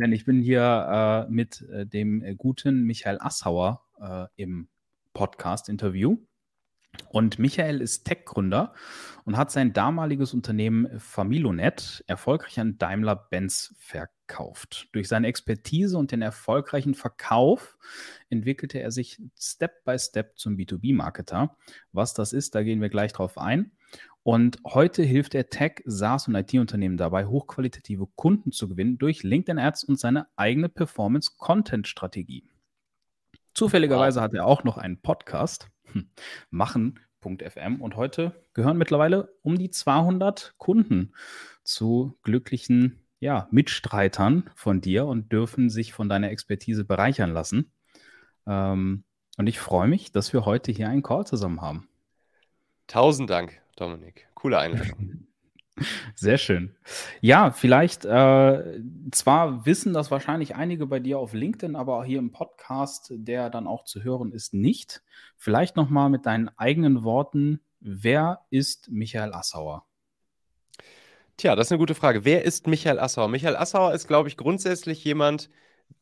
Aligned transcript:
Denn 0.00 0.12
ich 0.12 0.24
bin 0.24 0.40
hier 0.40 1.26
äh, 1.28 1.32
mit 1.32 1.62
äh, 1.62 1.86
dem 1.86 2.22
äh, 2.22 2.34
guten 2.34 2.82
Michael 2.84 3.18
Assauer 3.20 3.82
äh, 4.00 4.26
im 4.36 4.68
Podcast-Interview. 5.12 6.18
Und 7.08 7.38
Michael 7.38 7.80
ist 7.80 8.04
Tech-Gründer 8.04 8.72
und 9.24 9.36
hat 9.36 9.50
sein 9.50 9.72
damaliges 9.72 10.32
Unternehmen 10.32 11.00
Familonet 11.00 12.04
erfolgreich 12.06 12.58
an 12.60 12.78
Daimler-Benz 12.78 13.74
verkauft. 13.78 14.88
Durch 14.92 15.08
seine 15.08 15.26
Expertise 15.26 15.98
und 15.98 16.12
den 16.12 16.22
erfolgreichen 16.22 16.94
Verkauf 16.94 17.78
entwickelte 18.30 18.80
er 18.80 18.90
sich 18.90 19.20
Step 19.36 19.84
by 19.84 19.98
Step 19.98 20.38
zum 20.38 20.56
B2B-Marketer. 20.56 21.56
Was 21.92 22.14
das 22.14 22.32
ist, 22.32 22.54
da 22.54 22.62
gehen 22.62 22.80
wir 22.80 22.90
gleich 22.90 23.12
drauf 23.12 23.38
ein. 23.38 23.72
Und 24.24 24.58
heute 24.64 25.02
hilft 25.02 25.34
er 25.34 25.50
Tech, 25.50 25.82
SaaS 25.84 26.28
und 26.28 26.34
IT-Unternehmen 26.34 26.96
dabei, 26.96 27.26
hochqualitative 27.26 28.06
Kunden 28.16 28.52
zu 28.52 28.70
gewinnen 28.70 28.96
durch 28.96 29.22
LinkedIn 29.22 29.58
Ads 29.58 29.84
und 29.84 30.00
seine 30.00 30.26
eigene 30.34 30.70
Performance-Content-Strategie. 30.70 32.48
Zufälligerweise 33.52 34.20
wow. 34.20 34.24
hat 34.24 34.34
er 34.34 34.46
auch 34.46 34.64
noch 34.64 34.78
einen 34.78 34.98
Podcast, 35.02 35.68
hm, 35.92 36.08
machen.fm, 36.50 37.82
und 37.82 37.96
heute 37.96 38.32
gehören 38.54 38.78
mittlerweile 38.78 39.34
um 39.42 39.58
die 39.58 39.70
200 39.70 40.54
Kunden 40.56 41.12
zu 41.62 42.18
glücklichen 42.22 43.00
ja, 43.20 43.46
Mitstreitern 43.50 44.48
von 44.54 44.80
dir 44.80 45.04
und 45.04 45.32
dürfen 45.32 45.68
sich 45.68 45.92
von 45.92 46.08
deiner 46.08 46.30
Expertise 46.30 46.86
bereichern 46.86 47.30
lassen. 47.30 47.70
Ähm, 48.46 49.04
und 49.36 49.46
ich 49.48 49.58
freue 49.58 49.88
mich, 49.88 50.12
dass 50.12 50.32
wir 50.32 50.46
heute 50.46 50.72
hier 50.72 50.88
einen 50.88 51.02
Call 51.02 51.26
zusammen 51.26 51.60
haben. 51.60 51.88
Tausend 52.86 53.28
Dank. 53.28 53.63
Dominik. 53.74 54.28
Coole 54.34 54.58
Einleitung. 54.58 55.26
Sehr 56.14 56.38
schön. 56.38 56.76
Ja, 57.20 57.50
vielleicht, 57.50 58.04
äh, 58.04 58.80
zwar 59.10 59.66
wissen 59.66 59.92
das 59.92 60.10
wahrscheinlich 60.10 60.54
einige 60.54 60.86
bei 60.86 61.00
dir 61.00 61.18
auf 61.18 61.32
LinkedIn, 61.32 61.74
aber 61.74 61.98
auch 61.98 62.04
hier 62.04 62.20
im 62.20 62.30
Podcast, 62.30 63.08
der 63.10 63.50
dann 63.50 63.66
auch 63.66 63.84
zu 63.84 64.04
hören 64.04 64.30
ist, 64.32 64.54
nicht. 64.54 65.02
Vielleicht 65.36 65.76
nochmal 65.76 66.10
mit 66.10 66.26
deinen 66.26 66.48
eigenen 66.56 67.02
Worten, 67.02 67.60
wer 67.80 68.46
ist 68.50 68.90
Michael 68.90 69.34
Assauer? 69.34 69.84
Tja, 71.36 71.56
das 71.56 71.66
ist 71.66 71.72
eine 71.72 71.80
gute 71.80 71.96
Frage. 71.96 72.24
Wer 72.24 72.44
ist 72.44 72.68
Michael 72.68 73.00
Assauer? 73.00 73.28
Michael 73.28 73.56
Assauer 73.56 73.92
ist, 73.92 74.06
glaube 74.06 74.28
ich, 74.28 74.36
grundsätzlich 74.36 75.02
jemand, 75.02 75.50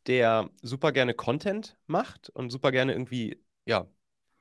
der 0.07 0.51
super 0.61 0.93
gerne 0.93 1.15
Content 1.15 1.77
macht 1.87 2.29
und 2.29 2.51
super 2.51 2.71
gerne 2.71 2.93
irgendwie, 2.93 3.43
ja, 3.65 3.87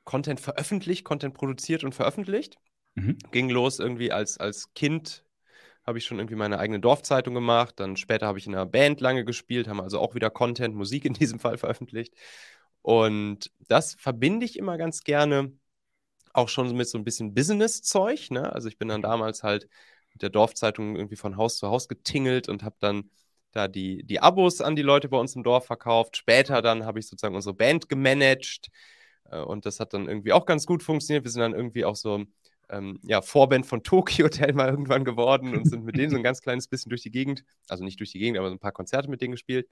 Content 0.03 0.41
veröffentlicht, 0.41 1.05
Content 1.05 1.33
produziert 1.33 1.83
und 1.85 1.95
veröffentlicht. 1.95 2.57
Mhm. 2.95 3.17
Ging 3.31 3.49
los 3.49 3.79
irgendwie 3.79 4.11
als, 4.11 4.37
als 4.37 4.73
Kind, 4.73 5.23
habe 5.85 5.97
ich 5.97 6.05
schon 6.05 6.19
irgendwie 6.19 6.35
meine 6.35 6.59
eigene 6.59 6.79
Dorfzeitung 6.79 7.33
gemacht. 7.33 7.79
Dann 7.79 7.97
später 7.97 8.27
habe 8.27 8.37
ich 8.37 8.47
in 8.47 8.53
einer 8.53 8.65
Band 8.65 9.01
lange 9.01 9.25
gespielt, 9.25 9.67
haben 9.67 9.81
also 9.81 9.99
auch 9.99 10.15
wieder 10.15 10.29
Content, 10.29 10.75
Musik 10.75 11.05
in 11.05 11.13
diesem 11.13 11.39
Fall 11.39 11.57
veröffentlicht. 11.57 12.13
Und 12.81 13.51
das 13.67 13.95
verbinde 13.95 14.45
ich 14.45 14.57
immer 14.57 14.77
ganz 14.77 15.03
gerne 15.03 15.51
auch 16.33 16.49
schon 16.49 16.75
mit 16.75 16.87
so 16.87 16.97
ein 16.97 17.03
bisschen 17.03 17.33
Business-Zeug. 17.33 18.31
Ne? 18.31 18.51
Also 18.53 18.67
ich 18.67 18.77
bin 18.77 18.87
dann 18.87 19.01
damals 19.01 19.43
halt 19.43 19.67
mit 20.13 20.21
der 20.21 20.29
Dorfzeitung 20.29 20.95
irgendwie 20.95 21.15
von 21.15 21.37
Haus 21.37 21.57
zu 21.57 21.67
Haus 21.67 21.87
getingelt 21.87 22.49
und 22.49 22.63
habe 22.63 22.75
dann 22.79 23.09
da 23.51 23.67
die, 23.67 24.03
die 24.03 24.21
Abos 24.21 24.61
an 24.61 24.75
die 24.75 24.81
Leute 24.81 25.09
bei 25.09 25.17
uns 25.17 25.35
im 25.35 25.43
Dorf 25.43 25.65
verkauft. 25.65 26.17
Später 26.17 26.61
dann 26.61 26.85
habe 26.85 26.99
ich 26.99 27.07
sozusagen 27.07 27.35
unsere 27.35 27.53
Band 27.53 27.89
gemanagt 27.89 28.69
äh, 29.29 29.39
und 29.39 29.65
das 29.65 29.79
hat 29.79 29.93
dann 29.93 30.07
irgendwie 30.07 30.33
auch 30.33 30.45
ganz 30.45 30.65
gut 30.65 30.83
funktioniert. 30.83 31.25
Wir 31.25 31.31
sind 31.31 31.41
dann 31.41 31.53
irgendwie 31.53 31.85
auch 31.85 31.95
so 31.95 32.25
ähm, 32.71 32.99
ja, 33.03 33.21
Vorband 33.21 33.65
von 33.65 33.83
Tokyo 33.83 34.25
Hotel 34.25 34.53
mal 34.53 34.69
irgendwann 34.69 35.05
geworden 35.05 35.55
und 35.55 35.69
sind 35.69 35.83
mit 35.83 35.97
denen 35.97 36.09
so 36.09 36.17
ein 36.17 36.23
ganz 36.23 36.41
kleines 36.41 36.67
bisschen 36.67 36.89
durch 36.89 37.01
die 37.01 37.11
Gegend, 37.11 37.43
also 37.67 37.83
nicht 37.83 37.99
durch 37.99 38.11
die 38.11 38.19
Gegend, 38.19 38.39
aber 38.39 38.49
so 38.49 38.55
ein 38.55 38.59
paar 38.59 38.71
Konzerte 38.71 39.09
mit 39.09 39.21
denen 39.21 39.31
gespielt. 39.31 39.67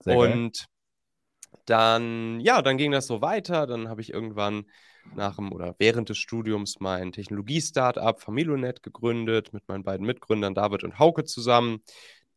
Sehr 0.00 0.16
und 0.16 0.58
geil. 0.58 1.62
dann, 1.66 2.40
ja, 2.40 2.62
dann 2.62 2.78
ging 2.78 2.92
das 2.92 3.06
so 3.06 3.20
weiter. 3.20 3.66
Dann 3.66 3.88
habe 3.88 4.00
ich 4.00 4.12
irgendwann 4.12 4.66
nach 5.14 5.36
dem 5.36 5.52
oder 5.52 5.74
während 5.78 6.08
des 6.08 6.18
Studiums 6.18 6.80
mein 6.80 7.12
Technologie-Startup 7.12 8.20
Familonet 8.20 8.82
gegründet 8.82 9.52
mit 9.52 9.66
meinen 9.68 9.82
beiden 9.82 10.06
Mitgründern 10.06 10.54
David 10.54 10.84
und 10.84 10.98
Hauke 10.98 11.24
zusammen. 11.24 11.82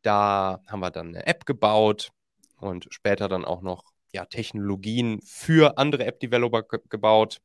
Da 0.02 0.62
haben 0.68 0.80
wir 0.80 0.92
dann 0.92 1.10
eine 1.10 1.28
App 1.28 1.46
gebaut 1.46 2.12
und 2.58 2.88
später 2.90 3.28
dann 3.28 3.46
auch 3.46 3.62
noch 3.62 3.92
ja, 4.14 4.26
Technologien 4.26 5.22
für 5.24 5.78
andere 5.78 6.06
App-Developer 6.06 6.64
ge 6.64 6.80
gebaut 6.90 7.40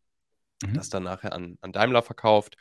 mhm. 0.65 0.75
das 0.75 0.89
dann 0.89 1.05
nachher 1.05 1.33
an, 1.33 1.59
an 1.61 1.73
Daimler 1.73 2.03
verkauft. 2.03 2.57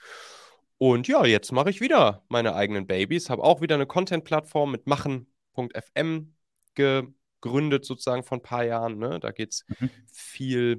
Und 0.78 1.08
ja, 1.08 1.26
jetzt 1.26 1.52
mache 1.52 1.70
ich 1.70 1.80
wieder 1.82 2.24
meine 2.28 2.56
eigenen 2.56 2.86
Babys, 2.88 3.30
habe 3.30 3.44
auch 3.44 3.62
wieder 3.62 3.76
eine 3.76 3.86
Content-Plattform 3.86 4.72
mit 4.72 4.88
machen.fm 4.88 6.34
gegründet, 6.74 7.86
sozusagen 7.86 8.24
vor 8.24 8.40
ein 8.40 8.44
paar 8.44 8.66
Jahren. 8.66 8.98
Ne? 8.98 9.20
Da 9.20 9.32
geht 9.32 9.54
es 9.54 9.66
mhm. 9.80 9.90
viel 10.12 10.78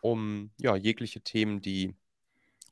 um 0.00 0.50
ja, 0.58 0.74
jegliche 0.76 1.20
Themen, 1.20 1.60
die 1.60 1.94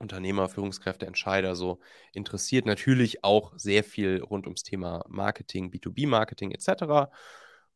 Unternehmer, 0.00 0.48
Führungskräfte, 0.48 1.06
Entscheider 1.06 1.54
so 1.54 1.80
interessiert. 2.12 2.66
Natürlich 2.66 3.22
auch 3.22 3.52
sehr 3.56 3.84
viel 3.84 4.20
rund 4.20 4.46
ums 4.46 4.64
Thema 4.64 5.04
Marketing, 5.08 5.70
B2B-Marketing 5.70 6.50
etc 6.50 7.10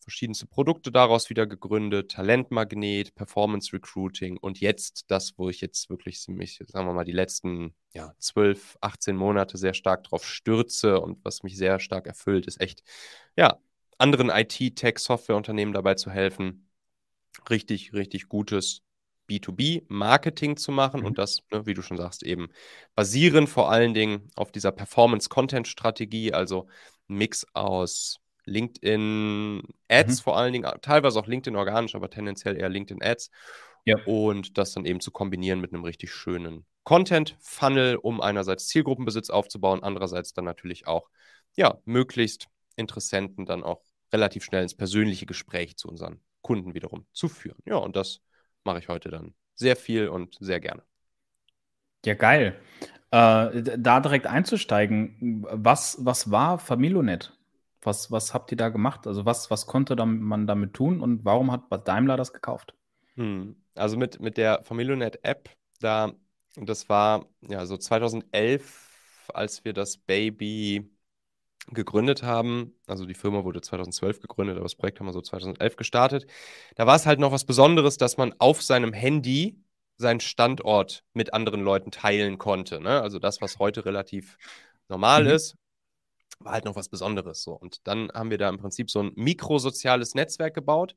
verschiedenste 0.08 0.46
Produkte 0.46 0.90
daraus 0.90 1.28
wieder 1.28 1.46
gegründet, 1.46 2.10
Talentmagnet, 2.12 3.14
Performance 3.14 3.74
Recruiting 3.74 4.38
und 4.38 4.58
jetzt 4.58 5.04
das, 5.10 5.34
wo 5.36 5.50
ich 5.50 5.60
jetzt 5.60 5.90
wirklich 5.90 6.26
mich, 6.28 6.62
sagen 6.66 6.86
wir 6.86 6.94
mal, 6.94 7.04
die 7.04 7.12
letzten 7.12 7.74
ja, 7.92 8.14
12, 8.18 8.78
18 8.80 9.14
Monate 9.14 9.58
sehr 9.58 9.74
stark 9.74 10.04
drauf 10.04 10.24
stürze 10.26 10.98
und 10.98 11.22
was 11.24 11.42
mich 11.42 11.58
sehr 11.58 11.78
stark 11.78 12.06
erfüllt, 12.06 12.46
ist 12.46 12.58
echt, 12.60 12.82
ja, 13.36 13.58
anderen 13.98 14.30
IT-Tech-Software-Unternehmen 14.30 15.74
dabei 15.74 15.94
zu 15.94 16.10
helfen, 16.10 16.70
richtig, 17.50 17.92
richtig 17.92 18.28
gutes 18.28 18.80
B2B-Marketing 19.28 20.56
zu 20.56 20.72
machen 20.72 21.00
mhm. 21.00 21.06
und 21.06 21.18
das, 21.18 21.40
ne, 21.52 21.66
wie 21.66 21.74
du 21.74 21.82
schon 21.82 21.98
sagst, 21.98 22.22
eben 22.22 22.48
basierend 22.94 23.50
vor 23.50 23.70
allen 23.70 23.92
Dingen 23.92 24.30
auf 24.36 24.52
dieser 24.52 24.72
Performance-Content-Strategie, 24.72 26.32
also 26.32 26.66
Mix 27.08 27.46
aus 27.52 28.20
LinkedIn 28.48 29.62
Ads 29.88 30.18
mhm. 30.18 30.22
vor 30.22 30.36
allen 30.36 30.52
Dingen, 30.52 30.70
teilweise 30.82 31.18
auch 31.18 31.26
LinkedIn 31.26 31.56
organisch, 31.56 31.94
aber 31.94 32.10
tendenziell 32.10 32.56
eher 32.56 32.68
LinkedIn 32.68 33.02
Ads. 33.02 33.30
Ja. 33.84 33.96
Und 34.04 34.58
das 34.58 34.72
dann 34.72 34.84
eben 34.84 35.00
zu 35.00 35.10
kombinieren 35.10 35.60
mit 35.60 35.72
einem 35.72 35.84
richtig 35.84 36.12
schönen 36.12 36.66
Content-Funnel, 36.84 37.96
um 37.96 38.20
einerseits 38.20 38.66
Zielgruppenbesitz 38.68 39.30
aufzubauen, 39.30 39.82
andererseits 39.82 40.32
dann 40.32 40.44
natürlich 40.44 40.86
auch, 40.86 41.08
ja, 41.56 41.78
möglichst 41.84 42.48
Interessenten 42.76 43.46
dann 43.46 43.62
auch 43.62 43.82
relativ 44.12 44.44
schnell 44.44 44.62
ins 44.62 44.74
persönliche 44.74 45.26
Gespräch 45.26 45.76
zu 45.76 45.88
unseren 45.88 46.20
Kunden 46.42 46.74
wiederum 46.74 47.06
zu 47.12 47.28
führen. 47.28 47.58
Ja, 47.66 47.76
und 47.76 47.96
das 47.96 48.20
mache 48.64 48.78
ich 48.78 48.88
heute 48.88 49.10
dann 49.10 49.34
sehr 49.54 49.76
viel 49.76 50.08
und 50.08 50.36
sehr 50.40 50.60
gerne. 50.60 50.82
Ja, 52.04 52.14
geil. 52.14 52.58
Äh, 53.10 53.78
da 53.78 54.00
direkt 54.00 54.26
einzusteigen, 54.26 55.46
was, 55.50 55.98
was 56.00 56.30
war 56.30 56.58
Familonet? 56.58 57.37
Was, 57.82 58.10
was 58.10 58.34
habt 58.34 58.50
ihr 58.50 58.56
da 58.56 58.68
gemacht? 58.70 59.06
Also 59.06 59.24
was, 59.24 59.50
was 59.50 59.66
konnte 59.66 59.94
man 60.04 60.46
damit 60.46 60.74
tun 60.74 61.00
und 61.00 61.24
warum 61.24 61.52
hat 61.52 61.88
Daimler 61.88 62.16
das 62.16 62.32
gekauft? 62.32 62.74
Hm. 63.14 63.56
Also 63.74 63.96
mit, 63.96 64.20
mit 64.20 64.36
der 64.36 64.62
Familionet-App, 64.62 65.50
da, 65.80 66.12
das 66.56 66.88
war 66.88 67.26
ja 67.40 67.66
so 67.66 67.76
2011, 67.76 69.30
als 69.32 69.64
wir 69.64 69.72
das 69.72 69.98
Baby 69.98 70.90
gegründet 71.70 72.22
haben. 72.22 72.74
Also 72.86 73.04
die 73.04 73.14
Firma 73.14 73.44
wurde 73.44 73.60
2012 73.60 74.20
gegründet, 74.20 74.56
aber 74.56 74.64
das 74.64 74.74
Projekt 74.74 74.98
haben 74.98 75.06
wir 75.06 75.12
so 75.12 75.20
2011 75.20 75.76
gestartet. 75.76 76.26
Da 76.76 76.86
war 76.86 76.96
es 76.96 77.06
halt 77.06 77.20
noch 77.20 77.32
was 77.32 77.44
Besonderes, 77.44 77.96
dass 77.96 78.16
man 78.16 78.34
auf 78.38 78.62
seinem 78.62 78.92
Handy 78.92 79.62
seinen 79.96 80.20
Standort 80.20 81.04
mit 81.12 81.34
anderen 81.34 81.62
Leuten 81.62 81.90
teilen 81.90 82.38
konnte. 82.38 82.80
Ne? 82.80 83.00
Also 83.02 83.18
das, 83.18 83.40
was 83.40 83.58
heute 83.58 83.84
relativ 83.84 84.38
normal 84.88 85.24
mhm. 85.24 85.30
ist 85.30 85.56
war 86.40 86.52
halt 86.52 86.64
noch 86.64 86.76
was 86.76 86.88
Besonderes 86.88 87.42
so. 87.42 87.52
Und 87.52 87.86
dann 87.86 88.10
haben 88.12 88.30
wir 88.30 88.38
da 88.38 88.48
im 88.48 88.58
Prinzip 88.58 88.90
so 88.90 89.00
ein 89.00 89.12
mikrosoziales 89.14 90.14
Netzwerk 90.14 90.54
gebaut, 90.54 90.94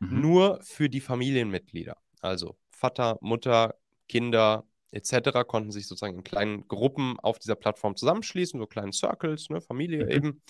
mhm. 0.00 0.20
nur 0.20 0.60
für 0.62 0.88
die 0.88 1.00
Familienmitglieder. 1.00 1.96
Also 2.20 2.56
Vater, 2.70 3.18
Mutter, 3.20 3.74
Kinder 4.08 4.66
etc. 4.90 5.44
konnten 5.46 5.72
sich 5.72 5.88
sozusagen 5.88 6.18
in 6.18 6.24
kleinen 6.24 6.68
Gruppen 6.68 7.18
auf 7.18 7.38
dieser 7.38 7.56
Plattform 7.56 7.96
zusammenschließen, 7.96 8.60
so 8.60 8.66
kleinen 8.66 8.92
Circles, 8.92 9.50
ne, 9.50 9.60
Familie 9.60 10.04
mhm. 10.04 10.10
eben, 10.10 10.42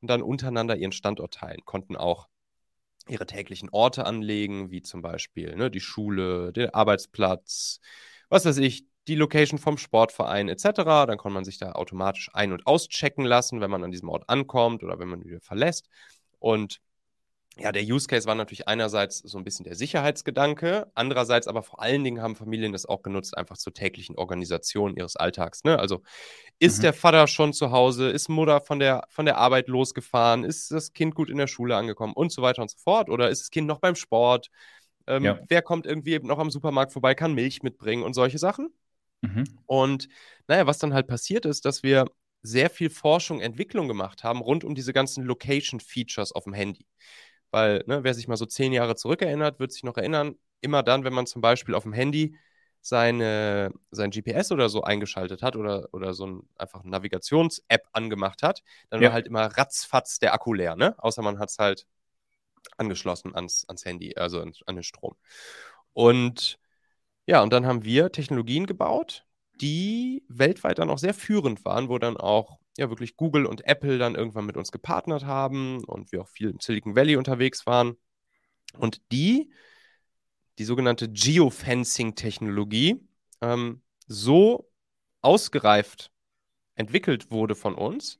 und 0.00 0.10
dann 0.10 0.22
untereinander 0.22 0.76
ihren 0.76 0.92
Standort 0.92 1.34
teilen, 1.34 1.64
konnten 1.64 1.96
auch 1.96 2.28
ihre 3.08 3.26
täglichen 3.26 3.68
Orte 3.70 4.04
anlegen, 4.04 4.70
wie 4.70 4.82
zum 4.82 5.02
Beispiel 5.02 5.54
ne, 5.56 5.70
die 5.70 5.80
Schule, 5.80 6.52
der 6.52 6.74
Arbeitsplatz, 6.74 7.80
was 8.28 8.44
weiß 8.44 8.58
ich, 8.58 8.86
die 9.08 9.14
Location 9.14 9.58
vom 9.58 9.78
Sportverein 9.78 10.48
etc. 10.48 11.06
Dann 11.06 11.18
kann 11.18 11.32
man 11.32 11.44
sich 11.44 11.58
da 11.58 11.72
automatisch 11.72 12.30
ein- 12.32 12.52
und 12.52 12.66
auschecken 12.66 13.24
lassen, 13.24 13.60
wenn 13.60 13.70
man 13.70 13.84
an 13.84 13.90
diesem 13.90 14.08
Ort 14.08 14.28
ankommt 14.28 14.82
oder 14.82 14.98
wenn 14.98 15.08
man 15.08 15.24
wieder 15.24 15.40
verlässt. 15.40 15.88
Und 16.38 16.80
ja, 17.58 17.72
der 17.72 17.82
Use 17.82 18.06
Case 18.06 18.26
war 18.26 18.34
natürlich 18.34 18.68
einerseits 18.68 19.20
so 19.20 19.38
ein 19.38 19.44
bisschen 19.44 19.64
der 19.64 19.76
Sicherheitsgedanke, 19.76 20.90
andererseits 20.94 21.48
aber 21.48 21.62
vor 21.62 21.80
allen 21.80 22.04
Dingen 22.04 22.20
haben 22.20 22.36
Familien 22.36 22.72
das 22.72 22.84
auch 22.84 23.02
genutzt, 23.02 23.36
einfach 23.36 23.56
zur 23.56 23.72
täglichen 23.72 24.16
Organisation 24.16 24.94
ihres 24.94 25.16
Alltags. 25.16 25.64
Ne? 25.64 25.78
Also 25.78 26.02
ist 26.58 26.78
mhm. 26.78 26.82
der 26.82 26.92
Vater 26.92 27.26
schon 27.28 27.54
zu 27.54 27.70
Hause, 27.70 28.10
ist 28.10 28.28
Mutter 28.28 28.60
von 28.60 28.78
der, 28.78 29.04
von 29.08 29.24
der 29.24 29.38
Arbeit 29.38 29.68
losgefahren, 29.68 30.44
ist 30.44 30.70
das 30.70 30.92
Kind 30.92 31.14
gut 31.14 31.30
in 31.30 31.38
der 31.38 31.46
Schule 31.46 31.76
angekommen 31.76 32.12
und 32.12 32.30
so 32.30 32.42
weiter 32.42 32.60
und 32.60 32.70
so 32.70 32.76
fort 32.76 33.08
oder 33.08 33.30
ist 33.30 33.40
das 33.40 33.50
Kind 33.50 33.66
noch 33.66 33.78
beim 33.78 33.94
Sport? 33.94 34.50
Ähm, 35.06 35.24
ja. 35.24 35.38
Wer 35.48 35.62
kommt 35.62 35.86
irgendwie 35.86 36.18
noch 36.18 36.38
am 36.38 36.50
Supermarkt 36.50 36.92
vorbei, 36.92 37.14
kann 37.14 37.32
Milch 37.32 37.62
mitbringen 37.62 38.02
und 38.02 38.12
solche 38.12 38.38
Sachen? 38.38 38.68
Mhm. 39.26 39.44
Und 39.66 40.08
naja, 40.48 40.66
was 40.66 40.78
dann 40.78 40.94
halt 40.94 41.06
passiert 41.06 41.44
ist, 41.44 41.64
dass 41.64 41.82
wir 41.82 42.06
sehr 42.42 42.70
viel 42.70 42.90
Forschung, 42.90 43.40
Entwicklung 43.40 43.88
gemacht 43.88 44.22
haben 44.22 44.40
rund 44.40 44.64
um 44.64 44.74
diese 44.74 44.92
ganzen 44.92 45.24
Location-Features 45.24 46.32
auf 46.32 46.44
dem 46.44 46.52
Handy. 46.52 46.86
Weil, 47.50 47.82
ne, 47.86 48.04
wer 48.04 48.14
sich 48.14 48.28
mal 48.28 48.36
so 48.36 48.46
zehn 48.46 48.72
Jahre 48.72 48.96
zurückerinnert, 48.96 49.58
wird 49.58 49.72
sich 49.72 49.82
noch 49.82 49.96
erinnern, 49.96 50.36
immer 50.60 50.82
dann, 50.82 51.04
wenn 51.04 51.12
man 51.12 51.26
zum 51.26 51.42
Beispiel 51.42 51.74
auf 51.74 51.82
dem 51.82 51.92
Handy 51.92 52.36
seine, 52.80 53.72
sein 53.90 54.10
GPS 54.10 54.52
oder 54.52 54.68
so 54.68 54.82
eingeschaltet 54.82 55.42
hat 55.42 55.56
oder, 55.56 55.88
oder 55.92 56.14
so 56.14 56.26
ein, 56.26 56.48
einfach 56.56 56.82
eine 56.82 56.90
Navigations-App 56.90 57.88
angemacht 57.92 58.42
hat, 58.42 58.62
dann 58.90 59.00
ja. 59.00 59.08
war 59.08 59.14
halt 59.14 59.26
immer 59.26 59.46
ratzfatz 59.46 60.20
der 60.20 60.32
Akku 60.34 60.54
leer, 60.54 60.76
ne? 60.76 60.94
Außer 60.98 61.22
man 61.22 61.40
hat 61.40 61.50
es 61.50 61.58
halt 61.58 61.86
angeschlossen 62.76 63.34
ans, 63.34 63.64
ans 63.68 63.84
Handy, 63.84 64.16
also 64.16 64.40
an, 64.40 64.52
an 64.66 64.76
den 64.76 64.84
Strom. 64.84 65.16
Und 65.94 66.58
ja, 67.26 67.42
und 67.42 67.52
dann 67.52 67.66
haben 67.66 67.84
wir 67.84 68.12
Technologien 68.12 68.66
gebaut, 68.66 69.24
die 69.60 70.24
weltweit 70.28 70.78
dann 70.78 70.90
auch 70.90 70.98
sehr 70.98 71.14
führend 71.14 71.64
waren, 71.64 71.88
wo 71.88 71.98
dann 71.98 72.16
auch 72.16 72.58
ja 72.76 72.88
wirklich 72.90 73.16
Google 73.16 73.46
und 73.46 73.66
Apple 73.66 73.98
dann 73.98 74.14
irgendwann 74.14 74.46
mit 74.46 74.56
uns 74.56 74.70
gepartnert 74.70 75.24
haben 75.24 75.84
und 75.84 76.12
wir 76.12 76.22
auch 76.22 76.28
viel 76.28 76.50
im 76.50 76.60
Silicon 76.60 76.94
Valley 76.94 77.16
unterwegs 77.16 77.66
waren. 77.66 77.96
Und 78.78 79.00
die, 79.12 79.50
die 80.58 80.64
sogenannte 80.64 81.08
Geofencing-Technologie, 81.10 83.00
ähm, 83.40 83.82
so 84.06 84.70
ausgereift 85.22 86.12
entwickelt 86.74 87.30
wurde 87.30 87.54
von 87.54 87.74
uns, 87.74 88.18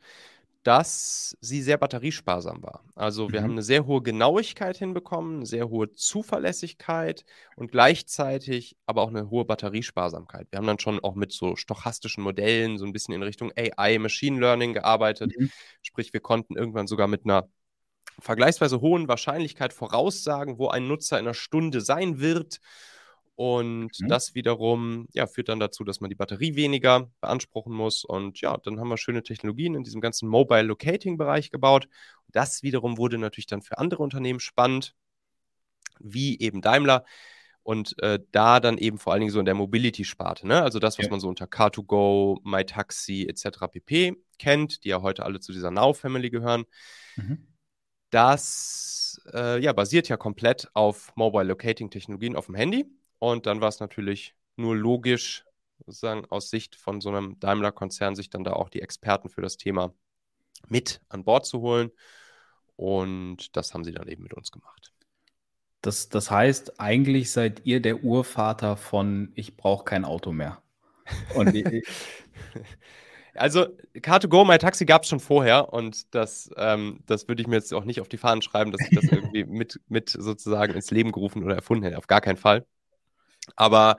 dass 0.66 1.36
sie 1.40 1.62
sehr 1.62 1.78
batteriesparsam 1.78 2.60
war. 2.60 2.82
Also 2.96 3.30
wir 3.30 3.38
mhm. 3.38 3.44
haben 3.44 3.52
eine 3.52 3.62
sehr 3.62 3.86
hohe 3.86 4.02
Genauigkeit 4.02 4.76
hinbekommen, 4.76 5.36
eine 5.36 5.46
sehr 5.46 5.68
hohe 5.68 5.92
Zuverlässigkeit 5.92 7.24
und 7.54 7.70
gleichzeitig 7.70 8.76
aber 8.84 9.02
auch 9.02 9.10
eine 9.10 9.30
hohe 9.30 9.44
Batteriesparsamkeit. 9.44 10.48
Wir 10.50 10.56
haben 10.56 10.66
dann 10.66 10.80
schon 10.80 10.98
auch 10.98 11.14
mit 11.14 11.30
so 11.30 11.54
stochastischen 11.54 12.24
Modellen 12.24 12.78
so 12.78 12.84
ein 12.84 12.92
bisschen 12.92 13.14
in 13.14 13.22
Richtung 13.22 13.52
AI, 13.56 13.98
Machine 14.00 14.40
Learning 14.40 14.72
gearbeitet. 14.72 15.32
Mhm. 15.38 15.52
Sprich, 15.82 16.12
wir 16.12 16.20
konnten 16.20 16.56
irgendwann 16.56 16.88
sogar 16.88 17.06
mit 17.06 17.24
einer 17.24 17.48
vergleichsweise 18.18 18.80
hohen 18.80 19.06
Wahrscheinlichkeit 19.06 19.72
voraussagen, 19.72 20.58
wo 20.58 20.66
ein 20.66 20.88
Nutzer 20.88 21.20
in 21.20 21.26
einer 21.26 21.34
Stunde 21.34 21.80
sein 21.80 22.18
wird 22.18 22.58
und 23.36 24.00
mhm. 24.00 24.08
das 24.08 24.34
wiederum 24.34 25.08
ja, 25.12 25.26
führt 25.26 25.50
dann 25.50 25.60
dazu, 25.60 25.84
dass 25.84 26.00
man 26.00 26.08
die 26.08 26.16
Batterie 26.16 26.56
weniger 26.56 27.10
beanspruchen 27.20 27.72
muss. 27.72 28.02
Und 28.02 28.40
ja, 28.40 28.56
dann 28.56 28.80
haben 28.80 28.88
wir 28.88 28.96
schöne 28.96 29.22
Technologien 29.22 29.74
in 29.74 29.84
diesem 29.84 30.00
ganzen 30.00 30.26
Mobile 30.26 30.62
Locating-Bereich 30.62 31.50
gebaut. 31.50 31.86
Das 32.28 32.62
wiederum 32.62 32.96
wurde 32.96 33.18
natürlich 33.18 33.46
dann 33.46 33.60
für 33.60 33.76
andere 33.76 34.02
Unternehmen 34.02 34.40
spannend, 34.40 34.94
wie 36.00 36.40
eben 36.40 36.62
Daimler. 36.62 37.04
Und 37.62 38.00
äh, 38.02 38.20
da 38.32 38.58
dann 38.58 38.78
eben 38.78 38.96
vor 38.96 39.12
allen 39.12 39.20
Dingen 39.20 39.32
so 39.32 39.40
in 39.40 39.44
der 39.44 39.54
Mobility-Sparte, 39.54 40.46
ne? 40.46 40.62
also 40.62 40.78
das, 40.78 40.98
was 40.98 41.06
ja. 41.06 41.10
man 41.10 41.20
so 41.20 41.28
unter 41.28 41.46
Car2Go, 41.46 42.38
MyTaxi 42.44 43.26
etc. 43.28 43.66
pp. 43.70 44.14
kennt, 44.38 44.84
die 44.84 44.90
ja 44.90 45.02
heute 45.02 45.24
alle 45.24 45.40
zu 45.40 45.52
dieser 45.52 45.72
Now-Family 45.72 46.30
gehören. 46.30 46.64
Mhm. 47.16 47.48
Das 48.10 49.20
äh, 49.34 49.60
ja, 49.60 49.72
basiert 49.72 50.08
ja 50.08 50.16
komplett 50.16 50.70
auf 50.74 51.12
Mobile 51.16 51.44
Locating-Technologien 51.44 52.36
auf 52.36 52.46
dem 52.46 52.54
Handy. 52.54 52.86
Und 53.18 53.46
dann 53.46 53.60
war 53.60 53.68
es 53.68 53.80
natürlich 53.80 54.34
nur 54.56 54.76
logisch, 54.76 55.44
sozusagen 55.84 56.24
aus 56.26 56.50
Sicht 56.50 56.76
von 56.76 57.00
so 57.00 57.10
einem 57.10 57.38
Daimler-Konzern, 57.40 58.14
sich 58.16 58.30
dann 58.30 58.44
da 58.44 58.52
auch 58.52 58.68
die 58.68 58.82
Experten 58.82 59.28
für 59.28 59.42
das 59.42 59.56
Thema 59.56 59.94
mit 60.68 61.00
an 61.08 61.24
Bord 61.24 61.46
zu 61.46 61.60
holen. 61.60 61.90
Und 62.76 63.56
das 63.56 63.72
haben 63.74 63.84
sie 63.84 63.92
dann 63.92 64.08
eben 64.08 64.22
mit 64.22 64.34
uns 64.34 64.50
gemacht. 64.50 64.92
Das, 65.82 66.08
das 66.08 66.30
heißt, 66.30 66.80
eigentlich 66.80 67.30
seid 67.30 67.64
ihr 67.64 67.80
der 67.80 68.02
Urvater 68.02 68.76
von 68.76 69.32
Ich 69.34 69.56
brauche 69.56 69.84
kein 69.84 70.04
Auto 70.04 70.32
mehr. 70.32 70.62
Also 73.38 73.66
Car2Go, 73.94 74.46
My 74.46 74.56
Taxi 74.56 74.86
gab 74.86 75.02
es 75.02 75.10
schon 75.10 75.20
vorher 75.20 75.70
und 75.70 76.14
das, 76.14 76.50
ähm, 76.56 77.00
das 77.04 77.28
würde 77.28 77.42
ich 77.42 77.48
mir 77.48 77.56
jetzt 77.56 77.74
auch 77.74 77.84
nicht 77.84 78.00
auf 78.00 78.08
die 78.08 78.16
Fahnen 78.16 78.40
schreiben, 78.40 78.72
dass 78.72 78.80
ich 78.80 78.98
das 78.98 79.04
irgendwie 79.12 79.44
mit, 79.44 79.78
mit 79.88 80.08
sozusagen 80.08 80.72
ins 80.72 80.90
Leben 80.90 81.12
gerufen 81.12 81.44
oder 81.44 81.54
erfunden 81.54 81.84
hätte. 81.84 81.98
Auf 81.98 82.06
gar 82.06 82.22
keinen 82.22 82.38
Fall. 82.38 82.64
Aber, 83.54 83.98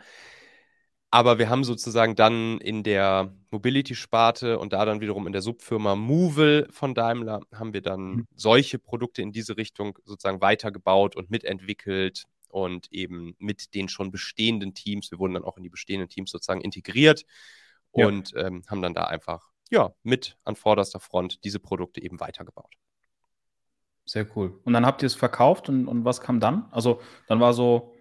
aber 1.10 1.40
wir 1.40 1.50
haben 1.50 1.64
sozusagen 1.64 2.16
dann 2.16 2.60
in 2.60 2.84
der 2.84 3.34
Mobility-Sparte 3.52 4.60
und 4.60 4.74
da 4.74 4.86
dann 4.86 5.02
wiederum 5.02 5.28
in 5.28 5.34
der 5.34 5.42
Subfirma 5.42 5.96
Movil 5.96 6.68
von 6.72 6.94
Daimler 6.94 7.42
haben 7.54 7.74
wir 7.74 7.82
dann 7.82 8.02
mhm. 8.02 8.28
solche 8.36 8.80
Produkte 8.80 9.22
in 9.22 9.32
diese 9.32 9.58
Richtung 9.58 9.98
sozusagen 10.04 10.42
weitergebaut 10.42 11.16
und 11.16 11.30
mitentwickelt 11.30 12.26
und 12.50 12.92
eben 12.92 13.36
mit 13.40 13.74
den 13.74 13.90
schon 13.90 14.12
bestehenden 14.12 14.74
Teams. 14.74 15.12
Wir 15.12 15.20
wurden 15.20 15.36
dann 15.36 15.44
auch 15.44 15.58
in 15.58 15.64
die 15.64 15.70
bestehenden 15.70 16.10
Teams 16.10 16.32
sozusagen 16.32 16.62
integriert 16.62 17.24
und 17.92 18.32
ja. 18.32 18.48
ähm, 18.48 18.64
haben 18.68 18.82
dann 18.82 18.94
da 18.94 19.04
einfach 19.04 19.50
ja 19.70 19.94
mit 20.04 20.38
an 20.44 20.56
vorderster 20.56 21.00
Front 21.00 21.44
diese 21.44 21.60
Produkte 21.60 22.02
eben 22.02 22.20
weitergebaut. 22.20 22.74
Sehr 24.06 24.26
cool. 24.36 24.58
Und 24.64 24.74
dann 24.74 24.86
habt 24.86 25.02
ihr 25.04 25.08
es 25.08 25.16
verkauft 25.16 25.68
und, 25.68 25.88
und 25.88 26.06
was 26.06 26.22
kam 26.22 26.40
dann? 26.40 26.66
Also 26.72 27.02
dann 27.28 27.42
war 27.42 27.54
so, 27.54 27.94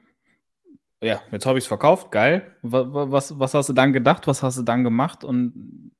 ja, 1.02 1.20
jetzt 1.30 1.46
habe 1.46 1.58
ich 1.58 1.64
es 1.64 1.68
verkauft, 1.68 2.10
geil. 2.10 2.56
Was, 2.62 3.38
was 3.38 3.54
hast 3.54 3.68
du 3.68 3.72
dann 3.72 3.92
gedacht? 3.92 4.26
Was 4.26 4.42
hast 4.42 4.58
du 4.58 4.62
dann 4.62 4.82
gemacht? 4.82 5.24
Und 5.24 5.92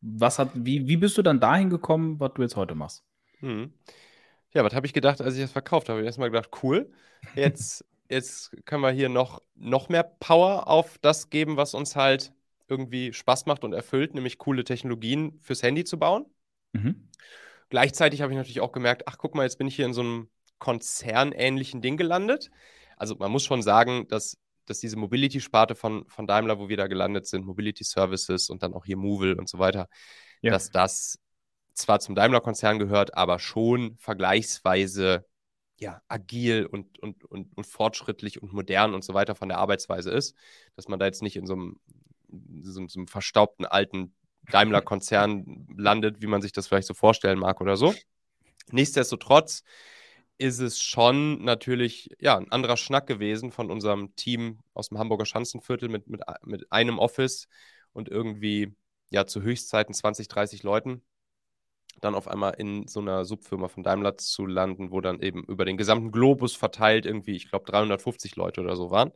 was 0.00 0.38
hat, 0.38 0.50
wie, 0.54 0.86
wie 0.86 0.96
bist 0.96 1.18
du 1.18 1.22
dann 1.22 1.40
dahin 1.40 1.70
gekommen, 1.70 2.20
was 2.20 2.32
du 2.34 2.42
jetzt 2.42 2.56
heute 2.56 2.74
machst? 2.74 3.02
Hm. 3.40 3.72
Ja, 4.52 4.64
was 4.64 4.74
habe 4.74 4.86
ich 4.86 4.92
gedacht, 4.92 5.20
als 5.20 5.36
ich 5.36 5.42
es 5.42 5.52
verkauft 5.52 5.88
habe? 5.88 5.98
Ich 5.98 6.02
habe 6.02 6.06
erstmal 6.06 6.30
gedacht, 6.30 6.50
cool, 6.62 6.92
jetzt, 7.34 7.84
jetzt 8.08 8.56
können 8.64 8.82
wir 8.82 8.90
hier 8.90 9.08
noch, 9.08 9.42
noch 9.56 9.88
mehr 9.88 10.04
Power 10.04 10.68
auf 10.68 10.98
das 10.98 11.28
geben, 11.28 11.56
was 11.56 11.74
uns 11.74 11.96
halt 11.96 12.32
irgendwie 12.68 13.12
Spaß 13.12 13.46
macht 13.46 13.64
und 13.64 13.72
erfüllt, 13.72 14.14
nämlich 14.14 14.38
coole 14.38 14.64
Technologien 14.64 15.38
fürs 15.40 15.62
Handy 15.62 15.84
zu 15.84 15.98
bauen. 15.98 16.26
Mhm. 16.72 17.08
Gleichzeitig 17.68 18.22
habe 18.22 18.32
ich 18.32 18.36
natürlich 18.36 18.60
auch 18.60 18.72
gemerkt, 18.72 19.02
ach 19.06 19.18
guck 19.18 19.34
mal, 19.34 19.42
jetzt 19.42 19.58
bin 19.58 19.66
ich 19.66 19.76
hier 19.76 19.86
in 19.86 19.92
so 19.92 20.02
einem 20.02 20.28
konzernähnlichen 20.58 21.82
Ding 21.82 21.96
gelandet 21.96 22.50
also 22.96 23.14
man 23.16 23.30
muss 23.30 23.44
schon 23.44 23.62
sagen, 23.62 24.08
dass, 24.08 24.36
dass 24.64 24.80
diese 24.80 24.96
Mobility-Sparte 24.96 25.74
von, 25.74 26.06
von 26.08 26.26
Daimler, 26.26 26.58
wo 26.58 26.68
wir 26.68 26.76
da 26.76 26.86
gelandet 26.86 27.26
sind, 27.26 27.46
Mobility 27.46 27.84
Services 27.84 28.50
und 28.50 28.62
dann 28.62 28.74
auch 28.74 28.84
hier 28.84 28.96
Movil 28.96 29.34
und 29.34 29.48
so 29.48 29.58
weiter, 29.58 29.88
ja. 30.42 30.50
dass 30.50 30.70
das 30.70 31.18
zwar 31.74 32.00
zum 32.00 32.14
Daimler-Konzern 32.14 32.78
gehört, 32.78 33.14
aber 33.16 33.38
schon 33.38 33.96
vergleichsweise 33.98 35.26
ja, 35.78 36.00
agil 36.08 36.66
und, 36.66 36.98
und, 36.98 37.24
und, 37.24 37.54
und 37.54 37.66
fortschrittlich 37.66 38.42
und 38.42 38.52
modern 38.52 38.94
und 38.94 39.04
so 39.04 39.12
weiter 39.12 39.34
von 39.34 39.48
der 39.48 39.58
Arbeitsweise 39.58 40.10
ist, 40.10 40.34
dass 40.74 40.88
man 40.88 40.98
da 40.98 41.04
jetzt 41.04 41.22
nicht 41.22 41.36
in 41.36 41.46
so 41.46 41.52
einem, 41.52 41.80
so, 42.62 42.86
so 42.88 42.98
einem 42.98 43.06
verstaubten 43.06 43.66
alten 43.66 44.14
Daimler-Konzern 44.50 45.66
landet, 45.76 46.22
wie 46.22 46.26
man 46.26 46.40
sich 46.40 46.52
das 46.52 46.66
vielleicht 46.66 46.88
so 46.88 46.94
vorstellen 46.94 47.38
mag 47.38 47.60
oder 47.60 47.76
so. 47.76 47.94
Nichtsdestotrotz 48.70 49.62
ist 50.38 50.60
es 50.60 50.80
schon 50.80 51.42
natürlich 51.44 52.10
ja, 52.20 52.36
ein 52.36 52.50
anderer 52.50 52.76
Schnack 52.76 53.06
gewesen 53.06 53.52
von 53.52 53.70
unserem 53.70 54.14
Team 54.16 54.60
aus 54.74 54.88
dem 54.88 54.98
Hamburger 54.98 55.26
Schanzenviertel 55.26 55.88
mit, 55.88 56.08
mit, 56.08 56.22
mit 56.44 56.70
einem 56.70 56.98
Office 56.98 57.48
und 57.92 58.08
irgendwie 58.08 58.74
ja 59.10 59.26
zu 59.26 59.42
Höchstzeiten 59.42 59.94
20, 59.94 60.28
30 60.28 60.62
Leuten. 60.62 61.02
Dann 62.02 62.14
auf 62.14 62.28
einmal 62.28 62.54
in 62.58 62.86
so 62.88 63.00
einer 63.00 63.24
Subfirma 63.24 63.68
von 63.68 63.82
Daimler 63.82 64.18
zu 64.18 64.44
landen, 64.44 64.90
wo 64.90 65.00
dann 65.00 65.20
eben 65.20 65.44
über 65.44 65.64
den 65.64 65.78
gesamten 65.78 66.12
Globus 66.12 66.54
verteilt 66.54 67.06
irgendwie, 67.06 67.36
ich 67.36 67.48
glaube, 67.48 67.64
350 67.64 68.36
Leute 68.36 68.60
oder 68.60 68.76
so 68.76 68.90
waren. 68.90 69.12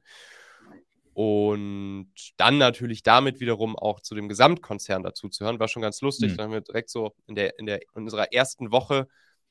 Und 1.12 2.12
dann 2.39 2.57
natürlich 2.57 3.03
damit 3.03 3.41
wiederum 3.41 3.77
auch 3.77 4.00
zu 4.00 4.15
dem 4.15 4.29
Gesamtkonzern 4.29 5.03
dazu 5.03 5.29
zu 5.29 5.45
hören, 5.45 5.61
war 5.61 5.69
schon 5.69 5.83
ganz 5.83 6.00
lustig. 6.00 6.33
Mhm. 6.33 6.37
Dann 6.37 6.45
haben 6.47 6.53
wir 6.53 6.61
direkt 6.62 6.89
so 6.89 7.15
in, 7.27 7.35
der, 7.35 7.59
in, 7.59 7.67
der, 7.67 7.83
in 7.83 8.05
unserer 8.05 8.33
ersten 8.33 8.73
Woche 8.73 9.07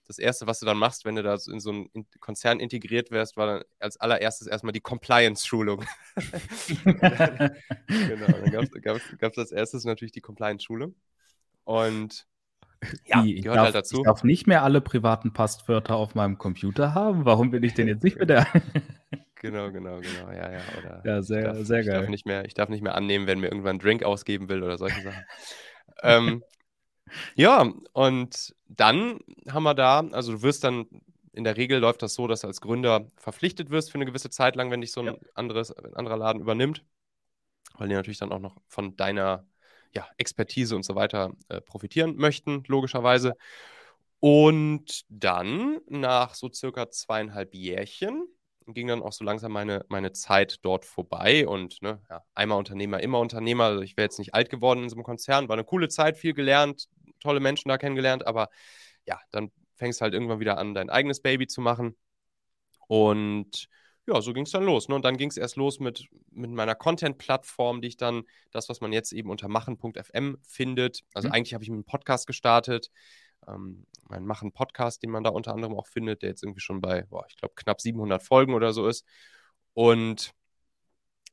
das 0.09 0.17
Erste, 0.17 0.47
was 0.47 0.59
du 0.59 0.65
dann 0.65 0.77
machst, 0.77 1.05
wenn 1.05 1.15
du 1.15 1.21
da 1.21 1.35
in 1.35 1.59
so 1.59 1.69
einen 1.69 2.07
Konzern 2.19 2.59
integriert 2.59 3.11
wirst, 3.11 3.37
war 3.37 3.45
dann 3.45 3.63
als 3.77 3.97
allererstes 3.97 4.47
erstmal 4.47 4.73
die 4.73 4.81
Compliance-Schulung. 4.81 5.85
genau, 6.83 7.51
dann 7.87 8.51
gab 9.19 9.31
es 9.31 9.37
als 9.37 9.51
erstes 9.51 9.83
natürlich 9.83 10.11
die 10.11 10.21
Compliance-Schulung. 10.21 10.95
Und 11.63 12.25
ja, 13.05 13.21
die, 13.21 13.35
gehört 13.35 13.57
darf, 13.57 13.65
halt 13.65 13.75
dazu. 13.75 13.97
Ich 13.97 14.03
darf 14.03 14.23
nicht 14.23 14.47
mehr 14.47 14.63
alle 14.63 14.81
privaten 14.81 15.31
Passwörter 15.31 15.95
auf 15.95 16.15
meinem 16.15 16.39
Computer 16.39 16.95
haben. 16.95 17.25
Warum 17.25 17.51
bin 17.51 17.61
ich 17.61 17.75
denn 17.75 17.87
jetzt 17.87 18.03
nicht 18.03 18.17
mehr 18.17 18.25
der? 18.25 18.47
genau, 19.35 19.71
genau, 19.71 19.99
genau. 19.99 20.31
Ja, 20.31 20.51
ja. 20.51 20.61
Oder 20.79 21.03
ja, 21.05 21.21
sehr, 21.21 21.53
darf, 21.53 21.67
sehr 21.67 21.83
geil. 21.83 21.93
Ich 21.93 21.99
darf, 21.99 22.09
nicht 22.09 22.25
mehr, 22.25 22.45
ich 22.45 22.55
darf 22.55 22.69
nicht 22.69 22.81
mehr 22.81 22.95
annehmen, 22.95 23.27
wenn 23.27 23.39
mir 23.39 23.49
irgendwann 23.49 23.75
ein 23.75 23.79
Drink 23.79 24.01
ausgeben 24.01 24.49
will 24.49 24.63
oder 24.63 24.79
solche 24.79 25.03
Sachen. 25.03 25.23
ähm, 26.01 26.43
ja, 27.35 27.71
und 27.93 28.55
dann 28.69 29.19
haben 29.49 29.63
wir 29.63 29.73
da, 29.73 29.99
also 30.11 30.33
du 30.33 30.41
wirst 30.41 30.63
dann 30.63 30.85
in 31.33 31.43
der 31.43 31.57
Regel 31.57 31.79
läuft 31.79 32.01
das 32.01 32.13
so, 32.15 32.27
dass 32.27 32.41
du 32.41 32.47
als 32.47 32.61
Gründer 32.61 33.09
verpflichtet 33.17 33.69
wirst 33.69 33.91
für 33.91 33.95
eine 33.95 34.05
gewisse 34.05 34.29
Zeit 34.29 34.55
lang, 34.55 34.71
wenn 34.71 34.81
dich 34.81 34.91
so 34.91 35.01
ein, 35.01 35.07
ja. 35.07 35.15
anderes, 35.35 35.71
ein 35.71 35.95
anderer 35.95 36.17
Laden 36.17 36.41
übernimmt, 36.41 36.83
weil 37.77 37.88
die 37.88 37.95
natürlich 37.95 38.17
dann 38.17 38.31
auch 38.31 38.39
noch 38.39 38.57
von 38.67 38.95
deiner 38.95 39.45
ja, 39.93 40.07
Expertise 40.17 40.75
und 40.75 40.83
so 40.83 40.95
weiter 40.95 41.31
äh, 41.47 41.61
profitieren 41.61 42.15
möchten, 42.15 42.63
logischerweise. 42.67 43.35
Und 44.19 45.05
dann, 45.07 45.79
nach 45.88 46.35
so 46.35 46.51
circa 46.51 46.89
zweieinhalb 46.89 47.53
Jährchen, 47.53 48.27
ging 48.73 48.88
dann 48.88 49.01
auch 49.01 49.13
so 49.13 49.23
langsam 49.23 49.51
meine, 49.51 49.85
meine 49.89 50.11
Zeit 50.11 50.59
dort 50.61 50.85
vorbei. 50.85 51.47
Und 51.47 51.81
ne, 51.81 52.01
ja, 52.09 52.23
einmal 52.35 52.57
Unternehmer, 52.57 53.01
immer 53.01 53.19
Unternehmer. 53.19 53.65
Also 53.65 53.81
ich 53.81 53.97
wäre 53.97 54.05
jetzt 54.05 54.19
nicht 54.19 54.33
alt 54.33 54.49
geworden 54.49 54.83
in 54.83 54.89
so 54.89 54.95
einem 54.95 55.03
Konzern. 55.03 55.47
War 55.47 55.55
eine 55.55 55.63
coole 55.63 55.88
Zeit, 55.88 56.17
viel 56.17 56.33
gelernt, 56.33 56.88
tolle 57.19 57.39
Menschen 57.39 57.69
da 57.69 57.77
kennengelernt. 57.77 58.25
Aber 58.25 58.49
ja, 59.05 59.19
dann 59.31 59.51
fängst 59.75 60.01
du 60.01 60.03
halt 60.03 60.13
irgendwann 60.13 60.39
wieder 60.39 60.57
an, 60.57 60.73
dein 60.73 60.89
eigenes 60.89 61.21
Baby 61.21 61.47
zu 61.47 61.61
machen. 61.61 61.95
Und 62.88 63.69
ja, 64.07 64.21
so 64.21 64.33
ging 64.33 64.45
es 64.45 64.51
dann 64.51 64.63
los. 64.63 64.89
Ne? 64.89 64.95
Und 64.95 65.05
dann 65.05 65.17
ging 65.17 65.29
es 65.29 65.38
erst 65.38 65.55
los 65.55 65.79
mit, 65.79 66.07
mit 66.31 66.49
meiner 66.49 66.75
Content-Plattform, 66.75 67.81
die 67.81 67.89
ich 67.89 67.97
dann, 67.97 68.23
das, 68.51 68.67
was 68.67 68.81
man 68.81 68.91
jetzt 68.91 69.11
eben 69.11 69.29
unter 69.29 69.47
machen.fm 69.47 70.38
findet. 70.41 71.03
Also 71.13 71.27
mhm. 71.27 71.35
eigentlich 71.35 71.53
habe 71.53 71.63
ich 71.63 71.69
mit 71.69 71.77
einem 71.77 71.85
Podcast 71.85 72.25
gestartet. 72.25 72.89
Ähm, 73.47 73.85
mein 74.09 74.25
Machen-Podcast, 74.25 75.03
den 75.03 75.11
man 75.11 75.23
da 75.23 75.29
unter 75.29 75.53
anderem 75.53 75.75
auch 75.75 75.88
findet, 75.88 76.23
der 76.23 76.29
jetzt 76.29 76.43
irgendwie 76.43 76.59
schon 76.59 76.81
bei, 76.81 77.03
boah, 77.03 77.25
ich 77.29 77.35
glaube, 77.38 77.53
knapp 77.55 77.79
700 77.79 78.23
Folgen 78.23 78.53
oder 78.55 78.73
so 78.73 78.88
ist. 78.88 79.05
Und 79.73 80.33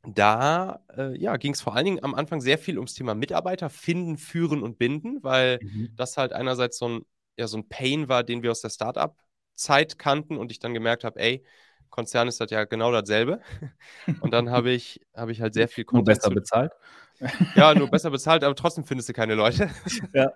da 0.03 0.81
äh, 0.97 1.17
ja, 1.19 1.37
ging 1.37 1.53
es 1.53 1.61
vor 1.61 1.75
allen 1.75 1.85
Dingen 1.85 2.05
am 2.05 2.15
Anfang 2.15 2.41
sehr 2.41 2.59
viel 2.59 2.79
ums 2.79 2.95
Thema 2.95 3.15
Mitarbeiter 3.15 3.71
finden, 3.71 4.17
führen 4.17 4.63
und 4.63 4.79
binden, 4.79 5.23
weil 5.23 5.59
mhm. 5.63 5.91
das 5.97 6.17
halt 6.17 6.33
einerseits 6.33 6.79
so 6.79 6.89
ein, 6.89 7.01
ja, 7.37 7.47
so 7.49 7.59
ein 7.59 7.69
Pain 7.69 8.09
war, 8.09 8.23
den 8.23 8.43
wir 8.43 8.51
aus 8.51 8.61
der 8.61 8.71
Startup-Zeit 8.71 9.99
kannten 9.99 10.37
und 10.37 10.51
ich 10.53 10.59
dann 10.59 10.75
gemerkt 10.75 11.05
habe, 11.05 11.21
ey, 11.21 11.45
Konzern 11.91 12.29
ist 12.29 12.41
das 12.41 12.51
ja 12.51 12.65
genau 12.65 12.93
dasselbe. 12.93 13.41
Und 14.21 14.33
dann 14.33 14.51
habe 14.51 14.71
ich, 14.71 15.01
hab 15.15 15.29
ich 15.29 15.41
halt 15.41 15.55
sehr 15.55 15.69
viel 15.69 15.85
Content. 15.85 16.09
Nur 16.09 16.15
besser 16.15 16.31
bezahlt. 16.31 16.73
Ja, 17.55 17.75
nur 17.75 17.89
besser 17.91 18.11
bezahlt, 18.11 18.45
aber 18.45 18.55
trotzdem 18.55 18.85
findest 18.85 19.09
du 19.09 19.15
keine 19.15 19.35
Leute. 19.35 19.71
Ja. 20.13 20.33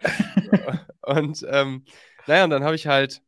Und 1.02 1.46
ähm, 1.50 1.84
naja, 2.26 2.44
und 2.44 2.50
dann 2.50 2.64
habe 2.64 2.74
ich 2.74 2.86
halt 2.86 3.20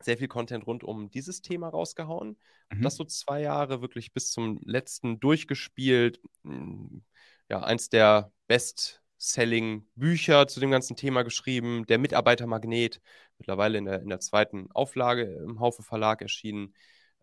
sehr 0.00 0.16
viel 0.16 0.28
Content 0.28 0.66
rund 0.66 0.84
um 0.84 1.10
dieses 1.10 1.42
Thema 1.42 1.68
rausgehauen. 1.68 2.36
Mhm. 2.70 2.82
Das 2.82 2.96
so 2.96 3.04
zwei 3.04 3.42
Jahre 3.42 3.82
wirklich 3.82 4.12
bis 4.12 4.30
zum 4.30 4.60
letzten 4.64 5.20
durchgespielt. 5.20 6.20
Hm, 6.44 7.02
ja, 7.48 7.62
eins 7.62 7.88
der 7.88 8.32
Best-Selling-Bücher 8.46 10.46
zu 10.46 10.60
dem 10.60 10.70
ganzen 10.70 10.96
Thema 10.96 11.22
geschrieben. 11.22 11.86
Der 11.86 11.98
Mitarbeitermagnet, 11.98 13.00
mittlerweile 13.38 13.78
in 13.78 13.86
der, 13.86 14.02
in 14.02 14.08
der 14.08 14.20
zweiten 14.20 14.70
Auflage 14.72 15.22
im 15.22 15.60
Haufe 15.60 15.82
Verlag 15.82 16.22
erschienen. 16.22 16.74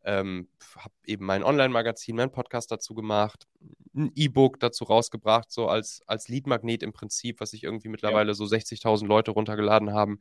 Ähm, 0.04 0.50
habe 0.78 0.94
eben 1.06 1.26
mein 1.26 1.44
Online-Magazin, 1.44 2.16
meinen 2.16 2.32
Podcast 2.32 2.72
dazu 2.72 2.94
gemacht, 2.94 3.48
ein 3.96 4.12
E-Book 4.14 4.60
dazu 4.60 4.84
rausgebracht, 4.84 5.52
so 5.52 5.68
als, 5.68 6.04
als 6.06 6.28
Lead-Magnet 6.28 6.84
im 6.84 6.94
Prinzip, 6.94 7.40
was 7.40 7.52
sich 7.52 7.64
irgendwie 7.64 7.88
mittlerweile 7.88 8.30
ja. 8.30 8.34
so 8.36 8.44
60.000 8.44 9.08
Leute 9.08 9.32
runtergeladen 9.32 9.94
haben 9.94 10.20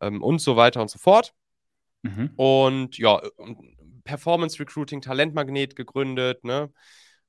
ähm, 0.00 0.22
und 0.22 0.40
so 0.40 0.56
weiter 0.56 0.82
und 0.82 0.90
so 0.90 0.98
fort. 0.98 1.34
Mhm. 2.02 2.30
Und 2.36 2.98
ja, 2.98 3.20
Performance 4.04 4.58
Recruiting, 4.58 5.00
Talentmagnet 5.00 5.76
gegründet, 5.76 6.44
ne? 6.44 6.72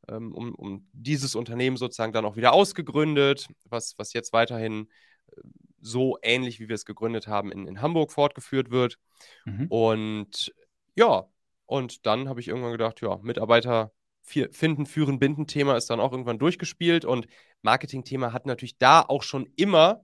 Ähm, 0.10 0.34
um, 0.34 0.54
um, 0.56 0.90
dieses 0.92 1.34
Unternehmen 1.34 1.78
sozusagen 1.78 2.12
dann 2.12 2.26
auch 2.26 2.36
wieder 2.36 2.52
ausgegründet, 2.52 3.48
was, 3.70 3.98
was 3.98 4.12
jetzt 4.12 4.34
weiterhin 4.34 4.90
äh, 5.28 5.42
so 5.80 6.18
ähnlich, 6.22 6.60
wie 6.60 6.68
wir 6.68 6.76
es 6.76 6.84
gegründet 6.84 7.28
haben, 7.28 7.54
in, 7.54 7.68
in 7.68 7.82
Hamburg 7.82 8.12
fortgeführt 8.12 8.70
wird. 8.70 8.98
Mhm. 9.46 9.68
Und 9.70 10.54
ja, 10.96 11.26
und 11.66 12.06
dann 12.06 12.28
habe 12.28 12.42
ich 12.42 12.50
irgendwann 12.50 12.74
gedacht, 12.74 13.02
ja, 13.02 13.18
Mitarbeiter 13.22 13.94
finden, 14.22 14.86
führen, 14.86 15.20
binden 15.20 15.48
Thema 15.48 15.76
ist 15.76 15.90
dann 15.90 16.00
auch 16.00 16.12
irgendwann 16.12 16.40
durchgespielt 16.40 17.04
und 17.04 17.28
Marketing-Thema 17.62 18.32
hat 18.34 18.46
natürlich 18.46 18.78
da 18.78 19.02
auch 19.02 19.24
schon 19.24 19.50
immer 19.56 20.04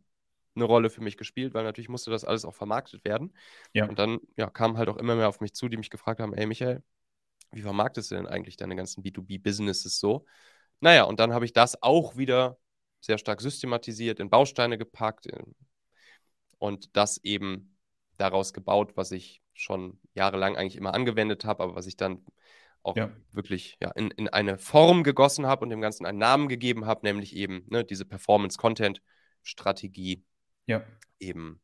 eine 0.59 0.65
Rolle 0.65 0.89
für 0.89 1.01
mich 1.01 1.17
gespielt, 1.17 1.53
weil 1.53 1.63
natürlich 1.63 1.89
musste 1.89 2.11
das 2.11 2.25
alles 2.25 2.45
auch 2.45 2.55
vermarktet 2.55 3.03
werden. 3.05 3.33
Ja. 3.73 3.87
Und 3.87 3.99
dann 3.99 4.19
ja, 4.35 4.49
kamen 4.49 4.77
halt 4.77 4.89
auch 4.89 4.97
immer 4.97 5.15
mehr 5.15 5.29
auf 5.29 5.41
mich 5.41 5.53
zu, 5.53 5.69
die 5.69 5.77
mich 5.77 5.89
gefragt 5.89 6.19
haben, 6.19 6.33
ey 6.33 6.45
Michael, 6.45 6.83
wie 7.51 7.61
vermarktest 7.61 8.11
du 8.11 8.15
denn 8.15 8.27
eigentlich 8.27 8.57
deine 8.57 8.75
ganzen 8.75 9.03
B2B-Businesses 9.03 9.99
so? 9.99 10.25
Naja, 10.79 11.03
und 11.03 11.19
dann 11.19 11.33
habe 11.33 11.45
ich 11.45 11.53
das 11.53 11.81
auch 11.81 12.15
wieder 12.15 12.57
sehr 13.01 13.17
stark 13.17 13.41
systematisiert, 13.41 14.19
in 14.19 14.29
Bausteine 14.29 14.77
gepackt 14.77 15.27
und 16.57 16.95
das 16.95 17.17
eben 17.23 17.77
daraus 18.17 18.53
gebaut, 18.53 18.91
was 18.95 19.11
ich 19.11 19.41
schon 19.53 19.99
jahrelang 20.13 20.57
eigentlich 20.57 20.75
immer 20.75 20.93
angewendet 20.93 21.45
habe, 21.45 21.63
aber 21.63 21.75
was 21.75 21.87
ich 21.87 21.97
dann 21.97 22.25
auch 22.83 22.95
ja. 22.95 23.11
wirklich 23.31 23.77
ja, 23.81 23.89
in, 23.91 24.11
in 24.11 24.29
eine 24.29 24.57
Form 24.57 25.03
gegossen 25.03 25.47
habe 25.47 25.63
und 25.63 25.69
dem 25.69 25.81
Ganzen 25.81 26.05
einen 26.05 26.17
Namen 26.17 26.47
gegeben 26.47 26.85
habe, 26.85 27.05
nämlich 27.05 27.35
eben 27.35 27.65
ne, 27.67 27.83
diese 27.83 28.05
Performance-Content-Strategie. 28.05 30.23
Ja. 30.69 30.83
Eben, 31.19 31.59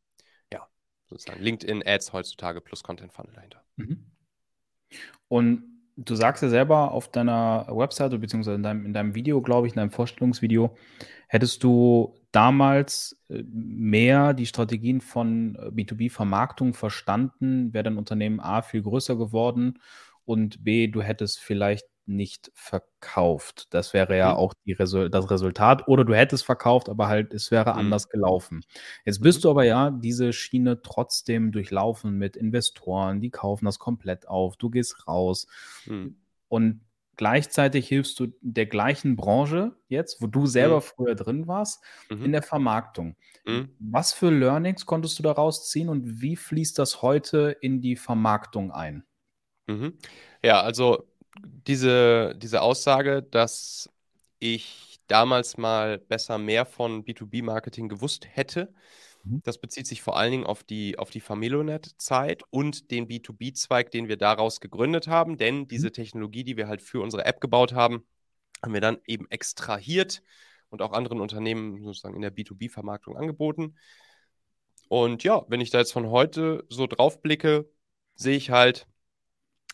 ja, 0.51 0.67
sozusagen 1.05 1.41
LinkedIn-Ads 1.41 2.11
heutzutage 2.11 2.59
plus 2.59 2.83
Content-Funnel 2.83 3.33
dahinter. 3.33 3.63
Mhm. 3.75 4.11
Und 5.27 5.63
du 5.95 6.15
sagst 6.15 6.43
ja 6.43 6.49
selber 6.49 6.91
auf 6.91 7.09
deiner 7.09 7.67
Webseite, 7.69 8.17
beziehungsweise 8.19 8.55
in 8.55 8.63
deinem, 8.63 8.85
in 8.85 8.93
deinem 8.93 9.15
Video, 9.15 9.41
glaube 9.41 9.67
ich, 9.67 9.73
in 9.73 9.77
deinem 9.77 9.91
Vorstellungsvideo, 9.91 10.75
hättest 11.27 11.63
du 11.63 12.15
damals 12.31 13.23
äh, 13.29 13.43
mehr 13.47 14.33
die 14.33 14.45
Strategien 14.45 15.01
von 15.01 15.55
äh, 15.55 15.67
B2B-Vermarktung 15.67 16.73
verstanden, 16.73 17.73
wäre 17.73 17.83
dein 17.83 17.97
Unternehmen 17.97 18.39
A 18.39 18.61
viel 18.61 18.81
größer 18.81 19.15
geworden 19.15 19.79
und 20.25 20.63
B, 20.63 20.87
du 20.87 21.01
hättest 21.01 21.39
vielleicht 21.39 21.85
nicht 22.07 22.51
verkauft. 22.53 23.67
Das 23.73 23.93
wäre 23.93 24.17
ja 24.17 24.33
mhm. 24.33 24.37
auch 24.37 24.53
Resu 24.67 25.09
das 25.09 25.29
Resultat. 25.29 25.87
Oder 25.87 26.05
du 26.05 26.13
hättest 26.13 26.45
verkauft, 26.45 26.89
aber 26.89 27.07
halt, 27.07 27.33
es 27.33 27.51
wäre 27.51 27.73
mhm. 27.73 27.79
anders 27.79 28.09
gelaufen. 28.09 28.63
Jetzt 29.05 29.21
bist 29.21 29.39
mhm. 29.39 29.41
du 29.43 29.49
aber 29.51 29.63
ja 29.63 29.91
diese 29.91 30.33
Schiene 30.33 30.81
trotzdem 30.81 31.51
durchlaufen 31.51 32.17
mit 32.17 32.35
Investoren, 32.35 33.21
die 33.21 33.31
kaufen 33.31 33.65
das 33.65 33.79
komplett 33.79 34.27
auf, 34.27 34.57
du 34.57 34.69
gehst 34.69 35.07
raus. 35.07 35.47
Mhm. 35.85 36.17
Und 36.47 36.81
gleichzeitig 37.17 37.87
hilfst 37.87 38.19
du 38.19 38.27
der 38.41 38.65
gleichen 38.65 39.15
Branche 39.15 39.75
jetzt, 39.87 40.21
wo 40.21 40.27
du 40.27 40.45
selber 40.45 40.77
mhm. 40.77 40.81
früher 40.81 41.15
drin 41.15 41.47
warst, 41.47 41.83
mhm. 42.09 42.25
in 42.25 42.31
der 42.31 42.43
Vermarktung. 42.43 43.15
Mhm. 43.45 43.69
Was 43.79 44.13
für 44.13 44.29
Learnings 44.29 44.85
konntest 44.85 45.17
du 45.19 45.23
daraus 45.23 45.69
ziehen 45.69 45.89
und 45.89 46.21
wie 46.21 46.35
fließt 46.35 46.77
das 46.77 47.01
heute 47.01 47.55
in 47.61 47.81
die 47.81 47.95
Vermarktung 47.95 48.71
ein? 48.71 49.05
Mhm. 49.67 49.97
Ja, 50.43 50.61
also 50.61 51.07
diese, 51.43 52.35
diese 52.35 52.61
Aussage, 52.61 53.23
dass 53.23 53.89
ich 54.39 54.99
damals 55.07 55.57
mal 55.57 55.97
besser 55.97 56.37
mehr 56.37 56.65
von 56.65 57.03
B2B-Marketing 57.05 57.89
gewusst 57.89 58.27
hätte, 58.29 58.73
Mhm. 59.25 59.41
Das 59.43 59.57
bezieht 59.57 59.87
sich 59.87 60.01
vor 60.01 60.17
allen 60.17 60.31
Dingen 60.31 60.45
auf 60.45 60.63
die, 60.63 60.97
auf 60.97 61.09
die 61.09 61.19
Familonet-Zeit 61.19 62.43
und 62.51 62.91
den 62.91 63.07
B2B-Zweig, 63.07 63.91
den 63.91 64.07
wir 64.07 64.17
daraus 64.17 64.61
gegründet 64.61 65.07
haben. 65.07 65.37
Denn 65.37 65.59
mhm. 65.59 65.67
diese 65.67 65.91
Technologie, 65.91 66.43
die 66.43 66.57
wir 66.57 66.67
halt 66.67 66.81
für 66.81 67.01
unsere 67.01 67.25
App 67.25 67.41
gebaut 67.41 67.73
haben, 67.73 68.05
haben 68.61 68.73
wir 68.73 68.81
dann 68.81 68.99
eben 69.05 69.29
extrahiert 69.29 70.21
und 70.69 70.81
auch 70.81 70.93
anderen 70.93 71.19
Unternehmen 71.19 71.83
sozusagen 71.83 72.15
in 72.15 72.21
der 72.21 72.35
B2B-Vermarktung 72.35 73.17
angeboten. 73.17 73.75
Und 74.87 75.23
ja, 75.23 75.43
wenn 75.47 75.61
ich 75.61 75.71
da 75.71 75.79
jetzt 75.79 75.93
von 75.93 76.09
heute 76.09 76.63
so 76.69 76.85
drauf 76.87 77.21
blicke, 77.21 77.69
sehe 78.15 78.37
ich 78.37 78.51
halt, 78.51 78.87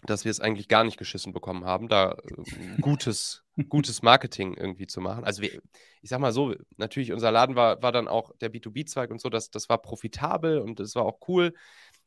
dass 0.04 0.26
wir 0.26 0.32
es 0.32 0.40
eigentlich 0.40 0.68
gar 0.68 0.84
nicht 0.84 0.98
geschissen 0.98 1.34
bekommen 1.34 1.66
haben, 1.66 1.88
da 1.88 2.14
äh, 2.14 2.82
gutes, 2.82 3.44
gutes 3.70 4.02
Marketing 4.02 4.56
irgendwie 4.56 4.88
zu 4.88 5.02
machen. 5.02 5.24
Also 5.24 5.42
wir, 5.42 5.62
ich 6.02 6.10
sag 6.10 6.20
mal 6.20 6.32
so, 6.32 6.56
natürlich 6.78 7.12
unser 7.12 7.32
Laden 7.32 7.56
war, 7.56 7.82
war 7.82 7.92
dann 7.92 8.08
auch 8.08 8.32
der 8.42 8.52
B2B-Zweig 8.52 9.12
und 9.12 9.22
so, 9.22 9.30
das, 9.30 9.52
das 9.52 9.70
war 9.70 9.82
profitabel 9.82 10.60
und 10.60 10.80
das 10.80 10.96
war 10.96 11.06
auch 11.06 11.20
cool. 11.28 11.54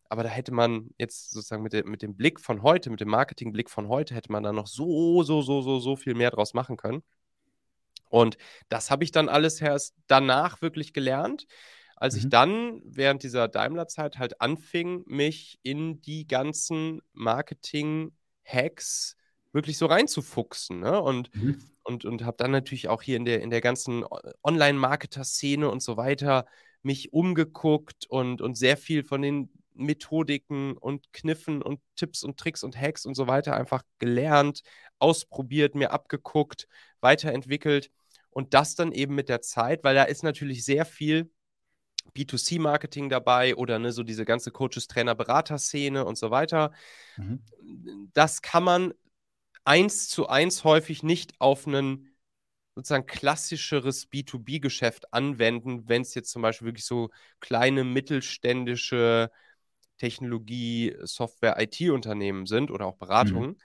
Aber 0.08 0.22
da 0.22 0.28
hätte 0.28 0.52
man 0.52 0.90
jetzt 0.98 1.30
sozusagen 1.30 1.62
mit, 1.62 1.72
de, 1.72 1.84
mit 1.84 2.02
dem 2.02 2.16
Blick 2.16 2.40
von 2.40 2.62
heute, 2.62 2.90
mit 2.90 3.00
dem 3.00 3.08
Marketingblick 3.08 3.70
von 3.70 3.88
heute, 3.88 4.14
hätte 4.14 4.30
man 4.30 4.42
da 4.42 4.52
noch 4.52 4.66
so, 4.66 5.22
so, 5.22 5.42
so, 5.42 5.62
so, 5.62 5.80
so 5.80 5.96
viel 5.96 6.14
mehr 6.14 6.30
draus 6.30 6.54
machen 6.54 6.76
können. 6.76 7.02
Und 8.10 8.36
das 8.68 8.90
habe 8.90 9.02
ich 9.02 9.10
dann 9.10 9.28
alles 9.28 9.60
erst 9.60 9.94
danach 10.06 10.62
wirklich 10.62 10.92
gelernt 10.92 11.46
als 11.96 12.14
mhm. 12.14 12.20
ich 12.20 12.28
dann 12.28 12.82
während 12.84 13.22
dieser 13.22 13.48
Daimler-Zeit 13.48 14.18
halt 14.18 14.40
anfing, 14.40 15.04
mich 15.06 15.58
in 15.62 16.00
die 16.02 16.26
ganzen 16.26 17.00
Marketing-Hacks 17.12 19.16
wirklich 19.52 19.78
so 19.78 19.86
reinzufuchsen. 19.86 20.80
Ne? 20.80 21.00
Und, 21.00 21.34
mhm. 21.34 21.62
und, 21.82 22.04
und 22.04 22.24
habe 22.24 22.36
dann 22.36 22.50
natürlich 22.50 22.88
auch 22.88 23.02
hier 23.02 23.16
in 23.16 23.24
der, 23.24 23.40
in 23.40 23.50
der 23.50 23.60
ganzen 23.60 24.04
Online-Marketer-Szene 24.42 25.70
und 25.70 25.82
so 25.82 25.96
weiter 25.96 26.46
mich 26.82 27.12
umgeguckt 27.12 28.06
und, 28.08 28.42
und 28.42 28.58
sehr 28.58 28.76
viel 28.76 29.04
von 29.04 29.22
den 29.22 29.50
Methodiken 29.74 30.76
und 30.76 31.12
Kniffen 31.12 31.62
und 31.62 31.80
Tipps 31.96 32.22
und 32.22 32.38
Tricks 32.38 32.62
und 32.62 32.80
Hacks 32.80 33.06
und 33.06 33.14
so 33.14 33.26
weiter 33.26 33.56
einfach 33.56 33.82
gelernt, 33.98 34.62
ausprobiert, 34.98 35.74
mir 35.74 35.92
abgeguckt, 35.92 36.68
weiterentwickelt 37.00 37.90
und 38.30 38.54
das 38.54 38.74
dann 38.74 38.92
eben 38.92 39.14
mit 39.14 39.28
der 39.28 39.40
Zeit, 39.40 39.84
weil 39.84 39.94
da 39.94 40.04
ist 40.04 40.22
natürlich 40.22 40.64
sehr 40.64 40.84
viel 40.84 41.30
B2C-Marketing 42.12 43.08
dabei 43.08 43.56
oder 43.56 43.78
ne, 43.78 43.92
so 43.92 44.02
diese 44.02 44.24
ganze 44.24 44.50
Coaches, 44.50 44.86
Trainer, 44.86 45.14
Berater-Szene 45.14 46.04
und 46.04 46.16
so 46.16 46.30
weiter. 46.30 46.72
Mhm. 47.16 47.40
Das 48.12 48.42
kann 48.42 48.64
man 48.64 48.94
eins 49.64 50.08
zu 50.08 50.28
eins 50.28 50.64
häufig 50.64 51.02
nicht 51.02 51.40
auf 51.40 51.66
ein 51.66 52.14
sozusagen 52.74 53.06
klassischeres 53.06 54.06
B2B-Geschäft 54.06 55.12
anwenden, 55.12 55.88
wenn 55.88 56.02
es 56.02 56.14
jetzt 56.14 56.30
zum 56.30 56.42
Beispiel 56.42 56.66
wirklich 56.66 56.84
so 56.84 57.10
kleine 57.40 57.84
mittelständische 57.84 59.30
Technologie, 59.98 60.96
Software, 61.02 61.60
IT-Unternehmen 61.60 62.46
sind 62.46 62.70
oder 62.70 62.86
auch 62.86 62.96
Beratungen. 62.96 63.50
Mhm. 63.50 63.56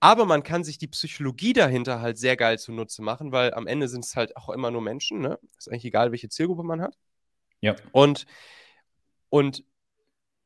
Aber 0.00 0.26
man 0.26 0.42
kann 0.42 0.64
sich 0.64 0.78
die 0.78 0.88
Psychologie 0.88 1.52
dahinter 1.52 2.00
halt 2.00 2.18
sehr 2.18 2.36
geil 2.36 2.58
zunutze 2.58 3.02
machen, 3.02 3.32
weil 3.32 3.54
am 3.54 3.66
Ende 3.66 3.88
sind 3.88 4.04
es 4.04 4.16
halt 4.16 4.36
auch 4.36 4.50
immer 4.50 4.70
nur 4.70 4.82
Menschen. 4.82 5.20
Ne? 5.20 5.38
Ist 5.56 5.70
eigentlich 5.70 5.86
egal, 5.86 6.10
welche 6.10 6.28
Zielgruppe 6.28 6.64
man 6.64 6.82
hat. 6.82 6.98
Ja. 7.64 7.74
Und, 7.92 8.26
und 9.30 9.64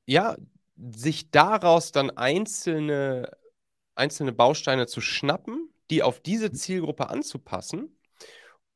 ja, 0.07 0.37
sich 0.77 1.33
daraus 1.33 1.91
dann 1.91 2.11
einzelne, 2.11 3.37
einzelne 3.97 4.33
Bausteine 4.33 4.87
zu 4.87 5.01
schnappen, 5.01 5.69
die 5.91 6.05
auf 6.05 6.21
diese 6.21 6.53
Zielgruppe 6.53 7.11
anzupassen 7.11 7.99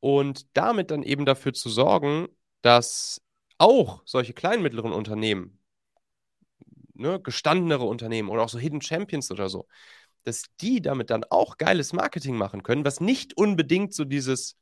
und 0.00 0.46
damit 0.56 0.90
dann 0.90 1.04
eben 1.04 1.24
dafür 1.24 1.52
zu 1.52 1.70
sorgen, 1.70 2.28
dass 2.62 3.22
auch 3.58 4.02
solche 4.06 4.32
kleinen 4.32 4.64
mittleren 4.64 4.92
Unternehmen, 4.92 5.60
ne, 6.94 7.20
gestandenere 7.20 7.84
Unternehmen 7.84 8.28
oder 8.28 8.42
auch 8.42 8.48
so 8.48 8.58
Hidden 8.58 8.82
Champions 8.82 9.30
oder 9.30 9.48
so, 9.48 9.68
dass 10.24 10.46
die 10.60 10.82
damit 10.82 11.10
dann 11.10 11.22
auch 11.30 11.58
geiles 11.58 11.92
Marketing 11.92 12.36
machen 12.36 12.64
können, 12.64 12.84
was 12.84 13.00
nicht 13.00 13.36
unbedingt 13.36 13.94
so 13.94 14.04
dieses 14.04 14.56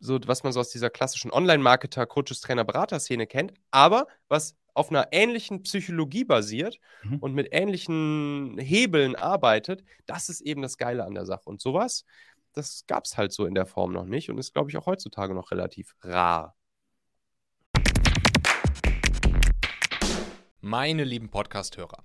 so 0.00 0.18
was 0.26 0.42
man 0.42 0.52
so 0.52 0.60
aus 0.60 0.70
dieser 0.70 0.90
klassischen 0.90 1.30
Online-Marketer, 1.30 2.06
Coaches, 2.06 2.40
Trainer, 2.40 2.64
Berater-Szene 2.64 3.26
kennt, 3.26 3.52
aber 3.70 4.06
was 4.28 4.56
auf 4.72 4.90
einer 4.90 5.08
ähnlichen 5.12 5.62
Psychologie 5.62 6.24
basiert 6.24 6.78
mhm. 7.02 7.18
und 7.18 7.34
mit 7.34 7.48
ähnlichen 7.52 8.56
Hebeln 8.58 9.14
arbeitet, 9.14 9.84
das 10.06 10.28
ist 10.28 10.40
eben 10.40 10.62
das 10.62 10.78
Geile 10.78 11.04
an 11.04 11.14
der 11.14 11.26
Sache. 11.26 11.50
Und 11.50 11.60
sowas, 11.60 12.04
das 12.52 12.84
gab 12.86 13.04
es 13.04 13.18
halt 13.18 13.32
so 13.32 13.46
in 13.46 13.54
der 13.54 13.66
Form 13.66 13.92
noch 13.92 14.06
nicht 14.06 14.30
und 14.30 14.38
ist, 14.38 14.54
glaube 14.54 14.70
ich, 14.70 14.76
auch 14.76 14.86
heutzutage 14.86 15.34
noch 15.34 15.50
relativ 15.50 15.94
rar. 16.02 16.56
Meine 20.60 21.04
lieben 21.04 21.30
Podcast-Hörer, 21.30 22.04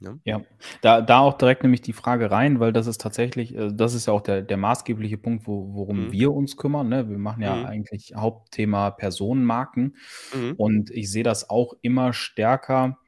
Ne? 0.00 0.20
Ja, 0.24 0.42
da, 0.80 1.00
da 1.00 1.18
auch 1.18 1.34
direkt 1.38 1.64
nämlich 1.64 1.82
die 1.82 1.92
Frage 1.92 2.30
rein, 2.30 2.60
weil 2.60 2.72
das 2.72 2.86
ist 2.86 3.00
tatsächlich, 3.00 3.54
äh, 3.56 3.70
das 3.72 3.94
ist 3.94 4.06
ja 4.06 4.12
auch 4.12 4.20
der, 4.20 4.42
der 4.42 4.56
maßgebliche 4.56 5.18
Punkt, 5.18 5.46
wo, 5.46 5.74
worum 5.74 6.06
mhm. 6.06 6.12
wir 6.12 6.32
uns 6.32 6.56
kümmern. 6.56 6.88
Ne? 6.88 7.08
Wir 7.08 7.18
machen 7.18 7.42
ja 7.42 7.56
mhm. 7.56 7.66
eigentlich 7.66 8.12
Hauptthema 8.14 8.90
Personenmarken 8.90 9.96
mhm. 10.34 10.54
und 10.56 10.90
ich 10.90 11.10
sehe 11.10 11.24
das 11.24 11.50
auch 11.50 11.74
immer 11.82 12.12
stärker, 12.12 12.98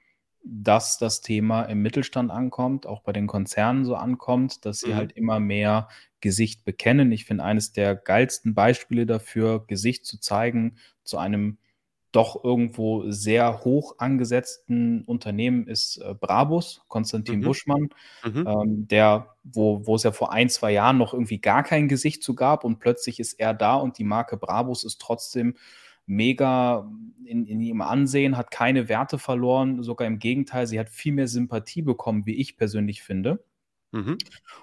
dass 0.42 0.98
das 0.98 1.20
Thema 1.20 1.62
im 1.64 1.82
Mittelstand 1.82 2.30
ankommt, 2.30 2.86
auch 2.86 3.02
bei 3.02 3.12
den 3.12 3.26
Konzernen 3.26 3.84
so 3.84 3.94
ankommt, 3.94 4.64
dass 4.64 4.80
sie 4.80 4.90
mhm. 4.90 4.96
halt 4.96 5.12
immer 5.12 5.38
mehr 5.38 5.88
Gesicht 6.20 6.64
bekennen. 6.64 7.12
Ich 7.12 7.24
finde 7.24 7.44
eines 7.44 7.72
der 7.72 7.94
geilsten 7.94 8.54
Beispiele 8.54 9.06
dafür, 9.06 9.64
Gesicht 9.66 10.06
zu 10.06 10.18
zeigen 10.18 10.76
zu 11.04 11.18
einem 11.18 11.58
doch 12.12 12.42
irgendwo 12.42 13.10
sehr 13.10 13.60
hoch 13.60 13.96
angesetzten 13.98 15.02
Unternehmen 15.04 15.66
ist 15.66 15.98
äh, 15.98 16.14
Brabus, 16.14 16.82
Konstantin 16.88 17.40
mhm. 17.40 17.44
Buschmann, 17.44 17.88
mhm. 18.24 18.46
Ähm, 18.46 18.88
der, 18.88 19.34
wo, 19.44 19.86
wo 19.86 19.94
es 19.94 20.02
ja 20.02 20.12
vor 20.12 20.32
ein, 20.32 20.48
zwei 20.48 20.72
Jahren 20.72 20.98
noch 20.98 21.12
irgendwie 21.12 21.38
gar 21.38 21.62
kein 21.62 21.88
Gesicht 21.88 22.22
zu 22.22 22.34
gab 22.34 22.64
und 22.64 22.80
plötzlich 22.80 23.20
ist 23.20 23.34
er 23.34 23.54
da 23.54 23.74
und 23.76 23.98
die 23.98 24.04
Marke 24.04 24.36
Brabus 24.36 24.84
ist 24.84 25.00
trotzdem 25.00 25.54
mega 26.06 26.90
in, 27.24 27.46
in 27.46 27.60
ihrem 27.60 27.82
Ansehen, 27.82 28.36
hat 28.36 28.50
keine 28.50 28.88
Werte 28.88 29.18
verloren, 29.18 29.82
sogar 29.84 30.08
im 30.08 30.18
Gegenteil, 30.18 30.66
sie 30.66 30.80
hat 30.80 30.88
viel 30.88 31.12
mehr 31.12 31.28
Sympathie 31.28 31.82
bekommen, 31.82 32.26
wie 32.26 32.34
ich 32.34 32.56
persönlich 32.56 33.02
finde. 33.02 33.44
Mhm. 33.92 34.18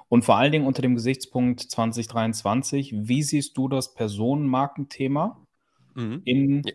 Und 0.09 0.25
vor 0.25 0.35
allen 0.35 0.51
Dingen 0.51 0.65
unter 0.65 0.81
dem 0.81 0.95
Gesichtspunkt 0.95 1.61
2023, 1.61 2.93
wie 3.07 3.23
siehst 3.23 3.57
du 3.57 3.69
das 3.69 3.93
Personenmarkenthema 3.93 5.41
mhm. 5.95 6.21
in 6.25 6.63
ja 6.65 6.73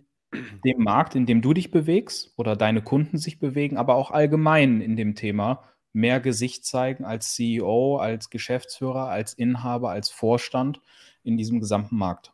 dem 0.64 0.82
Markt, 0.82 1.14
in 1.14 1.26
dem 1.26 1.42
du 1.42 1.52
dich 1.52 1.70
bewegst 1.70 2.32
oder 2.36 2.56
deine 2.56 2.82
Kunden 2.82 3.18
sich 3.18 3.38
bewegen, 3.38 3.76
aber 3.76 3.96
auch 3.96 4.10
allgemein 4.10 4.80
in 4.80 4.96
dem 4.96 5.14
Thema 5.14 5.62
mehr 5.92 6.20
Gesicht 6.20 6.64
zeigen 6.64 7.04
als 7.04 7.34
CEO, 7.34 7.98
als 7.98 8.30
Geschäftsführer, 8.30 9.08
als 9.08 9.34
Inhaber, 9.34 9.90
als 9.90 10.10
Vorstand 10.10 10.80
in 11.22 11.36
diesem 11.36 11.60
gesamten 11.60 11.96
Markt. 11.96 12.32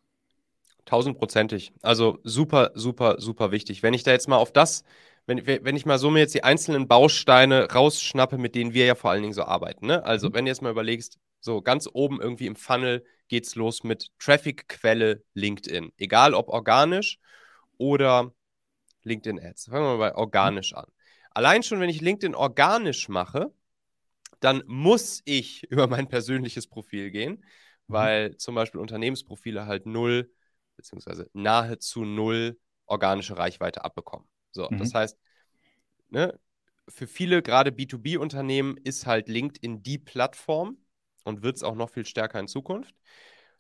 Tausendprozentig. 0.85 1.73
Also 1.83 2.19
super, 2.23 2.71
super, 2.75 3.17
super 3.19 3.51
wichtig. 3.51 3.83
Wenn 3.83 3.95
ich 3.95 4.05
da 4.05 4.13
jetzt 4.13 4.29
mal 4.29 4.37
auf 4.37 4.53
das, 4.53 4.85
wenn, 5.27 5.47
wenn 5.47 5.77
ich 5.77 5.85
mal 5.85 5.99
so 5.99 6.11
mir 6.11 6.21
jetzt 6.21 6.35
die 6.35 6.45
einzelnen 6.45 6.89
Bausteine 6.89 7.71
rausschnappe, 7.71 8.39
mit 8.39 8.55
denen 8.55 8.73
wir 8.73 8.87
ja 8.87 8.95
vor 8.95 9.11
allen 9.11 9.23
Dingen 9.23 9.35
so 9.35 9.43
arbeiten. 9.43 9.87
Ne? 9.87 10.03
Also, 10.05 10.29
mhm. 10.29 10.35
wenn 10.35 10.45
du 10.47 10.51
jetzt 10.51 10.63
mal 10.63 10.71
überlegst, 10.71 11.19
so 11.41 11.61
ganz 11.61 11.89
oben 11.93 12.21
irgendwie 12.21 12.47
im 12.47 12.57
Funnel 12.57 13.05
geht 13.29 13.45
es 13.45 13.55
los 13.55 13.85
mit 13.85 14.09
Traffic-Quelle 14.19 15.23
LinkedIn. 15.35 15.93
Egal 15.99 16.33
ob 16.33 16.49
organisch 16.49 17.19
oder 17.79 18.33
LinkedIn 19.05 19.41
Ads. 19.41 19.67
Fangen 19.67 19.85
wir 19.85 19.97
mal 19.97 20.11
bei 20.11 20.15
organisch 20.15 20.75
an. 20.75 20.87
Allein 21.31 21.63
schon, 21.63 21.81
wenn 21.81 21.91
ich 21.91 22.01
LinkedIn 22.01 22.35
organisch 22.35 23.09
mache, 23.09 23.53
dann 24.41 24.63
muss 24.67 25.23
ich 25.25 25.63
über 25.71 25.87
mein 25.87 26.09
persönliches 26.09 26.67
Profil 26.67 27.11
gehen, 27.11 27.33
mhm. 27.33 27.93
weil 27.93 28.37
zum 28.37 28.55
Beispiel 28.55 28.81
Unternehmensprofile 28.81 29.67
halt 29.67 29.87
null, 29.87 30.31
beziehungsweise 30.77 31.31
nahezu 31.33 32.05
null 32.05 32.59
organische 32.87 33.37
Reichweite 33.37 33.85
abbekommen. 33.85 34.29
So, 34.51 34.69
mhm. 34.71 34.79
das 34.79 34.95
heißt, 34.95 35.19
ne, 36.11 36.39
für 36.89 37.07
viele, 37.07 37.43
gerade 37.43 37.71
B2B-Unternehmen, 37.71 38.77
ist 38.79 39.07
halt 39.07 39.29
LinkedIn 39.29 39.83
die 39.83 39.99
Plattform 39.99 40.79
und 41.25 41.43
wird 41.43 41.57
es 41.57 41.63
auch 41.63 41.75
noch 41.75 41.91
viel 41.91 42.07
stärker 42.07 42.41
in 42.41 42.49
Zukunft. 42.49 42.95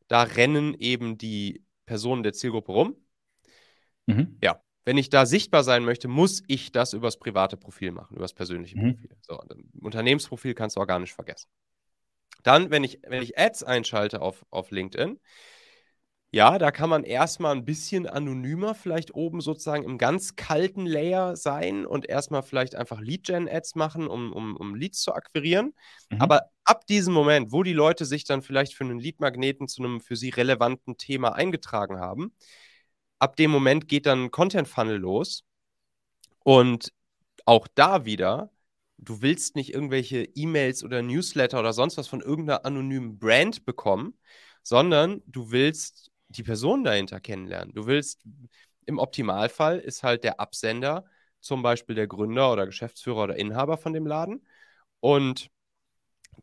Da 0.08 0.22
rennen 0.22 0.74
eben 0.74 1.18
die 1.18 1.64
Personen 1.84 2.22
der 2.22 2.32
Zielgruppe 2.32 2.72
rum. 2.72 2.96
Mhm. 4.08 4.38
Ja, 4.42 4.62
wenn 4.84 4.96
ich 4.96 5.10
da 5.10 5.26
sichtbar 5.26 5.64
sein 5.64 5.84
möchte, 5.84 6.08
muss 6.08 6.42
ich 6.46 6.72
das 6.72 6.94
übers 6.94 7.18
private 7.18 7.56
Profil 7.56 7.92
machen, 7.92 8.16
übers 8.16 8.32
persönliche 8.32 8.78
mhm. 8.78 8.94
Profil. 8.94 9.16
So, 9.20 9.40
Unternehmensprofil 9.80 10.54
kannst 10.54 10.76
du 10.76 10.80
organisch 10.80 11.14
vergessen. 11.14 11.48
Dann, 12.42 12.70
wenn 12.70 12.84
ich, 12.84 13.00
wenn 13.06 13.22
ich 13.22 13.38
Ads 13.38 13.64
einschalte 13.64 14.22
auf, 14.22 14.46
auf 14.50 14.70
LinkedIn, 14.70 15.18
ja, 16.30 16.58
da 16.58 16.70
kann 16.70 16.90
man 16.90 17.04
erstmal 17.04 17.54
ein 17.54 17.64
bisschen 17.64 18.06
anonymer 18.06 18.74
vielleicht 18.74 19.14
oben 19.14 19.40
sozusagen 19.40 19.84
im 19.84 19.96
ganz 19.96 20.36
kalten 20.36 20.84
Layer 20.84 21.36
sein 21.36 21.86
und 21.86 22.06
erstmal 22.06 22.42
vielleicht 22.42 22.74
einfach 22.74 23.00
Lead-Gen-Ads 23.00 23.76
machen, 23.76 24.06
um, 24.06 24.32
um, 24.32 24.56
um 24.56 24.74
Leads 24.74 25.00
zu 25.00 25.14
akquirieren. 25.14 25.74
Mhm. 26.10 26.20
Aber 26.20 26.50
ab 26.64 26.86
diesem 26.86 27.14
Moment, 27.14 27.50
wo 27.50 27.62
die 27.62 27.72
Leute 27.72 28.04
sich 28.04 28.24
dann 28.24 28.42
vielleicht 28.42 28.74
für 28.74 28.84
einen 28.84 28.98
Lead-Magneten 28.98 29.68
zu 29.68 29.82
einem 29.82 30.00
für 30.00 30.16
sie 30.16 30.28
relevanten 30.28 30.98
Thema 30.98 31.34
eingetragen 31.34 31.98
haben, 31.98 32.34
ab 33.18 33.36
dem 33.36 33.50
Moment 33.50 33.88
geht 33.88 34.06
dann 34.06 34.30
Content 34.30 34.68
Funnel 34.68 34.98
los. 34.98 35.44
Und 36.44 36.92
auch 37.44 37.66
da 37.74 38.04
wieder, 38.04 38.50
du 38.98 39.22
willst 39.22 39.56
nicht 39.56 39.72
irgendwelche 39.72 40.24
E-Mails 40.34 40.84
oder 40.84 41.02
Newsletter 41.02 41.60
oder 41.60 41.72
sonst 41.72 41.96
was 41.96 42.08
von 42.08 42.20
irgendeiner 42.20 42.64
anonymen 42.64 43.18
Brand 43.18 43.64
bekommen, 43.64 44.18
sondern 44.62 45.22
du 45.26 45.50
willst 45.50 46.10
die 46.28 46.42
Person 46.42 46.84
dahinter 46.84 47.20
kennenlernen. 47.20 47.74
Du 47.74 47.86
willst, 47.86 48.22
im 48.86 48.98
Optimalfall 48.98 49.78
ist 49.78 50.02
halt 50.02 50.24
der 50.24 50.40
Absender 50.40 51.04
zum 51.40 51.62
Beispiel 51.62 51.94
der 51.94 52.06
Gründer 52.06 52.52
oder 52.52 52.66
Geschäftsführer 52.66 53.24
oder 53.24 53.36
Inhaber 53.36 53.78
von 53.78 53.92
dem 53.92 54.06
Laden. 54.06 54.46
Und 55.00 55.50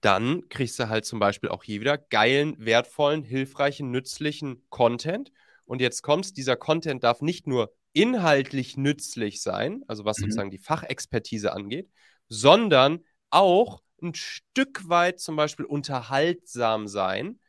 dann 0.01 0.47
kriegst 0.49 0.79
du 0.79 0.89
halt 0.89 1.05
zum 1.05 1.19
Beispiel 1.19 1.49
auch 1.49 1.63
hier 1.63 1.81
wieder 1.81 1.97
geilen, 1.97 2.55
wertvollen, 2.63 3.23
hilfreichen, 3.23 3.91
nützlichen 3.91 4.63
Content. 4.69 5.31
Und 5.65 5.81
jetzt 5.81 6.01
kommst, 6.01 6.37
dieser 6.37 6.55
Content 6.55 7.03
darf 7.03 7.21
nicht 7.21 7.47
nur 7.47 7.73
inhaltlich 7.93 8.77
nützlich 8.77 9.41
sein, 9.41 9.83
also 9.87 10.05
was 10.05 10.17
mhm. 10.19 10.23
sozusagen 10.23 10.51
die 10.51 10.59
Fachexpertise 10.59 11.53
angeht, 11.53 11.89
sondern 12.27 13.03
auch 13.29 13.81
ein 14.01 14.13
Stück 14.13 14.87
weit 14.89 15.19
zum 15.19 15.35
Beispiel 15.35 15.65
unterhaltsam 15.65 16.87
sein 16.87 17.39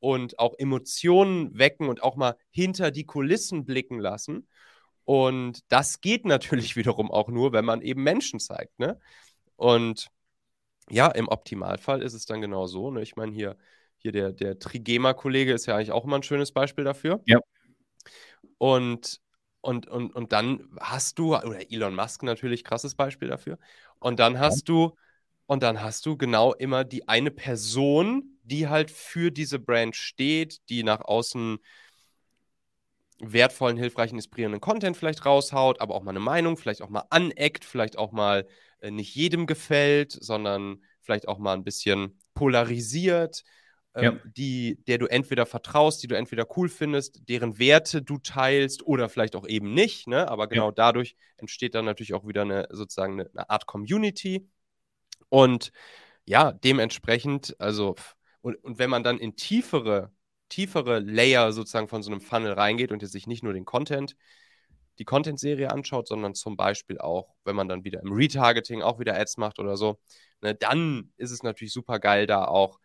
und 0.00 0.38
auch 0.38 0.54
Emotionen 0.58 1.56
wecken 1.58 1.88
und 1.88 2.02
auch 2.02 2.16
mal 2.16 2.36
hinter 2.50 2.90
die 2.90 3.04
Kulissen 3.04 3.66
blicken 3.66 3.98
lassen. 3.98 4.48
Und 5.04 5.60
das 5.68 6.00
geht 6.00 6.24
natürlich 6.24 6.76
wiederum 6.76 7.10
auch 7.10 7.28
nur, 7.28 7.52
wenn 7.52 7.64
man 7.64 7.82
eben 7.82 8.02
Menschen 8.02 8.40
zeigt. 8.40 8.78
Ne? 8.78 8.98
Und 9.56 10.08
ja, 10.88 11.08
im 11.08 11.28
Optimalfall 11.28 12.02
ist 12.02 12.14
es 12.14 12.24
dann 12.24 12.40
genau 12.40 12.66
so. 12.66 12.90
Ne? 12.90 13.02
Ich 13.02 13.16
meine, 13.16 13.32
hier, 13.32 13.56
hier 13.98 14.12
der, 14.12 14.32
der 14.32 14.58
Trigema-Kollege 14.58 15.52
ist 15.52 15.66
ja 15.66 15.76
eigentlich 15.76 15.92
auch 15.92 16.04
immer 16.04 16.16
ein 16.16 16.22
schönes 16.22 16.52
Beispiel 16.52 16.84
dafür. 16.84 17.20
Ja. 17.26 17.40
Und, 18.60 19.22
und, 19.62 19.88
und, 19.88 20.14
und 20.14 20.32
dann 20.32 20.68
hast 20.78 21.18
du, 21.18 21.34
oder 21.34 21.72
Elon 21.72 21.94
Musk 21.94 22.22
natürlich, 22.22 22.62
krasses 22.62 22.94
Beispiel 22.94 23.28
dafür. 23.28 23.58
Und 24.00 24.20
dann 24.20 24.38
hast 24.38 24.68
du, 24.68 24.94
und 25.46 25.62
dann 25.62 25.82
hast 25.82 26.04
du 26.04 26.18
genau 26.18 26.52
immer 26.52 26.84
die 26.84 27.08
eine 27.08 27.30
Person, 27.30 28.38
die 28.42 28.68
halt 28.68 28.90
für 28.90 29.30
diese 29.30 29.58
Brand 29.58 29.96
steht, 29.96 30.68
die 30.68 30.82
nach 30.82 31.00
außen 31.00 31.58
wertvollen, 33.18 33.78
hilfreichen, 33.78 34.18
inspirierenden 34.18 34.60
Content 34.60 34.94
vielleicht 34.94 35.24
raushaut, 35.24 35.80
aber 35.80 35.94
auch 35.94 36.02
mal 36.02 36.10
eine 36.10 36.20
Meinung, 36.20 36.58
vielleicht 36.58 36.82
auch 36.82 36.90
mal 36.90 37.04
aneckt, 37.08 37.64
vielleicht 37.64 37.96
auch 37.96 38.12
mal 38.12 38.46
äh, 38.80 38.90
nicht 38.90 39.14
jedem 39.14 39.46
gefällt, 39.46 40.12
sondern 40.12 40.82
vielleicht 41.00 41.28
auch 41.28 41.38
mal 41.38 41.54
ein 41.54 41.64
bisschen 41.64 42.20
polarisiert, 42.34 43.42
ähm, 43.94 44.04
ja. 44.04 44.20
die, 44.24 44.82
der 44.86 44.98
du 44.98 45.06
entweder 45.06 45.46
vertraust, 45.46 46.02
die 46.02 46.08
du 46.08 46.16
entweder 46.16 46.46
cool 46.56 46.68
findest, 46.68 47.28
deren 47.28 47.58
Werte 47.58 48.02
du 48.02 48.18
teilst 48.18 48.82
oder 48.84 49.08
vielleicht 49.08 49.34
auch 49.36 49.46
eben 49.46 49.74
nicht. 49.74 50.06
Ne? 50.06 50.28
Aber 50.28 50.46
genau 50.48 50.66
ja. 50.68 50.72
dadurch 50.72 51.16
entsteht 51.36 51.74
dann 51.74 51.84
natürlich 51.84 52.14
auch 52.14 52.26
wieder 52.26 52.42
eine 52.42 52.68
sozusagen 52.70 53.20
eine, 53.20 53.30
eine, 53.34 53.50
Art 53.50 53.66
Community. 53.66 54.48
Und 55.28 55.72
ja, 56.24 56.52
dementsprechend, 56.52 57.56
also, 57.58 57.96
und, 58.42 58.56
und 58.64 58.78
wenn 58.78 58.90
man 58.90 59.02
dann 59.02 59.18
in 59.18 59.36
tiefere, 59.36 60.12
tiefere 60.48 61.00
Layer 61.00 61.52
sozusagen 61.52 61.88
von 61.88 62.02
so 62.02 62.10
einem 62.10 62.20
Funnel 62.20 62.52
reingeht 62.52 62.92
und 62.92 63.02
jetzt 63.02 63.12
sich 63.12 63.26
nicht 63.26 63.42
nur 63.42 63.52
den 63.52 63.64
Content 63.64 64.16
die 65.00 65.04
Content-Serie 65.04 65.70
anschaut, 65.70 66.06
sondern 66.06 66.34
zum 66.34 66.56
Beispiel 66.56 66.98
auch, 66.98 67.34
wenn 67.44 67.56
man 67.56 67.68
dann 67.68 67.84
wieder 67.84 68.02
im 68.02 68.12
Retargeting 68.12 68.82
auch 68.82 68.98
wieder 68.98 69.18
Ads 69.18 69.38
macht 69.38 69.58
oder 69.58 69.76
so, 69.78 69.98
ne, 70.42 70.54
dann 70.54 71.12
ist 71.16 71.30
es 71.30 71.42
natürlich 71.42 71.72
super 71.72 71.98
geil, 71.98 72.26
da 72.26 72.44
auch 72.44 72.78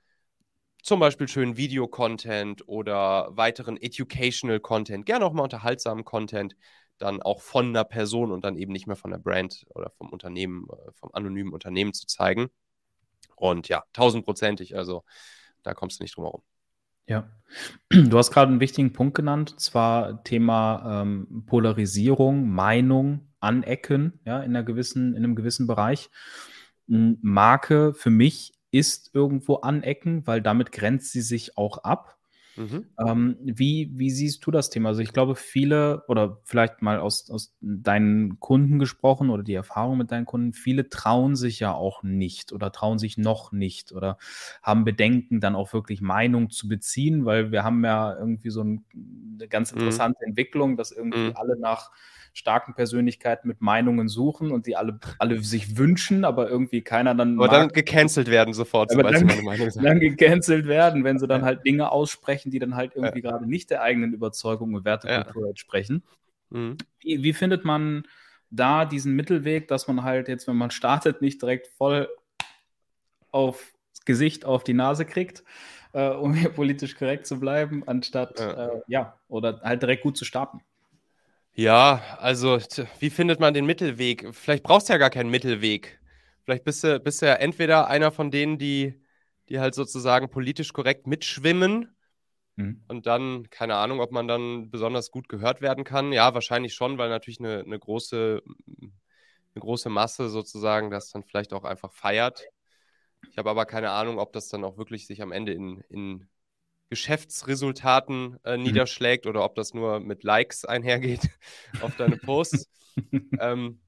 zum 0.86 1.00
Beispiel 1.00 1.28
schönen 1.28 1.58
Video-Content 1.58 2.67
oder 2.67 3.36
weiteren 3.36 3.76
Educational 3.76 4.60
Content, 4.60 5.08
gerne 5.08 5.26
auch 5.26 5.34
mal 5.34 5.41
unterhaltsamen 5.41 6.06
Content, 6.06 6.56
dann 7.00 7.24
auch 7.24 7.41
von 7.41 7.69
einer 7.69 7.84
Person 7.84 8.32
und 8.32 8.45
dann 8.45 8.56
eben 8.56 8.71
nicht 8.71 8.86
mehr 8.86 8.95
von 8.95 9.10
der 9.10 9.17
Brand 9.17 9.65
oder 9.74 9.89
vom 9.89 10.10
Unternehmen, 10.10 10.67
äh, 10.71 10.91
vom 10.93 11.10
anonymen 11.13 11.54
Unternehmen 11.54 11.91
zu 11.95 12.06
zeigen. 12.06 12.50
Und 13.36 13.67
ja, 13.67 13.84
tausendprozentig, 13.93 14.78
also 14.78 15.04
da 15.63 15.74
kommst 15.74 16.00
du 16.00 16.04
nicht 16.04 16.15
drum 16.15 16.26
herum. 16.26 16.43
Ja, 17.08 17.32
du 17.89 18.15
hast 18.15 18.30
gerade 18.30 18.52
einen 18.52 18.60
wichtigen 18.60 18.93
Punkt 18.93 19.15
genannt, 19.15 19.54
und 19.54 19.60
zwar 19.60 20.24
Thema 20.24 21.02
ähm, 21.02 21.45
Polarisierung, 21.48 22.48
Meinung, 22.48 23.34
Anecken, 23.39 24.19
ja, 24.24 24.38
in, 24.41 24.52
einer 24.52 24.63
gewissen, 24.63 25.15
in 25.15 25.24
einem 25.24 25.36
gewissen 25.36 25.65
Bereich. 25.65 26.12
Marke 26.88 27.95
für 27.95 28.12
mich 28.12 28.54
ist 28.75 29.11
irgendwo 29.13 29.55
anecken, 29.55 30.27
weil 30.27 30.41
damit 30.41 30.73
grenzt 30.73 31.13
sie 31.13 31.21
sich 31.21 31.57
auch 31.57 31.77
ab. 31.79 32.17
Mhm. 32.57 32.85
Ähm, 33.05 33.38
wie, 33.41 33.89
wie 33.93 34.09
siehst 34.11 34.45
du 34.45 34.51
das 34.51 34.69
Thema? 34.69 34.89
Also 34.89 35.01
ich 35.01 35.13
glaube, 35.13 35.35
viele 35.35 36.03
oder 36.07 36.39
vielleicht 36.43 36.81
mal 36.81 36.99
aus, 36.99 37.29
aus 37.29 37.55
deinen 37.61 38.39
Kunden 38.39 38.77
gesprochen 38.77 39.29
oder 39.29 39.43
die 39.43 39.53
Erfahrung 39.53 39.97
mit 39.97 40.11
deinen 40.11 40.25
Kunden, 40.25 40.51
viele 40.53 40.89
trauen 40.89 41.38
sich 41.38 41.59
ja 41.59 41.73
auch 41.73 42.03
nicht 42.03 42.51
oder 42.51 42.71
trauen 42.71 42.99
sich 42.99 43.17
noch 43.17 43.53
nicht 43.53 43.93
oder 43.93 44.17
haben 44.61 44.83
Bedenken, 44.83 45.39
dann 45.39 45.55
auch 45.55 45.71
wirklich 45.71 46.01
Meinung 46.01 46.49
zu 46.49 46.67
beziehen, 46.67 47.25
weil 47.25 47.51
wir 47.51 47.63
haben 47.63 47.83
ja 47.83 48.17
irgendwie 48.17 48.49
so 48.49 48.61
ein, 48.61 48.85
eine 48.93 49.47
ganz 49.47 49.71
mhm. 49.71 49.79
interessante 49.79 50.19
mhm. 50.21 50.29
Entwicklung, 50.29 50.77
dass 50.77 50.91
irgendwie 50.91 51.29
mhm. 51.29 51.35
alle 51.35 51.57
nach 51.57 51.91
starken 52.36 52.74
Persönlichkeiten 52.74 53.48
mit 53.48 53.62
Meinungen 53.62 54.10
suchen 54.10 54.52
und 54.52 54.67
die 54.67 54.76
alle, 54.76 55.00
alle 55.19 55.39
sich 55.39 55.78
wünschen, 55.78 56.26
aber 56.26 56.50
irgendwie 56.50 56.82
keiner 56.82 57.15
dann. 57.15 57.39
Aber 57.39 57.48
mag. 57.48 57.52
dann 57.52 57.69
gecancelt 57.69 58.30
werden 58.30 58.54
sofort, 58.54 58.91
sobald 58.91 59.15
dann, 59.15 59.19
sie 59.21 59.26
meine 59.26 59.41
Meinung 59.41 59.71
sagen. 59.71 59.86
Dann 59.86 60.00
gecancelt 60.02 60.67
werden, 60.67 61.06
wenn 61.06 61.17
sie 61.17 61.28
dann 61.28 61.43
halt 61.43 61.65
Dinge 61.65 61.91
aussprechen, 61.91 62.52
die 62.52 62.60
dann 62.60 62.76
halt 62.76 62.91
irgendwie 62.93 63.24
ja. 63.24 63.32
gerade 63.32 63.50
nicht 63.50 63.69
der 63.69 63.82
eigenen 63.82 64.13
Überzeugung 64.13 64.74
und 64.74 64.84
Wertekultur 64.84 65.43
ja. 65.43 65.50
entsprechen. 65.50 66.04
Mhm. 66.50 66.78
Wie, 67.00 67.24
wie 67.24 67.32
findet 67.32 67.63
man 67.63 68.04
da 68.50 68.84
diesen 68.84 69.15
Mittelweg, 69.15 69.69
dass 69.69 69.88
man 69.88 70.04
halt 70.04 70.28
jetzt, 70.28 70.45
wenn 70.48 70.58
man 70.58 70.71
startet, 70.71 71.21
nicht 71.21 71.41
direkt 71.41 71.67
voll 71.67 72.10
auf 73.32 73.74
Gesicht 74.04 74.43
auf 74.43 74.65
die 74.65 74.74
Nase 74.74 75.06
kriegt, 75.06 75.45
äh, 75.93 76.10
um 76.10 76.34
hier 76.34 76.50
politisch 76.50 76.98
korrekt 76.98 77.28
zu 77.28 77.39
bleiben, 77.39 77.84
anstatt 77.88 78.41
ja. 78.41 78.67
Äh, 78.67 78.82
ja, 78.88 79.19
oder 79.30 79.62
halt 79.63 79.82
direkt 79.82 80.04
gut 80.04 80.17
zu 80.17 80.26
starten. 80.26 80.60
Ja, 81.57 82.01
also 82.19 82.59
wie 82.99 83.09
findet 83.09 83.39
man 83.39 83.53
den 83.53 83.65
Mittelweg? 83.65 84.35
Vielleicht 84.35 84.63
brauchst 84.63 84.89
du 84.89 84.93
ja 84.93 84.99
gar 84.99 85.09
keinen 85.09 85.29
Mittelweg. 85.29 86.01
Vielleicht 86.43 86.65
bist 86.65 86.83
du, 86.83 86.99
bist 86.99 87.21
du 87.21 87.27
ja 87.27 87.35
entweder 87.35 87.87
einer 87.87 88.11
von 88.11 88.29
denen, 88.29 88.57
die, 88.57 89.01
die 89.47 89.59
halt 89.59 89.73
sozusagen 89.73 90.29
politisch 90.29 90.73
korrekt 90.73 91.07
mitschwimmen 91.07 91.95
mhm. 92.57 92.83
und 92.89 93.05
dann, 93.05 93.49
keine 93.49 93.75
Ahnung, 93.75 94.01
ob 94.01 94.11
man 94.11 94.27
dann 94.27 94.69
besonders 94.69 95.11
gut 95.11 95.29
gehört 95.29 95.61
werden 95.61 95.85
kann. 95.85 96.11
Ja, 96.11 96.33
wahrscheinlich 96.33 96.73
schon, 96.73 96.97
weil 96.97 97.07
natürlich 97.07 97.39
eine, 97.39 97.61
eine, 97.61 97.79
große, 97.79 98.41
eine 98.67 99.61
große 99.61 99.89
Masse 99.89 100.27
sozusagen 100.27 100.91
das 100.91 101.11
dann 101.11 101.23
vielleicht 101.23 101.53
auch 101.53 101.63
einfach 101.63 101.93
feiert. 101.93 102.43
Ich 103.31 103.37
habe 103.37 103.49
aber 103.49 103.65
keine 103.65 103.91
Ahnung, 103.91 104.19
ob 104.19 104.33
das 104.33 104.49
dann 104.49 104.65
auch 104.65 104.77
wirklich 104.77 105.07
sich 105.07 105.21
am 105.21 105.31
Ende 105.31 105.53
in, 105.53 105.79
in 105.87 106.27
Geschäftsresultaten 106.89 108.39
äh, 108.43 108.58
mhm. 108.58 108.63
niederschlägt 108.63 109.26
oder 109.26 109.43
ob 109.43 109.56
das 109.56 109.74
nur 109.74 110.00
mit 110.00 110.24
Likes 110.24 110.65
einhergeht 110.65 111.30
auf 111.82 111.95
deine 111.95 112.17
Posts. 112.17 112.69
ähm, 113.39 113.80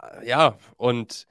äh, 0.00 0.28
ja, 0.28 0.58
und 0.76 1.26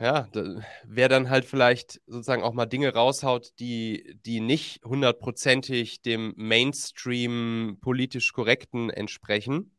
ja, 0.00 0.28
da, 0.32 0.60
wer 0.84 1.08
dann 1.08 1.28
halt 1.28 1.44
vielleicht 1.44 2.00
sozusagen 2.06 2.42
auch 2.44 2.52
mal 2.52 2.66
Dinge 2.66 2.94
raushaut, 2.94 3.58
die, 3.58 4.16
die 4.24 4.40
nicht 4.40 4.84
hundertprozentig 4.84 6.02
dem 6.02 6.34
Mainstream 6.36 7.78
politisch 7.80 8.32
korrekten 8.32 8.90
entsprechen, 8.90 9.72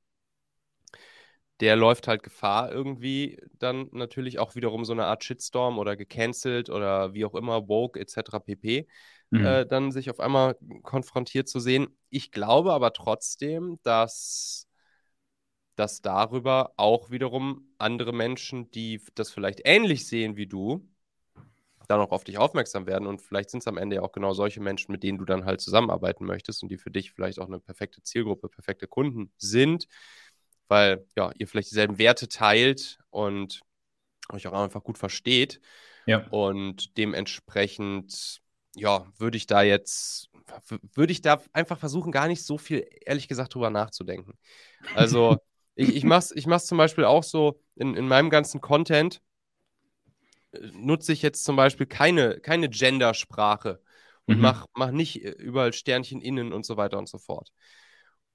der 1.61 1.75
läuft 1.75 2.07
halt 2.07 2.23
Gefahr, 2.23 2.71
irgendwie 2.71 3.37
dann 3.53 3.89
natürlich 3.91 4.39
auch 4.39 4.55
wiederum 4.55 4.85
so 4.85 4.93
eine 4.93 5.05
Art 5.05 5.23
Shitstorm 5.23 5.77
oder 5.77 5.95
gecancelt 5.95 6.69
oder 6.69 7.13
wie 7.13 7.25
auch 7.25 7.35
immer, 7.35 7.67
woke 7.67 7.99
etc. 7.99 8.39
pp 8.39 8.87
mhm. 9.29 9.45
äh, 9.45 9.65
dann 9.65 9.91
sich 9.91 10.09
auf 10.09 10.19
einmal 10.19 10.57
konfrontiert 10.83 11.47
zu 11.47 11.59
sehen. 11.59 11.87
Ich 12.09 12.31
glaube 12.31 12.73
aber 12.73 12.93
trotzdem, 12.93 13.79
dass, 13.83 14.67
dass 15.75 16.01
darüber 16.01 16.73
auch 16.77 17.09
wiederum 17.11 17.73
andere 17.77 18.13
Menschen, 18.13 18.71
die 18.71 19.01
das 19.15 19.31
vielleicht 19.31 19.61
ähnlich 19.65 20.07
sehen 20.07 20.35
wie 20.35 20.47
du, 20.47 20.87
dann 21.87 22.01
auch 22.01 22.11
auf 22.11 22.23
dich 22.23 22.37
aufmerksam 22.37 22.85
werden 22.85 23.07
und 23.07 23.19
vielleicht 23.19 23.49
sind 23.49 23.61
es 23.61 23.67
am 23.67 23.77
Ende 23.77 23.95
ja 23.95 24.01
auch 24.03 24.11
genau 24.11 24.33
solche 24.33 24.61
Menschen, 24.61 24.91
mit 24.91 25.01
denen 25.01 25.17
du 25.17 25.25
dann 25.25 25.45
halt 25.45 25.59
zusammenarbeiten 25.59 26.23
möchtest 26.23 26.61
und 26.61 26.69
die 26.69 26.77
für 26.77 26.91
dich 26.91 27.11
vielleicht 27.11 27.39
auch 27.39 27.47
eine 27.47 27.59
perfekte 27.59 28.03
Zielgruppe, 28.03 28.47
perfekte 28.47 28.85
Kunden 28.87 29.31
sind, 29.37 29.87
weil 30.67 31.07
ja, 31.17 31.31
ihr 31.35 31.47
vielleicht 31.47 31.71
dieselben 31.71 31.97
Werte 31.97 32.27
teilt 32.27 32.99
und 33.09 33.61
euch 34.31 34.45
auch 34.45 34.53
einfach 34.53 34.83
gut 34.83 34.99
versteht. 34.99 35.61
Ja. 36.05 36.27
Und 36.29 36.95
dementsprechend 36.97 38.41
ja, 38.79 39.05
würde 39.17 39.37
ich 39.37 39.45
da 39.47 39.61
jetzt, 39.61 40.29
würde 40.93 41.11
ich 41.11 41.21
da 41.21 41.41
einfach 41.53 41.77
versuchen, 41.77 42.11
gar 42.11 42.27
nicht 42.27 42.43
so 42.43 42.57
viel, 42.57 42.87
ehrlich 43.05 43.27
gesagt, 43.27 43.53
drüber 43.53 43.69
nachzudenken. 43.69 44.33
Also, 44.95 45.37
ich, 45.75 45.95
ich 45.95 46.03
mache 46.03 46.19
es 46.19 46.31
ich 46.31 46.47
mach's 46.47 46.65
zum 46.65 46.77
Beispiel 46.77 47.05
auch 47.05 47.23
so 47.23 47.61
in, 47.75 47.95
in 47.95 48.07
meinem 48.07 48.29
ganzen 48.29 48.61
Content, 48.61 49.21
äh, 50.51 50.59
nutze 50.73 51.13
ich 51.13 51.21
jetzt 51.21 51.43
zum 51.43 51.55
Beispiel 51.55 51.85
keine, 51.85 52.39
keine 52.39 52.69
Gendersprache 52.69 53.81
und 54.25 54.37
mhm. 54.37 54.41
mach, 54.41 54.65
mach 54.73 54.91
nicht 54.91 55.23
äh, 55.23 55.31
überall 55.31 55.73
Sternchen 55.73 56.21
innen 56.21 56.53
und 56.53 56.65
so 56.65 56.77
weiter 56.77 56.97
und 56.97 57.09
so 57.09 57.17
fort. 57.17 57.51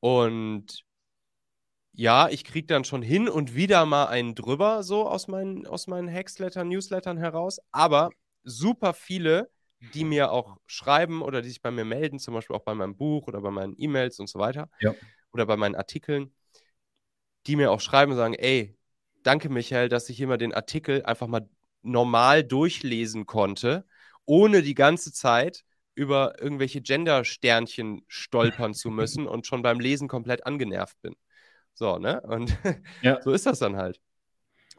Und 0.00 0.84
ja, 1.92 2.28
ich 2.28 2.44
kriege 2.44 2.66
dann 2.66 2.84
schon 2.84 3.02
hin 3.02 3.28
und 3.28 3.54
wieder 3.54 3.86
mal 3.86 4.06
einen 4.06 4.34
drüber, 4.34 4.82
so 4.82 5.08
aus 5.08 5.28
meinen, 5.28 5.66
aus 5.66 5.86
meinen 5.86 6.08
Hexlettern, 6.08 6.68
Newslettern 6.68 7.18
heraus, 7.18 7.60
aber 7.70 8.10
super 8.42 8.92
viele 8.94 9.50
die 9.92 10.04
mir 10.04 10.32
auch 10.32 10.56
schreiben 10.66 11.22
oder 11.22 11.42
die 11.42 11.48
sich 11.48 11.62
bei 11.62 11.70
mir 11.70 11.84
melden, 11.84 12.18
zum 12.18 12.34
Beispiel 12.34 12.56
auch 12.56 12.64
bei 12.64 12.74
meinem 12.74 12.96
Buch 12.96 13.26
oder 13.26 13.40
bei 13.40 13.50
meinen 13.50 13.74
E-Mails 13.78 14.18
und 14.20 14.28
so 14.28 14.38
weiter 14.38 14.68
ja. 14.80 14.94
oder 15.32 15.46
bei 15.46 15.56
meinen 15.56 15.74
Artikeln, 15.74 16.32
die 17.46 17.56
mir 17.56 17.70
auch 17.70 17.80
schreiben 17.80 18.12
und 18.12 18.18
sagen, 18.18 18.34
ey, 18.34 18.76
danke 19.22 19.48
Michael, 19.48 19.88
dass 19.88 20.08
ich 20.08 20.16
hier 20.16 20.26
mal 20.26 20.38
den 20.38 20.54
Artikel 20.54 21.02
einfach 21.04 21.26
mal 21.26 21.48
normal 21.82 22.44
durchlesen 22.44 23.26
konnte, 23.26 23.84
ohne 24.24 24.62
die 24.62 24.74
ganze 24.74 25.12
Zeit 25.12 25.64
über 25.94 26.40
irgendwelche 26.40 26.80
Gender-Sternchen 26.80 28.04
stolpern 28.08 28.74
zu 28.74 28.90
müssen 28.90 29.26
und 29.26 29.46
schon 29.46 29.62
beim 29.62 29.80
Lesen 29.80 30.08
komplett 30.08 30.46
angenervt 30.46 31.00
bin. 31.02 31.14
So, 31.74 31.98
ne? 31.98 32.20
Und 32.22 32.56
ja. 33.02 33.20
so 33.22 33.32
ist 33.32 33.46
das 33.46 33.58
dann 33.58 33.76
halt. 33.76 34.00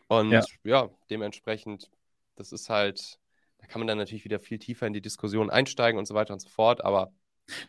Und 0.07 0.31
ja. 0.31 0.43
ja, 0.63 0.89
dementsprechend, 1.09 1.89
das 2.35 2.51
ist 2.51 2.69
halt, 2.69 3.19
da 3.65 3.71
kann 3.71 3.79
man 3.79 3.87
dann 3.87 3.97
natürlich 3.97 4.25
wieder 4.25 4.39
viel 4.39 4.59
tiefer 4.59 4.85
in 4.85 4.93
die 4.93 5.01
Diskussion 5.01 5.49
einsteigen 5.49 5.97
und 5.97 6.05
so 6.05 6.13
weiter 6.13 6.33
und 6.33 6.39
so 6.39 6.49
fort, 6.49 6.83
aber. 6.83 7.11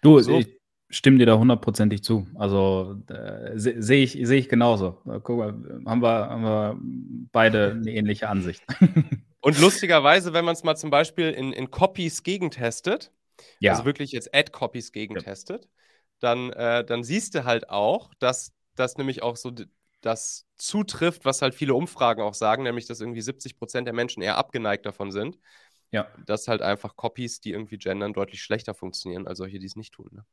Du, 0.02 0.20
so. 0.20 0.38
ich 0.38 0.48
stimme 0.90 1.18
dir 1.18 1.26
da 1.26 1.38
hundertprozentig 1.38 2.02
zu. 2.02 2.26
Also 2.34 2.96
äh, 3.08 3.52
sehe 3.54 4.04
ich, 4.04 4.18
seh 4.22 4.36
ich 4.36 4.48
genauso. 4.48 5.00
Guck 5.22 5.38
mal, 5.38 5.54
haben 5.86 6.02
wir, 6.02 6.28
haben 6.28 6.42
wir 6.42 6.80
beide 7.32 7.72
eine 7.72 7.90
ähnliche 7.90 8.28
Ansicht. 8.28 8.62
Und 9.40 9.60
lustigerweise, 9.60 10.32
wenn 10.32 10.44
man 10.44 10.54
es 10.54 10.64
mal 10.64 10.76
zum 10.76 10.90
Beispiel 10.90 11.30
in, 11.30 11.52
in 11.52 11.70
Copies 11.70 12.22
gegentestet, 12.22 13.12
ja. 13.60 13.72
also 13.72 13.84
wirklich 13.84 14.12
jetzt 14.12 14.34
Ad-Copies 14.34 14.92
gegentestet, 14.92 15.64
ja. 15.64 15.70
dann, 16.20 16.50
äh, 16.52 16.84
dann 16.84 17.04
siehst 17.04 17.34
du 17.34 17.44
halt 17.44 17.70
auch, 17.70 18.12
dass 18.18 18.52
das 18.74 18.96
nämlich 18.96 19.22
auch 19.22 19.36
so 19.36 19.52
das 20.02 20.46
zutrifft, 20.56 21.24
was 21.24 21.42
halt 21.42 21.54
viele 21.54 21.74
Umfragen 21.74 22.22
auch 22.22 22.34
sagen, 22.34 22.62
nämlich 22.62 22.86
dass 22.86 23.00
irgendwie 23.00 23.20
70 23.20 23.58
Prozent 23.58 23.86
der 23.86 23.94
Menschen 23.94 24.22
eher 24.22 24.36
abgeneigt 24.36 24.86
davon 24.86 25.10
sind. 25.10 25.38
Ja. 25.92 26.08
Dass 26.26 26.48
halt 26.48 26.62
einfach 26.62 26.96
Copies, 26.96 27.40
die 27.40 27.52
irgendwie 27.52 27.78
gendern, 27.78 28.12
deutlich 28.12 28.42
schlechter 28.42 28.74
funktionieren 28.74 29.26
als 29.26 29.38
solche, 29.38 29.58
die 29.58 29.66
es 29.66 29.76
nicht 29.76 29.94
tun. 29.94 30.08
Ne? 30.12 30.24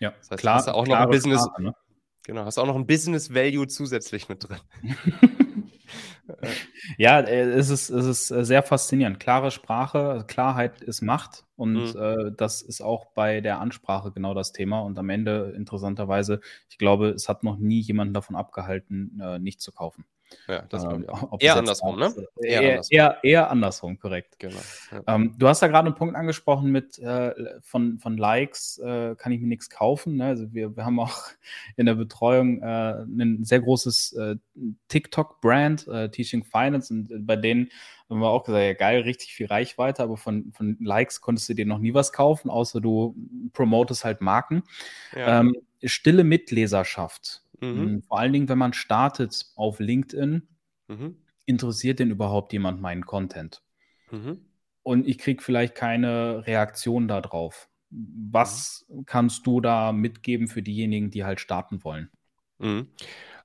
Ja, 0.00 0.10
das 0.10 0.30
heißt, 0.30 0.40
klar. 0.40 0.56
Hast 0.56 0.68
du 0.68 0.74
auch 0.74 0.86
noch 0.86 0.96
ein 0.96 1.10
Business, 1.10 1.42
Sprache, 1.42 1.62
ne? 1.62 1.74
genau, 2.24 2.44
hast 2.44 2.58
auch 2.58 2.66
noch 2.66 2.76
ein 2.76 2.86
Business 2.86 3.34
Value 3.34 3.68
zusätzlich 3.68 4.28
mit 4.28 4.48
drin. 4.48 4.58
ja, 6.98 7.20
äh, 7.20 7.42
es 7.50 7.68
ist, 7.70 7.90
es 7.90 8.06
ist 8.06 8.30
äh, 8.30 8.44
sehr 8.44 8.62
faszinierend. 8.62 9.20
Klare 9.20 9.50
Sprache, 9.50 10.24
Klarheit 10.26 10.80
ist 10.80 11.02
Macht 11.02 11.44
und 11.56 11.94
mhm. 11.94 12.00
äh, 12.00 12.32
das 12.36 12.62
ist 12.62 12.80
auch 12.80 13.06
bei 13.14 13.40
der 13.40 13.60
Ansprache 13.60 14.12
genau 14.12 14.34
das 14.34 14.52
Thema. 14.52 14.80
Und 14.80 14.98
am 14.98 15.10
Ende, 15.10 15.52
interessanterweise, 15.56 16.40
ich 16.68 16.78
glaube, 16.78 17.10
es 17.10 17.28
hat 17.28 17.44
noch 17.44 17.58
nie 17.58 17.80
jemanden 17.80 18.14
davon 18.14 18.36
abgehalten, 18.36 19.20
äh, 19.20 19.38
nicht 19.38 19.60
zu 19.60 19.72
kaufen. 19.72 20.04
Ja, 20.48 20.62
das 20.68 20.84
ähm, 20.84 21.06
eher 21.38 21.56
andersrum, 21.56 21.98
ne? 21.98 22.14
Eher, 22.42 22.50
eher, 22.50 22.70
andersrum. 22.70 22.96
Eher, 22.96 23.18
eher, 23.22 23.50
andersrum, 23.50 23.98
korrekt. 23.98 24.38
Genau. 24.38 24.60
Ja. 24.90 25.14
Ähm, 25.14 25.34
du 25.38 25.48
hast 25.48 25.62
da 25.62 25.68
gerade 25.68 25.86
einen 25.86 25.94
Punkt 25.94 26.16
angesprochen 26.16 26.70
mit 26.70 26.98
äh, 26.98 27.32
von, 27.60 27.98
von 27.98 28.16
Likes 28.16 28.78
äh, 28.78 29.14
kann 29.16 29.32
ich 29.32 29.40
mir 29.40 29.48
nichts 29.48 29.70
kaufen. 29.70 30.16
Ne? 30.16 30.26
Also 30.26 30.52
wir, 30.52 30.76
wir 30.76 30.84
haben 30.84 30.98
auch 31.00 31.22
in 31.76 31.86
der 31.86 31.94
Betreuung 31.94 32.62
äh, 32.62 33.02
ein 33.02 33.44
sehr 33.44 33.60
großes 33.60 34.12
äh, 34.14 34.36
TikTok-Brand, 34.88 35.88
äh, 35.88 36.08
Teaching 36.10 36.44
Finance, 36.44 36.92
und 36.92 37.26
bei 37.26 37.36
denen 37.36 37.70
haben 38.08 38.20
wir 38.20 38.28
auch 38.28 38.44
gesagt, 38.44 38.64
ja 38.64 38.74
geil, 38.74 39.02
richtig 39.02 39.34
viel 39.34 39.46
Reichweite, 39.46 40.02
aber 40.02 40.16
von, 40.16 40.52
von 40.52 40.76
Likes 40.80 41.20
konntest 41.20 41.48
du 41.48 41.54
dir 41.54 41.66
noch 41.66 41.78
nie 41.78 41.94
was 41.94 42.12
kaufen, 42.12 42.50
außer 42.50 42.80
du 42.80 43.14
promotest 43.52 44.04
halt 44.04 44.20
Marken. 44.20 44.62
Ja. 45.16 45.40
Ähm, 45.40 45.56
stille 45.82 46.24
Mitleserschaft 46.24 47.41
Mhm. 47.62 47.78
Hm, 47.78 48.02
vor 48.02 48.18
allen 48.18 48.32
Dingen, 48.32 48.48
wenn 48.48 48.58
man 48.58 48.72
startet 48.72 49.46
auf 49.54 49.78
LinkedIn, 49.78 50.48
mhm. 50.88 51.16
interessiert 51.46 52.00
denn 52.00 52.10
überhaupt 52.10 52.52
jemand 52.52 52.80
meinen 52.80 53.06
Content? 53.06 53.62
Mhm. 54.10 54.44
Und 54.82 55.06
ich 55.06 55.18
kriege 55.18 55.42
vielleicht 55.42 55.74
keine 55.76 56.46
Reaktion 56.46 57.06
darauf. 57.06 57.70
Was 57.90 58.84
mhm. 58.88 59.06
kannst 59.06 59.46
du 59.46 59.60
da 59.60 59.92
mitgeben 59.92 60.48
für 60.48 60.62
diejenigen, 60.62 61.10
die 61.10 61.24
halt 61.24 61.40
starten 61.40 61.84
wollen? 61.84 62.10
Mhm. 62.58 62.88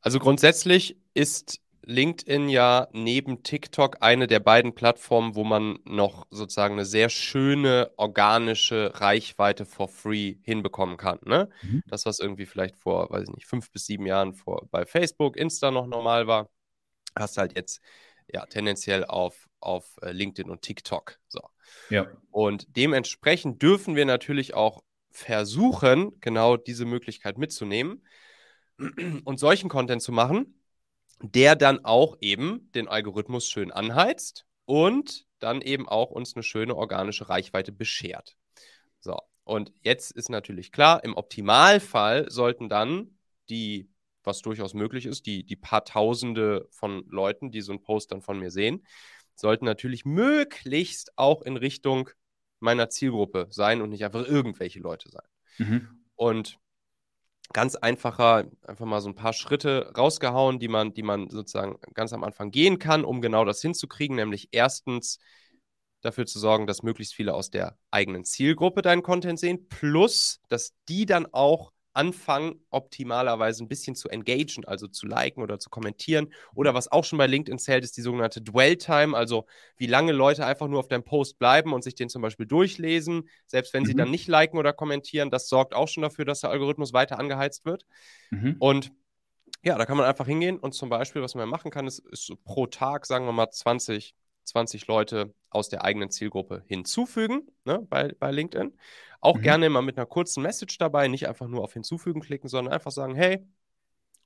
Also 0.02 0.20
grundsätzlich 0.20 0.98
ist 1.14 1.62
LinkedIn 1.88 2.50
ja 2.50 2.90
neben 2.92 3.44
TikTok 3.44 3.98
eine 4.02 4.28
der 4.28 4.42
beiden 4.42 4.76
Plattformen, 4.76 5.36
wo 5.36 5.46
man 5.46 5.80
noch 5.86 6.28
sozusagen 6.30 6.74
eine 6.74 6.84
sehr 6.86 7.08
schöne 7.08 7.92
organische 7.96 8.92
Reichweite 8.96 9.66
for 9.66 9.88
free 9.88 10.36
hinbekommen 10.42 10.98
kann. 10.98 11.20
Ne? 11.24 11.50
Mhm. 11.62 11.84
Das, 11.88 12.06
was 12.06 12.20
irgendwie 12.20 12.46
vielleicht 12.46 12.76
vor, 12.76 13.10
weiß 13.10 13.30
ich 13.30 13.36
nicht, 13.36 13.48
fünf 13.48 13.72
bis 13.72 13.86
sieben 13.86 14.06
Jahren 14.06 14.34
vor, 14.34 14.68
bei 14.70 14.86
Facebook, 14.86 15.38
Insta 15.38 15.72
noch 15.72 15.88
normal 15.88 16.28
war, 16.28 16.50
hast 17.18 17.38
du 17.38 17.42
halt 17.42 17.56
jetzt 17.56 17.80
ja 18.28 18.46
tendenziell 18.46 19.06
auf, 19.06 19.48
auf 19.62 19.96
äh, 20.02 20.12
LinkedIn 20.12 20.52
und 20.52 20.64
TikTok. 20.64 21.20
So. 21.30 21.40
Ja. 21.90 22.12
Und 22.32 22.68
dementsprechend 22.76 23.62
dürfen 23.62 23.96
wir 23.96 24.06
natürlich 24.06 24.54
auch 24.54 24.84
versuchen, 25.10 26.20
genau 26.20 26.58
diese 26.58 26.84
Möglichkeit 26.84 27.38
mitzunehmen 27.38 28.06
und 29.24 29.40
solchen 29.40 29.70
Content 29.70 30.02
zu 30.02 30.12
machen 30.12 30.57
der 31.22 31.56
dann 31.56 31.84
auch 31.84 32.18
eben 32.22 32.72
den 32.74 32.88
Algorithmus 32.88 33.48
schön 33.48 33.72
anheizt 33.72 34.46
und 34.66 35.26
dann 35.40 35.62
eben 35.62 35.88
auch 35.88 36.12
uns 36.12 36.36
eine 36.36 36.44
schöne 36.44 36.76
organische 36.76 37.30
Reichweite 37.30 37.72
beschert. 37.72 38.36
So, 39.00 39.18
und 39.44 39.72
jetzt 39.82 40.12
ist 40.12 40.30
natürlich 40.30 40.72
klar, 40.72 41.04
im 41.04 41.16
Optimalfall 41.16 42.30
sollten 42.30 42.70
dann 42.70 43.18
die, 43.50 43.90
was 44.24 44.42
durchaus 44.42 44.74
möglich 44.74 45.06
ist, 45.06 45.26
die, 45.26 45.46
die 45.46 45.56
paar 45.56 45.86
Tausende 45.86 46.68
von 46.70 47.06
Leuten, 47.10 47.52
die 47.52 47.62
so 47.62 47.72
einen 47.72 47.82
Post 47.82 48.12
dann 48.12 48.22
von 48.22 48.40
mir 48.40 48.52
sehen, 48.52 48.86
sollten 49.36 49.66
natürlich 49.66 50.04
möglichst 50.04 51.18
auch 51.18 51.42
in 51.44 51.58
Richtung 51.58 52.10
meiner 52.60 52.90
Zielgruppe 52.90 53.48
sein 53.52 53.82
und 53.82 53.90
nicht 53.90 54.04
einfach 54.04 54.28
irgendwelche 54.28 54.80
Leute 54.80 55.10
sein. 55.10 55.28
Mhm. 55.60 55.88
Und 56.16 56.60
ganz 57.54 57.76
einfacher, 57.76 58.46
einfach 58.64 58.86
mal 58.86 59.02
so 59.02 59.10
ein 59.10 59.16
paar 59.16 59.34
Schritte 59.34 59.94
rausgehauen, 59.98 60.60
die 60.60 60.68
man, 60.68 60.94
die 60.94 61.04
man 61.04 61.30
sozusagen 61.30 61.78
ganz 61.94 62.14
am 62.14 62.24
Anfang 62.24 62.52
gehen 62.52 62.80
kann, 62.80 63.06
um 63.06 63.22
genau 63.22 63.46
das 63.46 63.62
hinzukriegen, 63.62 64.16
nämlich 64.16 64.50
erstens 64.52 65.20
dafür 66.02 66.26
zu 66.26 66.40
sorgen, 66.40 66.68
dass 66.68 66.84
möglichst 66.84 67.16
viele 67.16 67.34
aus 67.34 67.50
der 67.50 67.78
eigenen 67.92 68.24
Zielgruppe 68.24 68.82
deinen 68.82 69.04
Content 69.04 69.40
sehen, 69.40 69.68
plus 69.70 70.42
dass 70.50 70.74
die 70.88 71.06
dann 71.06 71.28
auch 71.32 71.72
anfangen, 71.98 72.62
optimalerweise 72.70 73.64
ein 73.64 73.68
bisschen 73.68 73.96
zu 73.96 74.08
engagen, 74.08 74.66
also 74.66 74.88
zu 74.88 75.08
liken 75.08 75.42
oder 75.42 75.60
zu 75.60 75.70
kommentieren. 75.70 76.32
Oder 76.54 76.74
was 76.74 76.92
auch 76.92 77.04
schon 77.04 77.18
bei 77.18 77.28
LinkedIn 77.28 77.58
zählt, 77.58 77.84
ist 77.84 77.98
die 77.98 78.02
sogenannte 78.02 78.42
Dwell-Time, 78.42 79.18
also 79.18 79.46
wie 79.78 79.88
lange 79.88 80.12
Leute 80.12 80.46
einfach 80.46 80.68
nur 80.68 80.80
auf 80.80 80.88
deinem 80.88 81.04
Post 81.04 81.40
bleiben 81.40 81.74
und 81.74 81.84
sich 81.84 81.96
den 81.96 82.08
zum 82.08 82.22
Beispiel 82.22 82.46
durchlesen, 82.46 83.28
selbst 83.48 83.74
wenn 83.74 83.84
mhm. 83.84 83.88
sie 83.88 83.96
dann 83.96 84.12
nicht 84.12 84.28
liken 84.28 84.58
oder 84.58 84.74
kommentieren. 84.74 85.32
Das 85.32 85.50
sorgt 85.50 85.74
auch 85.74 85.88
schon 85.88 86.04
dafür, 86.04 86.24
dass 86.24 86.42
der 86.42 86.52
Algorithmus 86.52 86.94
weiter 86.94 87.20
angeheizt 87.20 87.66
wird. 87.66 87.86
Mhm. 88.30 88.56
Und 88.60 88.92
ja, 89.64 89.78
da 89.78 89.86
kann 89.86 89.98
man 89.98 90.06
einfach 90.06 90.28
hingehen 90.28 90.60
und 90.60 90.74
zum 90.74 90.90
Beispiel, 90.90 91.22
was 91.22 91.34
man 91.34 91.50
machen 91.50 91.72
kann, 91.72 91.88
ist, 91.88 92.00
ist 92.00 92.32
pro 92.46 92.68
Tag, 92.68 93.06
sagen 93.06 93.26
wir 93.26 93.34
mal, 93.34 93.50
20 93.50 94.16
20 94.48 94.88
Leute 94.88 95.34
aus 95.50 95.70
der 95.70 95.84
eigenen 95.84 96.10
Zielgruppe 96.10 96.64
hinzufügen 96.68 97.48
ne, 97.66 97.86
bei, 97.90 98.14
bei 98.20 98.32
LinkedIn. 98.32 98.74
Auch 99.20 99.38
mhm. 99.38 99.42
gerne 99.42 99.66
immer 99.66 99.82
mit 99.82 99.98
einer 99.98 100.06
kurzen 100.06 100.44
Message 100.44 100.78
dabei, 100.78 101.08
nicht 101.08 101.28
einfach 101.28 101.48
nur 101.48 101.64
auf 101.64 101.74
Hinzufügen 101.74 102.22
klicken, 102.22 102.50
sondern 102.50 102.74
einfach 102.74 102.92
sagen, 102.92 103.16
hey, 103.16 103.46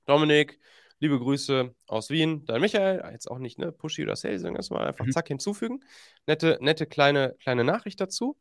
Dominik, 0.06 0.60
liebe 1.00 1.18
Grüße 1.20 1.74
aus 1.88 2.10
Wien, 2.10 2.46
dein 2.46 2.62
Michael, 2.62 3.04
jetzt 3.12 3.30
auch 3.30 3.40
nicht 3.40 3.58
ne, 3.58 3.72
Pushy 3.72 4.04
oder 4.04 4.16
Sales, 4.16 4.42
sondern 4.42 4.58
erstmal 4.58 4.88
einfach 4.88 5.06
mhm. 5.06 5.12
zack 5.12 5.28
hinzufügen. 5.28 5.80
Nette, 6.28 6.58
nette 6.62 6.86
kleine, 6.86 7.36
kleine 7.40 7.64
Nachricht 7.64 8.00
dazu. 8.00 8.38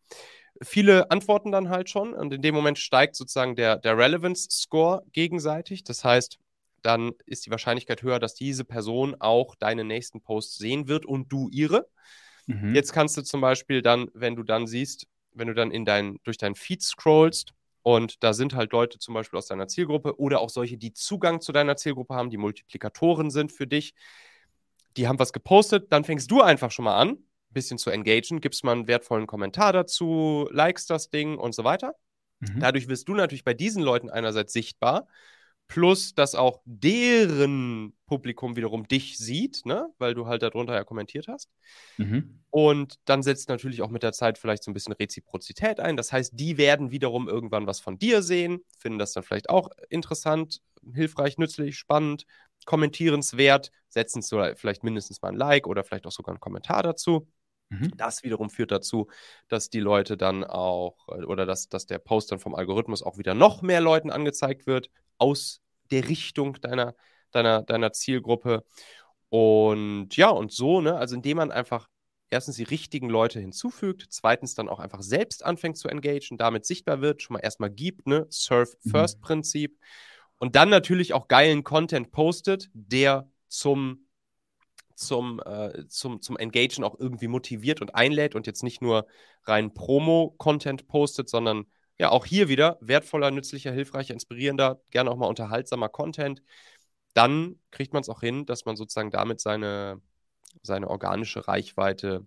Viele 0.62 1.10
antworten 1.10 1.52
dann 1.52 1.70
halt 1.70 1.88
schon 1.88 2.12
und 2.12 2.34
in 2.34 2.42
dem 2.42 2.54
Moment 2.54 2.78
steigt 2.78 3.16
sozusagen 3.16 3.56
der, 3.56 3.76
der 3.76 3.96
Relevance-Score 3.96 5.04
gegenseitig. 5.12 5.84
Das 5.84 6.04
heißt, 6.04 6.38
dann 6.82 7.12
ist 7.26 7.46
die 7.46 7.50
Wahrscheinlichkeit 7.50 8.02
höher, 8.02 8.18
dass 8.18 8.34
diese 8.34 8.64
Person 8.64 9.16
auch 9.18 9.54
deine 9.54 9.84
nächsten 9.84 10.20
Posts 10.20 10.58
sehen 10.58 10.88
wird 10.88 11.06
und 11.06 11.32
du 11.32 11.48
ihre. 11.50 11.88
Mhm. 12.46 12.74
Jetzt 12.74 12.92
kannst 12.92 13.16
du 13.16 13.22
zum 13.22 13.40
Beispiel 13.40 13.80
dann, 13.80 14.10
wenn 14.12 14.36
du 14.36 14.42
dann 14.42 14.66
siehst, 14.66 15.06
wenn 15.32 15.48
du 15.48 15.54
dann 15.54 15.70
in 15.70 15.84
dein, 15.84 16.18
durch 16.24 16.38
deinen 16.38 16.54
Feed 16.54 16.82
scrollst 16.82 17.54
und 17.82 18.22
da 18.22 18.32
sind 18.32 18.54
halt 18.54 18.72
Leute 18.72 18.98
zum 18.98 19.14
Beispiel 19.14 19.38
aus 19.38 19.46
deiner 19.46 19.68
Zielgruppe 19.68 20.18
oder 20.18 20.40
auch 20.40 20.50
solche, 20.50 20.76
die 20.76 20.92
Zugang 20.92 21.40
zu 21.40 21.52
deiner 21.52 21.76
Zielgruppe 21.76 22.14
haben, 22.14 22.30
die 22.30 22.36
Multiplikatoren 22.36 23.30
sind 23.30 23.52
für 23.52 23.66
dich, 23.66 23.94
die 24.96 25.08
haben 25.08 25.18
was 25.18 25.32
gepostet, 25.32 25.92
dann 25.92 26.04
fängst 26.04 26.30
du 26.30 26.42
einfach 26.42 26.70
schon 26.70 26.84
mal 26.84 26.96
an, 26.96 27.10
ein 27.10 27.24
bisschen 27.50 27.78
zu 27.78 27.90
engagen, 27.90 28.40
gibst 28.40 28.64
mal 28.64 28.72
einen 28.72 28.86
wertvollen 28.86 29.26
Kommentar 29.26 29.72
dazu, 29.72 30.48
likest 30.50 30.90
das 30.90 31.10
Ding 31.10 31.38
und 31.38 31.54
so 31.54 31.64
weiter. 31.64 31.94
Mhm. 32.40 32.60
Dadurch 32.60 32.88
wirst 32.88 33.08
du 33.08 33.14
natürlich 33.14 33.44
bei 33.44 33.54
diesen 33.54 33.82
Leuten 33.82 34.10
einerseits 34.10 34.52
sichtbar 34.52 35.06
plus 35.70 36.14
dass 36.16 36.34
auch 36.34 36.60
deren 36.64 37.94
Publikum 38.06 38.56
wiederum 38.56 38.88
dich 38.88 39.16
sieht, 39.18 39.64
ne? 39.64 39.88
weil 39.98 40.14
du 40.14 40.26
halt 40.26 40.42
darunter 40.42 40.74
ja 40.74 40.82
kommentiert 40.82 41.28
hast. 41.28 41.48
Mhm. 41.96 42.40
Und 42.50 42.96
dann 43.04 43.22
setzt 43.22 43.48
natürlich 43.48 43.80
auch 43.80 43.88
mit 43.88 44.02
der 44.02 44.12
Zeit 44.12 44.36
vielleicht 44.36 44.64
so 44.64 44.72
ein 44.72 44.74
bisschen 44.74 44.92
Reziprozität 44.92 45.78
ein. 45.78 45.96
Das 45.96 46.12
heißt, 46.12 46.32
die 46.34 46.58
werden 46.58 46.90
wiederum 46.90 47.28
irgendwann 47.28 47.68
was 47.68 47.78
von 47.78 48.00
dir 48.00 48.22
sehen, 48.22 48.64
finden 48.78 48.98
das 48.98 49.12
dann 49.12 49.22
vielleicht 49.22 49.48
auch 49.48 49.70
interessant, 49.88 50.60
hilfreich, 50.92 51.38
nützlich, 51.38 51.78
spannend, 51.78 52.26
kommentierenswert, 52.64 53.70
setzen 53.88 54.22
so 54.22 54.44
vielleicht 54.56 54.82
mindestens 54.82 55.22
mal 55.22 55.28
ein 55.28 55.36
Like 55.36 55.68
oder 55.68 55.84
vielleicht 55.84 56.06
auch 56.06 56.12
sogar 56.12 56.32
einen 56.32 56.40
Kommentar 56.40 56.82
dazu. 56.82 57.28
Mhm. 57.68 57.92
Das 57.96 58.24
wiederum 58.24 58.50
führt 58.50 58.72
dazu, 58.72 59.06
dass 59.46 59.70
die 59.70 59.78
Leute 59.78 60.16
dann 60.16 60.42
auch 60.42 61.06
oder 61.06 61.46
dass, 61.46 61.68
dass 61.68 61.86
der 61.86 62.00
Post 62.00 62.32
dann 62.32 62.40
vom 62.40 62.56
Algorithmus 62.56 63.04
auch 63.04 63.18
wieder 63.18 63.34
noch 63.34 63.62
mehr 63.62 63.80
Leuten 63.80 64.10
angezeigt 64.10 64.66
wird, 64.66 64.90
aus 65.20 65.60
der 65.90 66.08
Richtung 66.08 66.60
deiner, 66.60 66.94
deiner, 67.30 67.62
deiner 67.62 67.92
Zielgruppe. 67.92 68.64
Und 69.28 70.16
ja, 70.16 70.30
und 70.30 70.52
so, 70.52 70.80
ne, 70.80 70.96
also 70.96 71.14
indem 71.14 71.36
man 71.36 71.52
einfach 71.52 71.88
erstens 72.30 72.56
die 72.56 72.64
richtigen 72.64 73.10
Leute 73.10 73.40
hinzufügt, 73.40 74.06
zweitens 74.10 74.54
dann 74.54 74.68
auch 74.68 74.78
einfach 74.78 75.02
selbst 75.02 75.44
anfängt 75.44 75.76
zu 75.76 75.88
engagieren, 75.88 76.38
damit 76.38 76.64
sichtbar 76.64 77.00
wird, 77.00 77.22
schon 77.22 77.34
mal 77.34 77.40
erstmal 77.40 77.70
gibt, 77.70 78.06
ne? 78.06 78.26
Surf-First-Prinzip. 78.30 79.72
Mhm. 79.72 79.84
Und 80.38 80.56
dann 80.56 80.70
natürlich 80.70 81.12
auch 81.12 81.28
geilen 81.28 81.64
Content 81.64 82.12
postet, 82.12 82.70
der 82.72 83.28
zum, 83.48 84.06
zum, 84.94 85.40
äh, 85.44 85.86
zum, 85.88 86.22
zum 86.22 86.36
Engagen 86.38 86.84
auch 86.84 86.98
irgendwie 86.98 87.28
motiviert 87.28 87.80
und 87.80 87.94
einlädt 87.94 88.34
und 88.34 88.46
jetzt 88.46 88.62
nicht 88.62 88.80
nur 88.80 89.06
rein 89.44 89.74
Promo-Content 89.74 90.86
postet, 90.86 91.28
sondern 91.28 91.66
ja, 92.00 92.08
auch 92.08 92.24
hier 92.24 92.48
wieder 92.48 92.78
wertvoller, 92.80 93.30
nützlicher, 93.30 93.72
hilfreicher, 93.72 94.14
inspirierender, 94.14 94.80
gerne 94.90 95.10
auch 95.10 95.18
mal 95.18 95.26
unterhaltsamer 95.26 95.90
Content. 95.90 96.42
Dann 97.12 97.60
kriegt 97.70 97.92
man 97.92 98.00
es 98.00 98.08
auch 98.08 98.20
hin, 98.20 98.46
dass 98.46 98.64
man 98.64 98.74
sozusagen 98.74 99.10
damit 99.10 99.38
seine, 99.38 100.00
seine 100.62 100.88
organische 100.88 101.46
Reichweite 101.46 102.26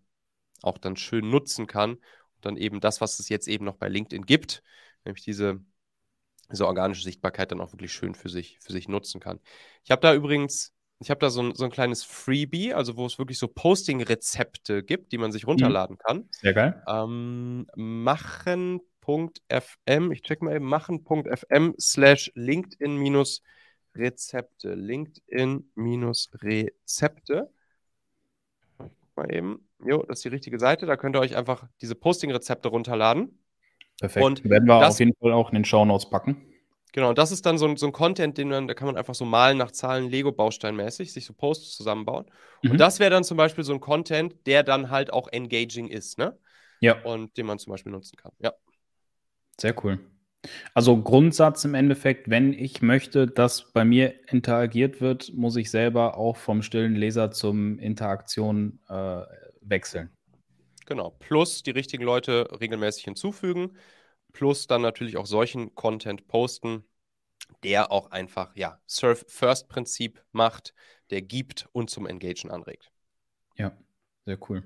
auch 0.61 0.77
dann 0.77 0.95
schön 0.95 1.27
nutzen 1.27 1.65
kann. 1.65 1.93
Und 1.95 2.41
dann 2.41 2.55
eben 2.55 2.81
das, 2.81 3.01
was 3.01 3.17
es 3.17 3.29
jetzt 3.29 3.47
eben 3.47 3.65
noch 3.65 3.77
bei 3.77 3.89
LinkedIn 3.89 4.27
gibt, 4.27 4.61
nämlich 5.05 5.23
diese, 5.23 5.59
diese 6.51 6.67
organische 6.67 7.01
Sichtbarkeit 7.01 7.51
dann 7.51 7.59
auch 7.59 7.73
wirklich 7.73 7.93
schön 7.93 8.13
für 8.13 8.29
sich, 8.29 8.59
für 8.61 8.73
sich 8.73 8.87
nutzen 8.87 9.19
kann. 9.19 9.39
Ich 9.83 9.89
habe 9.89 10.01
da 10.01 10.13
übrigens, 10.13 10.71
ich 10.99 11.09
habe 11.09 11.19
da 11.19 11.31
so 11.31 11.41
ein, 11.41 11.55
so 11.55 11.63
ein 11.63 11.71
kleines 11.71 12.03
Freebie, 12.03 12.75
also 12.75 12.95
wo 12.95 13.07
es 13.07 13.17
wirklich 13.17 13.39
so 13.39 13.47
Posting-Rezepte 13.47 14.83
gibt, 14.83 15.11
die 15.13 15.17
man 15.17 15.31
sich 15.31 15.45
mhm. 15.45 15.53
runterladen 15.53 15.97
kann. 15.97 16.29
Sehr 16.29 16.53
geil. 16.53 16.83
Ähm, 16.87 17.65
machen.fm, 19.03 20.11
ich 20.11 20.21
check 20.21 20.41
mal 20.41 20.55
eben, 20.55 20.65
machen.fm 20.65 21.75
slash 21.79 22.31
LinkedIn 22.35 22.95
minus 22.95 23.41
Rezepte. 23.95 24.73
LinkedIn 24.73 25.69
minus 25.75 26.31
Rezepte 26.41 27.49
mal 29.15 29.31
eben. 29.31 29.67
Jo, 29.85 30.03
das 30.03 30.19
ist 30.19 30.25
die 30.25 30.29
richtige 30.29 30.59
Seite. 30.59 30.85
Da 30.85 30.97
könnt 30.97 31.15
ihr 31.15 31.19
euch 31.19 31.35
einfach 31.35 31.67
diese 31.81 31.93
Posting-Rezepte 31.93 32.69
runterladen. 32.69 33.37
Perfekt. 33.99 34.25
Und 34.25 34.49
werden 34.49 34.67
wir 34.67 34.79
das, 34.79 34.95
auf 34.95 34.99
jeden 34.99 35.13
Fall 35.15 35.33
auch 35.33 35.49
in 35.49 35.55
den 35.55 35.65
Shownotes 35.65 36.09
packen. 36.09 36.41
Genau, 36.93 37.09
und 37.09 37.17
das 37.17 37.31
ist 37.31 37.45
dann 37.45 37.57
so 37.57 37.67
ein, 37.67 37.75
so 37.77 37.87
ein 37.87 37.91
Content, 37.91 38.37
den 38.37 38.49
man, 38.49 38.67
da 38.67 38.73
kann 38.73 38.85
man 38.85 38.97
einfach 38.97 39.15
so 39.15 39.25
malen 39.25 39.57
nach 39.57 39.71
Zahlen, 39.71 40.09
Lego-Bausteinmäßig, 40.09 41.11
sich 41.11 41.25
so 41.25 41.33
Posts 41.33 41.75
zusammenbauen. 41.75 42.25
Mhm. 42.61 42.71
Und 42.71 42.77
das 42.77 42.99
wäre 42.99 43.09
dann 43.09 43.23
zum 43.23 43.37
Beispiel 43.37 43.63
so 43.63 43.73
ein 43.73 43.79
Content, 43.79 44.35
der 44.45 44.63
dann 44.63 44.89
halt 44.89 45.11
auch 45.11 45.27
engaging 45.27 45.87
ist, 45.87 46.17
ne? 46.17 46.37
Ja. 46.79 47.01
Und 47.03 47.37
den 47.37 47.45
man 47.45 47.59
zum 47.59 47.71
Beispiel 47.71 47.91
nutzen 47.91 48.17
kann. 48.17 48.31
Ja. 48.39 48.53
Sehr 49.59 49.75
cool. 49.83 49.99
Also 50.73 51.01
Grundsatz 51.01 51.63
im 51.63 51.73
Endeffekt, 51.73 52.29
wenn 52.29 52.53
ich 52.53 52.81
möchte, 52.81 53.27
dass 53.27 53.71
bei 53.71 53.85
mir 53.85 54.13
interagiert 54.29 54.99
wird, 54.99 55.33
muss 55.33 55.55
ich 55.55 55.71
selber 55.71 56.17
auch 56.17 56.35
vom 56.35 56.61
stillen 56.61 56.95
Leser 56.95 57.31
zum 57.31 57.79
Interaktion 57.79 58.79
äh, 58.89 59.21
wechseln. 59.61 60.09
Genau, 60.85 61.11
plus 61.11 61.63
die 61.63 61.71
richtigen 61.71 62.03
Leute 62.03 62.49
regelmäßig 62.59 63.05
hinzufügen, 63.05 63.77
plus 64.33 64.67
dann 64.67 64.81
natürlich 64.81 65.15
auch 65.15 65.25
solchen 65.25 65.75
Content 65.75 66.27
posten, 66.27 66.83
der 67.63 67.91
auch 67.91 68.11
einfach, 68.11 68.53
ja, 68.55 68.81
Surf-First-Prinzip 68.87 70.21
macht, 70.33 70.73
der 71.09 71.21
gibt 71.21 71.69
und 71.71 71.89
zum 71.89 72.05
Engagen 72.05 72.51
anregt. 72.51 72.91
Ja, 73.55 73.77
sehr 74.25 74.37
cool. 74.49 74.63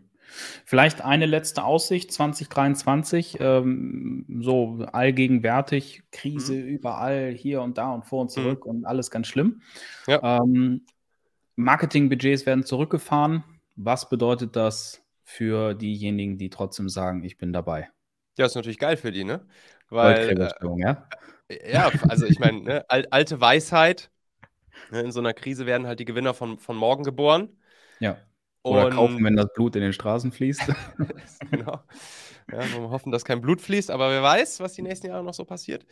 Vielleicht 0.66 1.02
eine 1.02 1.26
letzte 1.26 1.64
Aussicht 1.64 2.12
2023, 2.12 3.38
ähm, 3.40 4.26
so 4.42 4.86
allgegenwärtig, 4.92 6.04
Krise 6.12 6.54
mhm. 6.54 6.68
überall, 6.68 7.32
hier 7.32 7.62
und 7.62 7.78
da 7.78 7.92
und 7.94 8.06
vor 8.06 8.22
und 8.22 8.28
mhm. 8.28 8.34
zurück 8.34 8.66
mhm. 8.66 8.72
und 8.72 8.86
alles 8.86 9.12
ganz 9.12 9.28
schlimm. 9.28 9.62
Ja. 10.08 10.42
Ähm, 10.42 10.86
Marketingbudgets 11.56 12.46
werden 12.46 12.64
zurückgefahren. 12.64 13.44
Was 13.76 14.10
bedeutet 14.10 14.56
das 14.56 15.04
für 15.24 15.74
diejenigen, 15.74 16.38
die 16.38 16.50
trotzdem 16.50 16.90
sagen, 16.90 17.24
ich 17.24 17.38
bin 17.38 17.52
dabei? 17.52 17.90
Ja, 18.38 18.46
ist 18.46 18.56
natürlich 18.56 18.78
geil 18.78 18.98
für 18.98 19.12
die, 19.12 19.24
ne? 19.24 19.46
Weil, 19.90 20.40
äh, 20.40 20.50
ja? 20.78 21.08
Äh, 21.48 21.74
ja, 21.74 21.92
also 22.08 22.26
ich 22.26 22.40
meine, 22.40 22.62
ne, 22.62 22.86
alte 22.90 23.42
Weisheit, 23.42 24.12
ne, 24.92 25.02
in 25.02 25.12
so 25.12 25.20
einer 25.20 25.34
Krise 25.34 25.66
werden 25.66 25.88
halt 25.88 26.00
die 26.00 26.06
Gewinner 26.06 26.34
von, 26.34 26.60
von 26.60 26.76
morgen 26.76 27.04
geboren. 27.04 27.50
Ja. 28.00 28.18
Oder 28.72 28.90
kaufen, 28.90 29.24
wenn 29.24 29.36
das 29.36 29.52
Blut 29.54 29.76
in 29.76 29.82
den 29.82 29.94
Straßen 29.94 30.32
fließt. 30.32 30.62
genau. 31.52 31.82
Ja, 32.52 32.60
wir 32.60 32.90
hoffen, 32.90 33.12
dass 33.12 33.26
kein 33.26 33.42
Blut 33.42 33.62
fließt, 33.62 33.92
aber 33.92 34.10
wer 34.10 34.24
weiß, 34.24 34.60
was 34.60 34.74
die 34.74 34.82
nächsten 34.82 35.08
Jahre 35.08 35.24
noch 35.24 35.34
so 35.34 35.44
passiert. 35.44 35.86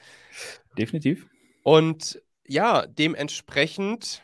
Definitiv. 0.78 1.28
Und 1.64 2.22
ja, 2.48 2.86
dementsprechend 2.88 4.24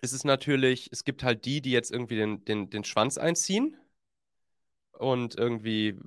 ist 0.00 0.12
es 0.12 0.24
natürlich, 0.24 0.88
es 0.92 1.04
gibt 1.04 1.22
halt 1.22 1.44
die, 1.44 1.60
die 1.60 1.72
jetzt 1.72 1.90
irgendwie 1.90 2.16
den, 2.16 2.44
den, 2.44 2.70
den 2.70 2.84
Schwanz 2.84 3.18
einziehen 3.18 3.76
und 4.92 5.36
irgendwie, 5.36 5.98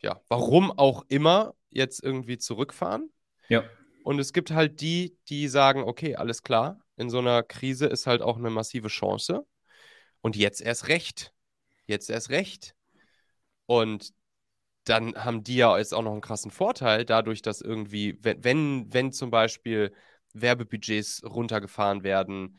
ja, 0.00 0.20
warum 0.28 0.70
auch 0.72 1.04
immer, 1.08 1.54
jetzt 1.70 2.02
irgendwie 2.02 2.38
zurückfahren. 2.38 3.10
Ja. 3.48 3.64
Und 4.04 4.18
es 4.18 4.32
gibt 4.32 4.50
halt 4.50 4.80
die, 4.80 5.16
die 5.28 5.48
sagen, 5.48 5.82
okay, 5.82 6.16
alles 6.16 6.42
klar, 6.42 6.80
in 6.96 7.10
so 7.10 7.18
einer 7.18 7.42
Krise 7.42 7.86
ist 7.86 8.06
halt 8.06 8.22
auch 8.22 8.36
eine 8.36 8.50
massive 8.50 8.88
Chance. 8.88 9.46
Und 10.28 10.36
jetzt 10.36 10.60
erst 10.60 10.88
recht. 10.88 11.32
Jetzt 11.86 12.10
erst 12.10 12.28
recht. 12.28 12.74
Und 13.64 14.12
dann 14.84 15.14
haben 15.14 15.42
die 15.42 15.56
ja 15.56 15.78
jetzt 15.78 15.94
auch 15.94 16.02
noch 16.02 16.12
einen 16.12 16.20
krassen 16.20 16.50
Vorteil, 16.50 17.06
dadurch, 17.06 17.40
dass 17.40 17.62
irgendwie, 17.62 18.18
wenn, 18.20 18.92
wenn, 18.92 19.10
zum 19.10 19.30
Beispiel 19.30 19.90
Werbebudgets 20.34 21.22
runtergefahren 21.24 22.02
werden, 22.02 22.58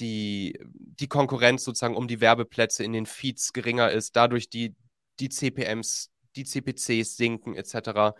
die, 0.00 0.58
die 0.64 1.08
Konkurrenz 1.08 1.62
sozusagen 1.62 1.94
um 1.94 2.08
die 2.08 2.22
Werbeplätze 2.22 2.84
in 2.84 2.94
den 2.94 3.04
Feeds 3.04 3.52
geringer 3.52 3.90
ist, 3.90 4.16
dadurch 4.16 4.48
die, 4.48 4.74
die 5.20 5.28
CPMs, 5.28 6.10
die 6.36 6.44
CPCs 6.44 7.18
sinken, 7.18 7.54
etc. 7.54 8.14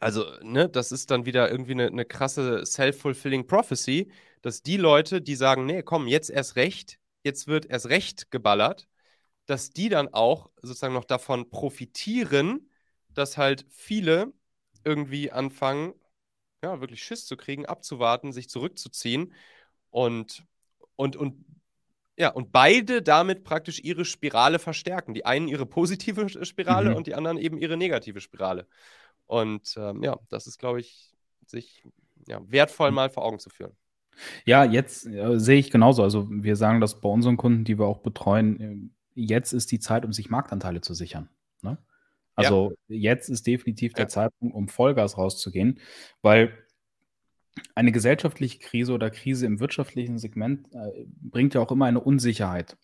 Also, 0.00 0.24
ne, 0.42 0.68
das 0.68 0.90
ist 0.90 1.12
dann 1.12 1.26
wieder 1.26 1.48
irgendwie 1.48 1.74
eine, 1.74 1.86
eine 1.86 2.06
krasse 2.06 2.66
self-fulfilling 2.66 3.46
prophecy, 3.46 4.10
dass 4.42 4.64
die 4.64 4.78
Leute, 4.78 5.22
die 5.22 5.36
sagen, 5.36 5.64
nee, 5.64 5.84
komm, 5.84 6.08
jetzt 6.08 6.28
erst 6.28 6.56
recht, 6.56 6.98
jetzt 7.26 7.46
wird 7.46 7.66
erst 7.66 7.90
recht 7.90 8.30
geballert, 8.30 8.88
dass 9.44 9.70
die 9.70 9.90
dann 9.90 10.08
auch 10.14 10.50
sozusagen 10.62 10.94
noch 10.94 11.04
davon 11.04 11.50
profitieren, 11.50 12.70
dass 13.10 13.36
halt 13.36 13.66
viele 13.68 14.32
irgendwie 14.84 15.30
anfangen, 15.30 15.92
ja, 16.62 16.80
wirklich 16.80 17.02
Schiss 17.02 17.26
zu 17.26 17.36
kriegen, 17.36 17.66
abzuwarten, 17.66 18.32
sich 18.32 18.48
zurückzuziehen 18.48 19.34
und, 19.90 20.44
und, 20.94 21.16
und 21.16 21.44
ja, 22.16 22.30
und 22.30 22.50
beide 22.50 23.02
damit 23.02 23.44
praktisch 23.44 23.80
ihre 23.80 24.04
Spirale 24.04 24.58
verstärken. 24.58 25.12
Die 25.12 25.26
einen 25.26 25.48
ihre 25.48 25.66
positive 25.66 26.44
Spirale 26.46 26.90
mhm. 26.90 26.96
und 26.96 27.06
die 27.06 27.14
anderen 27.14 27.36
eben 27.36 27.58
ihre 27.58 27.76
negative 27.76 28.20
Spirale. 28.20 28.66
Und 29.26 29.74
ähm, 29.76 30.02
ja, 30.02 30.18
das 30.30 30.46
ist, 30.46 30.58
glaube 30.58 30.80
ich, 30.80 31.14
sich 31.46 31.82
ja, 32.26 32.40
wertvoll 32.48 32.90
mal 32.90 33.10
vor 33.10 33.24
Augen 33.24 33.38
zu 33.38 33.50
führen. 33.50 33.76
Ja, 34.44 34.64
jetzt 34.64 35.06
äh, 35.06 35.38
sehe 35.38 35.58
ich 35.58 35.70
genauso. 35.70 36.02
Also 36.02 36.28
wir 36.30 36.56
sagen 36.56 36.80
das 36.80 37.00
bei 37.00 37.08
unseren 37.08 37.36
Kunden, 37.36 37.64
die 37.64 37.78
wir 37.78 37.86
auch 37.86 37.98
betreuen, 37.98 38.60
äh, 38.60 38.76
jetzt 39.14 39.52
ist 39.52 39.72
die 39.72 39.80
Zeit, 39.80 40.04
um 40.04 40.12
sich 40.12 40.30
Marktanteile 40.30 40.80
zu 40.80 40.94
sichern. 40.94 41.28
Ne? 41.62 41.78
Also 42.34 42.74
ja. 42.88 42.96
jetzt 42.96 43.28
ist 43.28 43.46
definitiv 43.46 43.94
der 43.94 44.04
ja. 44.04 44.08
Zeitpunkt, 44.08 44.54
um 44.54 44.68
Vollgas 44.68 45.16
rauszugehen, 45.16 45.80
weil 46.22 46.52
eine 47.74 47.92
gesellschaftliche 47.92 48.58
Krise 48.58 48.92
oder 48.92 49.10
Krise 49.10 49.46
im 49.46 49.60
wirtschaftlichen 49.60 50.18
Segment 50.18 50.68
äh, 50.74 51.06
bringt 51.06 51.54
ja 51.54 51.60
auch 51.60 51.72
immer 51.72 51.86
eine 51.86 52.00
Unsicherheit. 52.00 52.76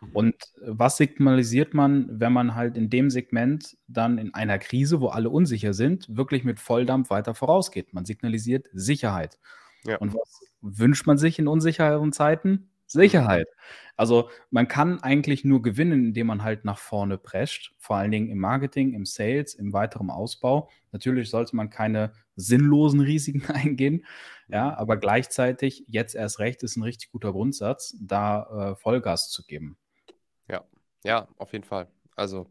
Mhm. 0.00 0.10
Und 0.12 0.34
was 0.60 0.96
signalisiert 0.96 1.74
man, 1.74 2.20
wenn 2.20 2.32
man 2.32 2.54
halt 2.54 2.76
in 2.76 2.90
dem 2.90 3.10
Segment 3.10 3.76
dann 3.86 4.18
in 4.18 4.34
einer 4.34 4.58
Krise, 4.58 5.00
wo 5.00 5.08
alle 5.08 5.30
unsicher 5.30 5.74
sind, 5.74 6.06
wirklich 6.08 6.44
mit 6.44 6.58
Volldampf 6.58 7.10
weiter 7.10 7.34
vorausgeht? 7.34 7.94
Man 7.94 8.04
signalisiert 8.04 8.68
Sicherheit. 8.72 9.38
Ja. 9.86 9.98
Und 9.98 10.14
was 10.14 10.40
wünscht 10.60 11.06
man 11.06 11.18
sich 11.18 11.38
in 11.38 11.48
unsicheren 11.48 12.12
Zeiten? 12.12 12.70
Sicherheit. 12.86 13.48
Also 13.96 14.30
man 14.50 14.68
kann 14.68 15.02
eigentlich 15.02 15.44
nur 15.44 15.62
gewinnen, 15.62 16.06
indem 16.06 16.28
man 16.28 16.42
halt 16.44 16.64
nach 16.64 16.78
vorne 16.78 17.18
prescht, 17.18 17.74
vor 17.78 17.96
allen 17.96 18.10
Dingen 18.10 18.28
im 18.28 18.38
Marketing, 18.38 18.92
im 18.92 19.06
Sales, 19.06 19.54
im 19.54 19.72
weiteren 19.72 20.10
Ausbau. 20.10 20.70
Natürlich 20.92 21.30
sollte 21.30 21.56
man 21.56 21.70
keine 21.70 22.12
sinnlosen 22.36 23.00
Risiken 23.00 23.44
eingehen, 23.50 24.04
ja, 24.48 24.76
aber 24.76 24.96
gleichzeitig, 24.96 25.84
jetzt 25.88 26.14
erst 26.14 26.38
recht, 26.38 26.62
ist 26.62 26.76
ein 26.76 26.82
richtig 26.82 27.10
guter 27.10 27.32
Grundsatz, 27.32 27.96
da 28.00 28.72
äh, 28.72 28.76
Vollgas 28.76 29.30
zu 29.30 29.44
geben. 29.44 29.76
Ja, 30.48 30.64
ja, 31.04 31.28
auf 31.38 31.52
jeden 31.52 31.64
Fall. 31.64 31.88
Also 32.14 32.46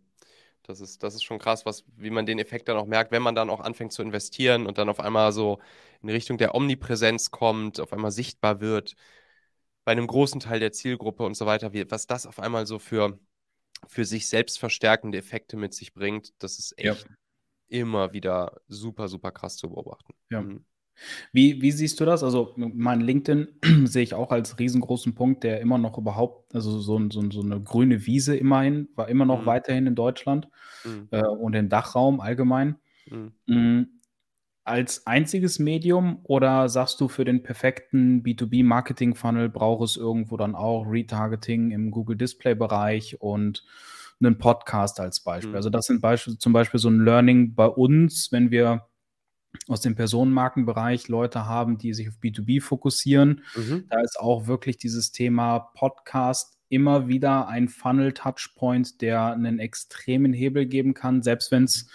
das 0.67 0.79
ist, 0.79 1.03
das 1.03 1.15
ist 1.15 1.23
schon 1.23 1.39
krass, 1.39 1.65
was, 1.65 1.83
wie 1.95 2.09
man 2.09 2.25
den 2.25 2.39
Effekt 2.39 2.67
dann 2.67 2.77
auch 2.77 2.85
merkt, 2.85 3.11
wenn 3.11 3.21
man 3.21 3.35
dann 3.35 3.49
auch 3.49 3.59
anfängt 3.59 3.93
zu 3.93 4.01
investieren 4.01 4.67
und 4.67 4.77
dann 4.77 4.89
auf 4.89 4.99
einmal 4.99 5.31
so 5.31 5.59
in 6.01 6.09
Richtung 6.09 6.37
der 6.37 6.55
Omnipräsenz 6.55 7.31
kommt, 7.31 7.79
auf 7.79 7.93
einmal 7.93 8.11
sichtbar 8.11 8.61
wird, 8.61 8.95
bei 9.83 9.91
einem 9.91 10.07
großen 10.07 10.39
Teil 10.39 10.59
der 10.59 10.71
Zielgruppe 10.71 11.23
und 11.23 11.35
so 11.35 11.45
weiter, 11.45 11.73
wie, 11.73 11.89
was 11.89 12.07
das 12.07 12.25
auf 12.25 12.39
einmal 12.39 12.65
so 12.65 12.79
für, 12.79 13.19
für 13.87 14.05
sich 14.05 14.27
selbst 14.27 14.59
verstärkende 14.59 15.17
Effekte 15.17 15.57
mit 15.57 15.73
sich 15.73 15.93
bringt, 15.93 16.33
das 16.39 16.57
ist 16.59 16.77
echt 16.77 17.05
ja. 17.07 17.15
immer 17.67 18.13
wieder 18.13 18.61
super, 18.67 19.07
super 19.07 19.31
krass 19.31 19.57
zu 19.57 19.69
beobachten. 19.69 20.13
Ja. 20.29 20.41
Mhm. 20.41 20.65
Wie, 21.31 21.61
wie 21.61 21.71
siehst 21.71 21.99
du 21.99 22.05
das? 22.05 22.23
Also, 22.23 22.53
mein 22.57 23.01
LinkedIn 23.01 23.47
sehe 23.85 24.03
ich 24.03 24.13
auch 24.13 24.31
als 24.31 24.59
riesengroßen 24.59 25.15
Punkt, 25.15 25.43
der 25.43 25.61
immer 25.61 25.77
noch 25.77 25.97
überhaupt, 25.97 26.53
also 26.55 26.79
so, 26.79 26.99
so, 27.11 27.31
so 27.31 27.41
eine 27.41 27.61
grüne 27.61 28.05
Wiese 28.05 28.35
immerhin, 28.35 28.89
war 28.95 29.09
immer 29.09 29.25
noch 29.25 29.41
Mhm. 29.41 29.45
weiterhin 29.45 29.87
in 29.87 29.95
Deutschland 29.95 30.47
Mhm. 30.85 31.07
äh, 31.11 31.25
und 31.25 31.55
im 31.55 31.69
Dachraum 31.69 32.19
allgemein. 32.21 32.75
Mhm. 33.09 33.33
Mm, 33.47 33.81
Als 34.63 35.05
einziges 35.07 35.59
Medium 35.59 36.19
oder 36.23 36.69
sagst 36.69 36.99
du, 37.01 37.07
für 37.07 37.23
den 37.25 37.43
perfekten 37.43 38.23
B2B-Marketing-Funnel 38.23 39.49
braucht 39.49 39.83
es 39.85 39.95
irgendwo 39.97 40.37
dann 40.37 40.55
auch 40.55 40.83
Retargeting 40.85 41.71
im 41.71 41.91
Google 41.91 42.17
Display-Bereich 42.17 43.21
und 43.21 43.63
einen 44.19 44.37
Podcast 44.39 44.99
als 44.99 45.19
Beispiel? 45.19 45.51
Mhm. 45.51 45.55
Also, 45.57 45.69
das 45.69 45.85
sind 45.85 46.01
Beispiel, 46.01 46.37
zum 46.39 46.53
Beispiel 46.53 46.79
so 46.79 46.89
ein 46.89 46.99
Learning 47.05 47.53
bei 47.55 47.67
uns, 47.67 48.31
wenn 48.31 48.49
wir 48.51 48.87
aus 49.67 49.81
dem 49.81 49.95
Personenmarkenbereich 49.95 51.07
Leute 51.07 51.45
haben, 51.45 51.77
die 51.77 51.93
sich 51.93 52.09
auf 52.09 52.15
B2B 52.21 52.61
fokussieren. 52.61 53.43
Mhm. 53.55 53.85
Da 53.89 54.01
ist 54.01 54.19
auch 54.19 54.47
wirklich 54.47 54.77
dieses 54.77 55.11
Thema 55.11 55.59
Podcast 55.59 56.57
immer 56.69 57.07
wieder 57.07 57.47
ein 57.47 57.67
Funnel-Touchpoint, 57.67 59.01
der 59.01 59.33
einen 59.33 59.59
extremen 59.59 60.33
Hebel 60.33 60.65
geben 60.65 60.93
kann, 60.93 61.21
selbst 61.21 61.51
wenn 61.51 61.65
es 61.65 61.87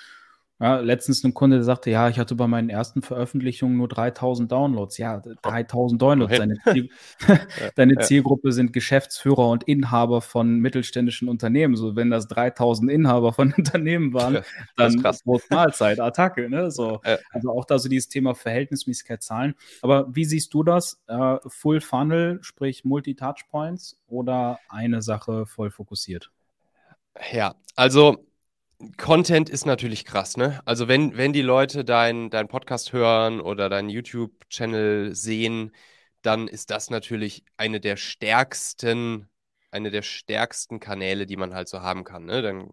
ja, 0.60 0.78
letztens 0.80 1.24
ein 1.24 1.32
Kunde 1.32 1.56
der 1.56 1.64
sagte, 1.64 1.90
ja, 1.90 2.10
ich 2.10 2.18
hatte 2.18 2.34
bei 2.34 2.46
meinen 2.46 2.68
ersten 2.68 3.00
Veröffentlichungen 3.00 3.78
nur 3.78 3.88
3000 3.88 4.52
Downloads. 4.52 4.98
Ja, 4.98 5.22
3000 5.42 6.00
Downloads. 6.00 6.36
Deine, 6.36 6.56
Ziel, 6.70 6.90
deine. 7.76 7.96
Zielgruppe 8.00 8.52
sind 8.52 8.74
Geschäftsführer 8.74 9.48
und 9.48 9.64
Inhaber 9.64 10.20
von 10.20 10.58
mittelständischen 10.58 11.30
Unternehmen. 11.30 11.76
So, 11.76 11.96
wenn 11.96 12.10
das 12.10 12.28
3000 12.28 12.90
Inhaber 12.90 13.32
von 13.32 13.54
Unternehmen 13.56 14.12
waren, 14.12 14.40
dann. 14.76 15.02
Prost 15.24 15.50
Mahlzeit, 15.50 15.98
Attacke. 15.98 16.50
Ne? 16.50 16.70
So. 16.70 17.00
Also 17.32 17.50
auch 17.50 17.64
da 17.64 17.78
so 17.78 17.88
dieses 17.88 18.08
Thema 18.08 18.34
Verhältnismäßigkeit 18.34 19.22
Zahlen. 19.22 19.54
Aber 19.80 20.14
wie 20.14 20.26
siehst 20.26 20.52
du 20.52 20.62
das? 20.62 21.00
Äh, 21.06 21.36
Full 21.46 21.80
Funnel, 21.80 22.38
sprich 22.42 22.84
Multi-Touchpoints 22.84 23.98
oder 24.08 24.58
eine 24.68 25.00
Sache 25.00 25.46
voll 25.46 25.70
fokussiert? 25.70 26.30
Ja, 27.32 27.54
also 27.76 28.29
Content 28.96 29.50
ist 29.50 29.66
natürlich 29.66 30.04
krass, 30.04 30.36
ne? 30.36 30.60
Also 30.64 30.88
wenn, 30.88 31.16
wenn 31.16 31.32
die 31.32 31.42
Leute 31.42 31.84
deinen 31.84 32.30
dein 32.30 32.48
Podcast 32.48 32.92
hören 32.92 33.40
oder 33.40 33.68
deinen 33.68 33.90
YouTube-Channel 33.90 35.14
sehen, 35.14 35.72
dann 36.22 36.48
ist 36.48 36.70
das 36.70 36.88
natürlich 36.90 37.44
eine 37.56 37.80
der 37.80 37.96
stärksten, 37.96 39.28
eine 39.70 39.90
der 39.90 40.02
stärksten 40.02 40.80
Kanäle, 40.80 41.26
die 41.26 41.36
man 41.36 41.54
halt 41.54 41.68
so 41.68 41.82
haben 41.82 42.04
kann, 42.04 42.24
ne? 42.24 42.40
Dann, 42.42 42.70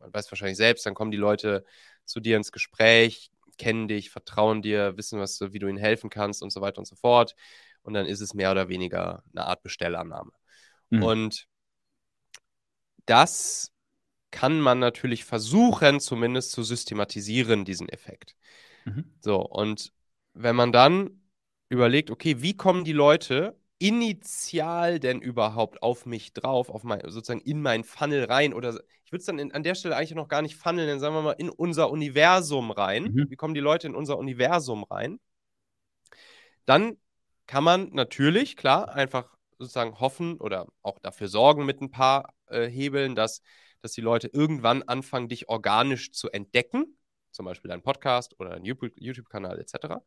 man 0.00 0.12
weiß 0.12 0.30
wahrscheinlich 0.32 0.56
selbst, 0.56 0.84
dann 0.86 0.94
kommen 0.94 1.12
die 1.12 1.16
Leute 1.16 1.64
zu 2.04 2.20
dir 2.20 2.36
ins 2.36 2.50
Gespräch, 2.52 3.30
kennen 3.56 3.86
dich, 3.86 4.10
vertrauen 4.10 4.62
dir, 4.62 4.96
wissen, 4.96 5.20
was, 5.20 5.38
du- 5.38 5.52
wie 5.52 5.58
du 5.58 5.68
ihnen 5.68 5.78
helfen 5.78 6.10
kannst 6.10 6.42
und 6.42 6.50
so 6.50 6.60
weiter 6.60 6.78
und 6.78 6.86
so 6.86 6.96
fort. 6.96 7.36
Und 7.82 7.94
dann 7.94 8.06
ist 8.06 8.20
es 8.20 8.34
mehr 8.34 8.50
oder 8.50 8.68
weniger 8.68 9.22
eine 9.32 9.46
Art 9.46 9.62
Bestellannahme. 9.62 10.32
Mhm. 10.90 11.02
Und 11.02 11.46
das 13.06 13.72
kann 14.30 14.60
man 14.60 14.78
natürlich 14.78 15.24
versuchen, 15.24 16.00
zumindest 16.00 16.52
zu 16.52 16.62
systematisieren, 16.62 17.64
diesen 17.64 17.88
Effekt. 17.88 18.36
Mhm. 18.84 19.04
So, 19.20 19.40
und 19.40 19.92
wenn 20.34 20.56
man 20.56 20.72
dann 20.72 21.22
überlegt, 21.68 22.10
okay, 22.10 22.42
wie 22.42 22.56
kommen 22.56 22.84
die 22.84 22.92
Leute 22.92 23.56
initial 23.78 25.00
denn 25.00 25.22
überhaupt 25.22 25.82
auf 25.82 26.04
mich 26.04 26.34
drauf, 26.34 26.68
auf 26.68 26.84
mein, 26.84 27.00
sozusagen 27.06 27.40
in 27.40 27.62
mein 27.62 27.82
Funnel 27.82 28.24
rein 28.24 28.52
oder 28.52 28.78
ich 29.04 29.12
würde 29.12 29.20
es 29.20 29.26
dann 29.26 29.38
in, 29.38 29.52
an 29.52 29.62
der 29.62 29.74
Stelle 29.74 29.96
eigentlich 29.96 30.14
noch 30.14 30.28
gar 30.28 30.42
nicht 30.42 30.56
Funnel 30.56 30.86
nennen, 30.86 31.00
sagen 31.00 31.14
wir 31.14 31.22
mal 31.22 31.32
in 31.32 31.48
unser 31.48 31.90
Universum 31.90 32.70
rein. 32.70 33.04
Mhm. 33.04 33.30
Wie 33.30 33.36
kommen 33.36 33.54
die 33.54 33.60
Leute 33.60 33.86
in 33.86 33.94
unser 33.94 34.18
Universum 34.18 34.84
rein? 34.84 35.18
Dann 36.66 36.98
kann 37.46 37.64
man 37.64 37.88
natürlich, 37.92 38.56
klar, 38.56 38.90
einfach 38.90 39.34
sozusagen 39.58 39.98
hoffen 39.98 40.38
oder 40.38 40.66
auch 40.82 40.98
dafür 41.00 41.28
sorgen 41.28 41.64
mit 41.64 41.80
ein 41.80 41.90
paar 41.90 42.34
äh, 42.46 42.68
Hebeln, 42.68 43.14
dass, 43.14 43.40
dass 43.82 43.92
die 43.92 44.00
Leute 44.00 44.28
irgendwann 44.32 44.82
anfangen, 44.82 45.28
dich 45.28 45.48
organisch 45.48 46.12
zu 46.12 46.30
entdecken, 46.30 46.96
zum 47.30 47.46
Beispiel 47.46 47.68
deinen 47.68 47.82
Podcast 47.82 48.38
oder 48.38 48.50
deinen 48.50 48.64
YouTube- 48.64 48.94
YouTube-Kanal 48.96 49.58
etc. 49.60 50.02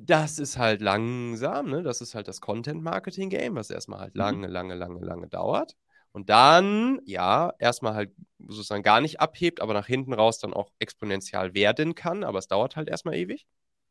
Das 0.00 0.38
ist 0.38 0.58
halt 0.58 0.80
langsam, 0.80 1.70
ne? 1.70 1.82
Das 1.82 2.00
ist 2.00 2.14
halt 2.14 2.26
das 2.26 2.40
Content-Marketing-Game, 2.40 3.54
was 3.54 3.70
erstmal 3.70 4.00
halt 4.00 4.14
Mhm. 4.14 4.20
lange, 4.20 4.46
lange, 4.48 4.74
lange, 4.74 5.04
lange 5.04 5.28
dauert. 5.28 5.76
Und 6.10 6.28
dann, 6.30 7.00
ja, 7.04 7.52
erstmal 7.58 7.94
halt 7.94 8.10
sozusagen 8.38 8.82
gar 8.82 9.00
nicht 9.00 9.20
abhebt, 9.20 9.60
aber 9.60 9.74
nach 9.74 9.86
hinten 9.86 10.12
raus 10.14 10.38
dann 10.38 10.54
auch 10.54 10.72
exponentiell 10.78 11.54
werden 11.54 11.94
kann, 11.94 12.24
aber 12.24 12.38
es 12.38 12.48
dauert 12.48 12.74
halt 12.74 12.88
erstmal 12.88 13.16
ewig. 13.16 13.46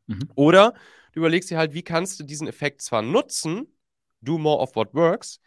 Mhm. 0.07 0.30
Oder 0.36 0.73
du 1.13 1.19
überlegst 1.19 1.49
dir 1.49 1.57
halt, 1.57 1.73
wie 1.73 1.84
kannst 1.84 2.19
du 2.19 2.23
diesen 2.23 2.47
Effekt 2.47 2.82
zwar 2.82 3.01
nutzen, 3.01 3.78
do 4.21 4.38
more 4.38 4.59
of 4.59 4.76
what 4.76 4.93
works, 4.93 5.39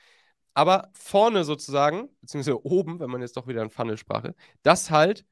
aber 0.59 0.91
vorne 0.93 1.45
sozusagen, 1.45 2.09
beziehungsweise 2.21 2.67
oben, 2.67 2.99
wenn 2.99 3.11
man 3.11 3.21
jetzt 3.21 3.37
doch 3.37 3.47
wieder 3.47 3.63
in 3.63 3.71
Funnelsprache, 3.71 4.35
das 4.65 4.91
halt 4.91 5.25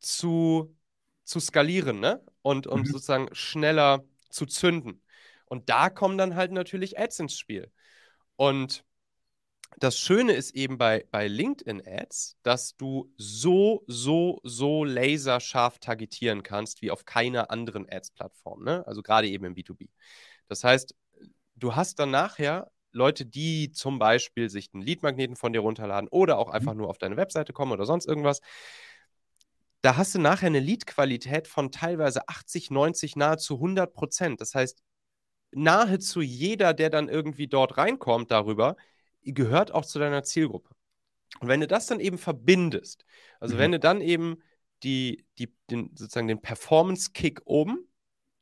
zu, 0.00 0.76
zu 1.22 1.38
skalieren, 1.38 2.00
ne? 2.00 2.24
Und, 2.42 2.66
und 2.66 2.88
Mhm. 2.88 2.92
sozusagen 2.92 3.28
schneller 3.32 4.04
zu 4.30 4.46
zünden. 4.46 5.00
Und 5.46 5.70
da 5.70 5.90
kommen 5.90 6.18
dann 6.18 6.34
halt 6.34 6.50
natürlich 6.50 6.98
Ads 6.98 7.20
ins 7.20 7.38
Spiel. 7.38 7.70
Und 8.34 8.84
das 9.78 9.96
Schöne 9.96 10.32
ist 10.32 10.56
eben 10.56 10.76
bei, 10.76 11.06
bei 11.12 11.28
LinkedIn-Ads, 11.28 12.36
dass 12.42 12.76
du 12.76 13.12
so, 13.16 13.84
so, 13.86 14.40
so 14.42 14.82
laserscharf 14.82 15.78
targetieren 15.78 16.42
kannst 16.42 16.82
wie 16.82 16.90
auf 16.90 17.04
keiner 17.04 17.52
anderen 17.52 17.88
Ads-Plattform. 17.88 18.64
Ne? 18.64 18.84
Also 18.88 19.02
gerade 19.02 19.28
eben 19.28 19.44
im 19.44 19.54
B2B. 19.54 19.88
Das 20.48 20.64
heißt, 20.64 20.96
du 21.54 21.76
hast 21.76 22.00
dann 22.00 22.10
nachher 22.10 22.72
Leute, 22.92 23.26
die 23.26 23.72
zum 23.72 23.98
Beispiel 23.98 24.50
sich 24.50 24.70
einen 24.72 24.82
Lead-Magneten 24.82 25.36
von 25.36 25.52
dir 25.52 25.60
runterladen 25.60 26.08
oder 26.08 26.38
auch 26.38 26.50
einfach 26.50 26.74
nur 26.74 26.88
auf 26.88 26.98
deine 26.98 27.16
Webseite 27.16 27.52
kommen 27.52 27.72
oder 27.72 27.86
sonst 27.86 28.06
irgendwas. 28.06 28.40
Da 29.80 29.96
hast 29.96 30.14
du 30.14 30.20
nachher 30.20 30.46
eine 30.46 30.60
Lead-Qualität 30.60 31.48
von 31.48 31.72
teilweise 31.72 32.28
80, 32.28 32.70
90, 32.70 33.16
nahezu 33.16 33.56
100 33.58 33.92
Prozent. 33.92 34.40
Das 34.40 34.54
heißt, 34.54 34.82
nahezu 35.50 36.20
jeder, 36.20 36.74
der 36.74 36.90
dann 36.90 37.08
irgendwie 37.08 37.48
dort 37.48 37.76
reinkommt 37.78 38.30
darüber, 38.30 38.76
gehört 39.22 39.72
auch 39.72 39.84
zu 39.84 39.98
deiner 39.98 40.22
Zielgruppe. 40.22 40.70
Und 41.40 41.48
wenn 41.48 41.60
du 41.60 41.66
das 41.66 41.86
dann 41.86 42.00
eben 42.00 42.18
verbindest, 42.18 43.04
also 43.40 43.54
Mhm. 43.54 43.58
wenn 43.58 43.72
du 43.72 43.80
dann 43.80 44.00
eben 44.00 44.42
die, 44.82 45.24
die, 45.38 45.52
den, 45.70 45.90
sozusagen 45.96 46.28
den 46.28 46.42
Performance-Kick 46.42 47.42
oben 47.44 47.88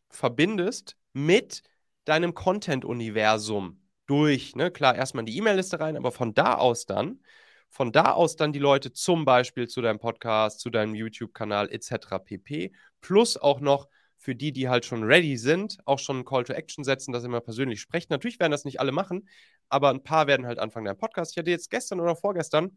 verbindest 0.08 0.96
mit 1.12 1.62
deinem 2.04 2.34
Content-Universum 2.34 3.79
durch, 4.10 4.56
ne, 4.56 4.72
klar, 4.72 4.96
erstmal 4.96 5.22
in 5.22 5.26
die 5.26 5.38
E-Mail-Liste 5.38 5.78
rein, 5.78 5.96
aber 5.96 6.10
von 6.10 6.34
da 6.34 6.54
aus 6.54 6.84
dann, 6.84 7.20
von 7.68 7.92
da 7.92 8.12
aus 8.12 8.34
dann 8.34 8.52
die 8.52 8.58
Leute 8.58 8.92
zum 8.92 9.24
Beispiel 9.24 9.68
zu 9.68 9.80
deinem 9.82 10.00
Podcast, 10.00 10.58
zu 10.58 10.68
deinem 10.68 10.96
YouTube-Kanal 10.96 11.70
etc. 11.70 12.18
pp. 12.24 12.72
Plus 13.00 13.36
auch 13.36 13.60
noch 13.60 13.88
für 14.16 14.34
die, 14.34 14.50
die 14.50 14.68
halt 14.68 14.84
schon 14.84 15.04
ready 15.04 15.36
sind, 15.36 15.78
auch 15.84 16.00
schon 16.00 16.16
einen 16.16 16.24
Call 16.24 16.42
to 16.42 16.52
Action 16.52 16.82
setzen, 16.82 17.12
dass 17.12 17.22
ihr 17.22 17.28
mal 17.28 17.40
persönlich 17.40 17.80
sprecht. 17.80 18.10
Natürlich 18.10 18.40
werden 18.40 18.50
das 18.50 18.64
nicht 18.64 18.80
alle 18.80 18.90
machen, 18.90 19.28
aber 19.68 19.90
ein 19.90 20.02
paar 20.02 20.26
werden 20.26 20.44
halt 20.44 20.58
anfangen 20.58 20.86
deinen 20.86 20.98
Podcast. 20.98 21.32
Ich 21.32 21.38
hatte 21.38 21.50
jetzt 21.50 21.70
gestern 21.70 22.00
oder 22.00 22.16
vorgestern 22.16 22.76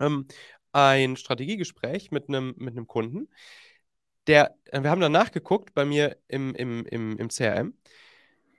ähm, 0.00 0.26
ein 0.72 1.16
Strategiegespräch 1.16 2.10
mit 2.10 2.28
einem 2.28 2.54
mit 2.58 2.76
Kunden, 2.88 3.28
der, 4.26 4.54
äh, 4.66 4.82
wir 4.82 4.90
haben 4.90 5.00
dann 5.00 5.12
nachgeguckt 5.12 5.74
bei 5.74 5.86
mir 5.86 6.18
im, 6.28 6.54
im, 6.54 6.84
im, 6.84 7.16
im 7.16 7.28
CRM. 7.28 7.74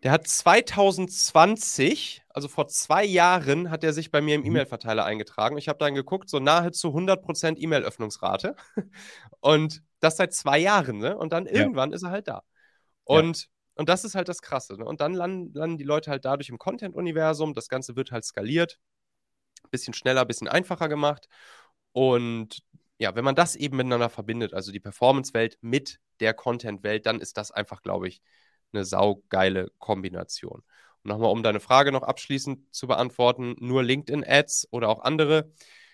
Der 0.04 0.12
hat 0.12 0.28
2020, 0.28 2.24
also 2.30 2.48
vor 2.48 2.68
zwei 2.68 3.04
Jahren, 3.04 3.70
hat 3.70 3.84
er 3.84 3.92
sich 3.92 4.12
bei 4.12 4.22
mir 4.22 4.36
im 4.36 4.42
Mhm. 4.42 4.48
E-Mail-Verteiler 4.48 5.04
eingetragen. 5.04 5.58
Ich 5.58 5.68
habe 5.68 5.80
dann 5.80 5.94
geguckt, 5.94 6.30
so 6.30 6.40
nahezu 6.40 6.94
100% 6.94 7.60
E-Mail-Öffnungsrate. 7.60 8.56
Und 9.42 9.84
das 10.00 10.18
seit 10.18 10.34
zwei 10.34 10.58
Jahren, 10.60 11.00
ne? 11.00 11.18
Und 11.18 11.34
dann 11.34 11.46
Ja. 11.46 11.52
irgendwann 11.54 11.92
ist 11.92 12.04
er 12.04 12.12
halt 12.12 12.30
da. 12.30 12.44
Und, 13.04 13.50
und 13.76 13.90
das 13.90 14.06
ist 14.06 14.16
halt 14.16 14.30
das 14.30 14.42
Krasse. 14.42 14.76
Ne? 14.78 14.86
Und 14.86 15.02
dann 15.02 15.14
landen, 15.14 15.54
landen 15.54 15.78
die 15.78 15.84
Leute 15.84 16.12
halt 16.12 16.24
dadurch 16.26 16.50
im 16.50 16.60
Content-Universum. 16.60 17.54
Das 17.54 17.68
Ganze 17.70 17.96
wird 17.96 18.12
halt 18.12 18.24
skaliert. 18.24 18.80
Bisschen 19.72 19.94
schneller, 19.94 20.26
bisschen 20.26 20.48
einfacher 20.48 20.88
gemacht. 20.90 21.28
Und 21.92 22.60
ja, 23.00 23.16
wenn 23.16 23.26
man 23.26 23.36
das 23.36 23.56
eben 23.56 23.78
miteinander 23.78 24.10
verbindet, 24.10 24.54
also 24.54 24.72
die 24.72 24.80
Performance-Welt 24.80 25.58
mit 25.62 26.00
der 26.20 26.34
Content-Welt, 26.34 27.06
dann 27.06 27.20
ist 27.20 27.38
das 27.38 27.52
einfach, 27.52 27.82
glaube 27.82 28.08
ich, 28.08 28.22
eine 28.72 28.86
saugeile 28.86 29.72
Kombination. 29.80 30.64
Und 31.04 31.10
nochmal, 31.10 31.32
um 31.32 31.44
deine 31.44 31.60
Frage 31.60 31.92
noch 31.92 32.04
abschließend 32.04 32.74
zu 32.74 32.88
beantworten, 32.88 33.56
nur 33.60 33.84
LinkedIn-Ads 33.84 34.68
oder 34.72 34.90
auch 34.90 35.02
andere. 35.02 35.52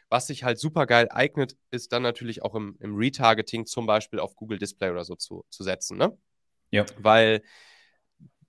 Was 0.09 0.27
sich 0.27 0.43
halt 0.43 0.59
super 0.59 0.85
geil 0.85 1.07
eignet, 1.11 1.57
ist 1.71 1.91
dann 1.91 2.03
natürlich 2.03 2.43
auch 2.43 2.55
im, 2.55 2.77
im 2.79 2.95
Retargeting 2.95 3.65
zum 3.65 3.85
Beispiel 3.85 4.19
auf 4.19 4.35
Google 4.35 4.59
Display 4.59 4.91
oder 4.91 5.03
so 5.03 5.15
zu, 5.15 5.45
zu 5.49 5.63
setzen, 5.63 5.97
ne? 5.97 6.15
Ja. 6.71 6.85
Weil 6.97 7.41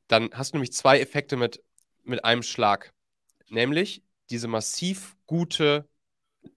dann 0.09 0.31
hast 0.33 0.53
du 0.53 0.57
nämlich 0.57 0.73
zwei 0.73 1.01
Effekte 1.01 1.37
mit, 1.37 1.63
mit 2.05 2.25
einem 2.25 2.43
Schlag. 2.43 2.93
Nämlich 3.49 4.03
diese 4.31 4.49
massiv 4.49 5.17
gute 5.27 5.89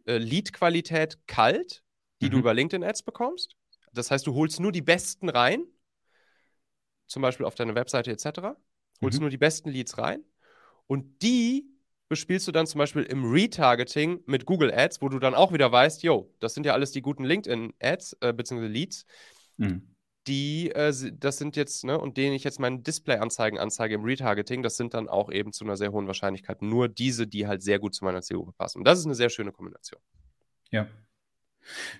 äh, 0.05 0.17
Lead-Qualität 0.17 1.19
kalt, 1.27 1.83
die 2.21 2.29
du 2.29 2.37
Mhm. 2.37 2.41
über 2.41 2.53
LinkedIn-Ads 2.53 3.03
bekommst. 3.03 3.55
Das 3.93 4.11
heißt, 4.11 4.27
du 4.27 4.33
holst 4.35 4.59
nur 4.59 4.71
die 4.71 4.81
besten 4.81 5.29
rein 5.29 5.63
zum 7.09 7.21
Beispiel 7.21 7.45
auf 7.45 7.55
deine 7.55 7.75
Webseite 7.75 8.11
etc., 8.11 8.55
holst 9.01 9.17
Mhm. 9.17 9.21
nur 9.21 9.29
die 9.29 9.37
besten 9.37 9.69
Leads 9.69 9.97
rein 9.97 10.23
und 10.87 11.21
die 11.21 11.65
bespielst 12.07 12.47
du 12.47 12.51
dann 12.51 12.65
zum 12.65 12.79
Beispiel 12.79 13.03
im 13.03 13.31
Retargeting 13.31 14.23
mit 14.25 14.45
Google 14.45 14.73
Ads, 14.73 15.01
wo 15.01 15.09
du 15.09 15.19
dann 15.19 15.35
auch 15.35 15.53
wieder 15.53 15.71
weißt, 15.71 16.01
yo, 16.01 16.33
das 16.39 16.53
sind 16.53 16.65
ja 16.65 16.73
alles 16.73 16.91
die 16.91 17.01
guten 17.01 17.23
LinkedIn-Ads 17.23 18.17
äh, 18.21 18.33
bzw. 18.33 18.67
Leads, 18.67 19.05
Mhm. 19.57 19.95
die, 20.27 20.71
äh, 20.71 20.93
das 21.13 21.37
sind 21.37 21.55
jetzt, 21.55 21.83
ne, 21.83 21.99
und 21.99 22.17
denen 22.17 22.33
ich 22.33 22.43
jetzt 22.43 22.59
meine 22.59 22.79
Display-Anzeigen 22.79 23.59
anzeige 23.59 23.95
im 23.95 24.03
Retargeting, 24.03 24.63
das 24.63 24.77
sind 24.77 24.93
dann 24.93 25.07
auch 25.07 25.31
eben 25.31 25.53
zu 25.53 25.65
einer 25.65 25.77
sehr 25.77 25.91
hohen 25.91 26.07
Wahrscheinlichkeit 26.07 26.61
nur 26.61 26.87
diese, 26.87 27.27
die 27.27 27.45
halt 27.45 27.61
sehr 27.61 27.77
gut 27.79 27.93
zu 27.93 28.05
meiner 28.05 28.21
Zielgruppe 28.21 28.53
passen. 28.53 28.79
Und 28.79 28.85
das 28.85 28.99
ist 28.99 29.05
eine 29.05 29.15
sehr 29.15 29.29
schöne 29.29 29.51
Kombination. 29.51 30.01
Ja. 30.71 30.87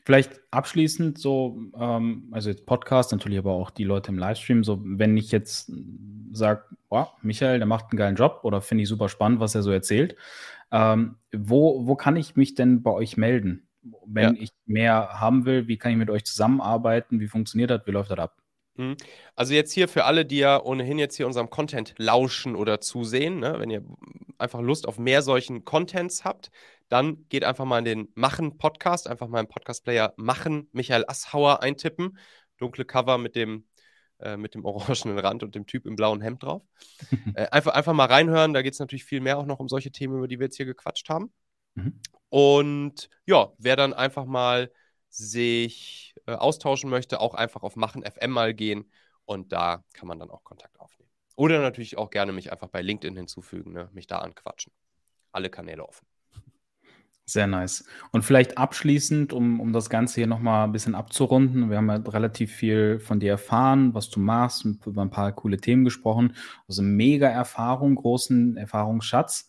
Vielleicht 0.05 0.39
abschließend 0.51 1.17
so, 1.17 1.59
ähm, 1.78 2.30
also 2.32 2.49
jetzt 2.49 2.65
Podcast, 2.65 3.11
natürlich 3.11 3.39
aber 3.39 3.53
auch 3.53 3.70
die 3.70 3.84
Leute 3.84 4.11
im 4.11 4.17
Livestream, 4.17 4.63
so 4.63 4.80
wenn 4.84 5.17
ich 5.17 5.32
jetzt 5.32 5.72
sage, 6.32 6.63
wow, 6.89 7.09
Michael, 7.22 7.57
der 7.59 7.67
macht 7.67 7.86
einen 7.91 7.97
geilen 7.97 8.15
Job 8.15 8.41
oder 8.43 8.61
finde 8.61 8.84
ich 8.84 8.89
super 8.89 9.09
spannend, 9.09 9.39
was 9.39 9.55
er 9.55 9.63
so 9.63 9.72
erzählt, 9.72 10.15
ähm, 10.72 11.17
wo, 11.36 11.88
wo 11.88 11.95
kann 11.95 12.15
ich 12.15 12.36
mich 12.36 12.55
denn 12.55 12.84
bei 12.84 12.91
euch 12.91 13.17
melden? 13.17 13.67
Wenn 14.05 14.36
Ja. 14.36 14.41
ich 14.41 14.49
mehr 14.65 15.20
haben 15.20 15.45
will, 15.45 15.67
wie 15.67 15.78
kann 15.78 15.91
ich 15.91 15.97
mit 15.97 16.09
euch 16.09 16.26
zusammenarbeiten? 16.26 17.20
Wie 17.20 17.28
funktioniert 17.28 17.70
das? 17.72 17.82
Wie 17.86 17.91
läuft 17.91 18.11
das 18.11 18.20
ab? 18.20 18.38
Mhm. 18.76 18.97
Also 19.36 19.53
jetzt 19.53 19.72
hier 19.74 19.88
für 19.88 20.05
alle, 20.05 20.26
die 20.26 20.38
ja 20.38 20.61
ohnehin 20.61 20.99
jetzt 20.99 21.15
hier 21.15 21.28
unserem 21.28 21.49
Content 21.49 21.93
lauschen 21.97 22.55
oder 22.55 22.82
zusehen, 22.82 23.39
ne? 23.39 23.55
wenn 23.57 23.70
ihr 23.70 23.84
einfach 24.38 24.61
Lust 24.61 24.88
auf 24.88 24.97
mehr 24.99 25.22
solchen 25.22 25.65
Contents 25.65 26.24
habt, 26.24 26.49
dann 26.90 27.28
geht 27.30 27.44
einfach 27.44 27.66
mal 27.66 27.80
in 27.80 27.86
den 27.86 28.12
Machen-Podcast, 28.16 29.08
einfach 29.08 29.28
mal 29.28 29.40
im 29.40 29.48
Podcast-Player 29.48 30.14
Machen 30.18 30.68
Michael 30.72 31.06
Asshauer 31.08 31.62
eintippen. 31.62 32.18
Dunkle 32.58 32.84
Cover 32.84 33.18
mit 33.18 33.36
dem, 33.36 33.68
äh, 34.20 34.38
mit 34.38 34.56
dem 34.56 34.66
orangenen 34.66 35.18
Rand 35.20 35.44
und 35.44 35.56
dem 35.56 35.66
Typ 35.66 35.86
im 35.86 35.96
blauen 35.96 36.22
Hemd 36.22 36.44
drauf. 36.44 36.64
äh, 37.36 37.48
einfach, 37.50 37.74
einfach 37.74 37.94
mal 37.94 38.08
reinhören, 38.08 38.54
da 38.54 38.62
geht 38.62 38.74
es 38.74 38.80
natürlich 38.80 39.06
viel 39.06 39.22
mehr 39.22 39.38
auch 39.38 39.46
noch 39.46 39.60
um 39.60 39.70
solche 39.70 39.92
Themen, 39.92 40.18
über 40.18 40.28
die 40.28 40.40
wir 40.40 40.48
jetzt 40.48 40.58
hier 40.58 40.66
gequatscht 40.66 41.10
haben. 41.10 41.32
Mhm. 41.76 42.02
Und 42.30 43.10
ja, 43.26 43.54
wer 43.58 43.76
dann 43.76 43.94
einfach 43.94 44.26
mal 44.26 44.72
sich 45.10 46.14
äh, 46.28 46.34
austauschen 46.34 46.90
möchte, 46.90 47.20
auch 47.20 47.34
einfach 47.34 47.64
auf 47.64 47.76
Machen 47.76 48.04
FM 48.04 48.32
mal 48.32 48.54
gehen 48.54 48.92
und 49.26 49.52
da 49.52 49.84
kann 49.94 50.08
man 50.08 50.20
dann 50.20 50.30
auch 50.30 50.44
Kontakt 50.44 50.80
aufnehmen. 50.80 51.10
Oder 51.36 51.60
natürlich 51.60 51.98
auch 51.98 52.10
gerne 52.10 52.32
mich 52.32 52.52
einfach 52.52 52.68
bei 52.68 52.82
LinkedIn 52.82 53.16
hinzufügen, 53.16 53.72
ne? 53.72 53.90
mich 53.94 54.08
da 54.08 54.20
anquatschen. 54.20 54.74
Alle 55.32 55.50
Kanäle 55.50 55.88
offen. 55.88 56.09
Sehr 57.30 57.45
nice. 57.45 57.86
Und 58.11 58.23
vielleicht 58.23 58.57
abschließend, 58.57 59.34
um, 59.34 59.59
um 59.59 59.71
das 59.71 59.91
Ganze 59.91 60.15
hier 60.15 60.25
nochmal 60.25 60.63
ein 60.63 60.71
bisschen 60.71 60.95
abzurunden. 60.95 61.69
Wir 61.69 61.77
haben 61.77 61.88
ja 61.88 61.97
relativ 61.97 62.51
viel 62.51 62.99
von 62.99 63.19
dir 63.19 63.30
erfahren, 63.30 63.93
was 63.93 64.09
du 64.09 64.19
machst, 64.19 64.65
über 64.65 65.03
ein 65.03 65.11
paar 65.11 65.32
coole 65.34 65.57
Themen 65.57 65.84
gesprochen. 65.84 66.34
Also 66.67 66.82
mega 66.82 67.27
Erfahrung, 67.27 67.93
großen 67.93 68.57
Erfahrungsschatz. 68.57 69.47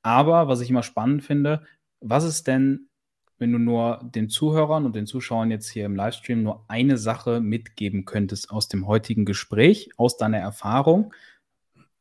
Aber 0.00 0.48
was 0.48 0.62
ich 0.62 0.70
immer 0.70 0.82
spannend 0.82 1.22
finde, 1.22 1.64
was 2.00 2.24
ist 2.24 2.46
denn, 2.46 2.88
wenn 3.36 3.52
du 3.52 3.58
nur 3.58 4.00
den 4.02 4.30
Zuhörern 4.30 4.86
und 4.86 4.96
den 4.96 5.06
Zuschauern 5.06 5.50
jetzt 5.50 5.68
hier 5.68 5.84
im 5.84 5.96
Livestream 5.96 6.42
nur 6.42 6.64
eine 6.68 6.96
Sache 6.96 7.40
mitgeben 7.40 8.06
könntest 8.06 8.50
aus 8.50 8.68
dem 8.68 8.86
heutigen 8.86 9.26
Gespräch, 9.26 9.90
aus 9.98 10.16
deiner 10.16 10.38
Erfahrung? 10.38 11.12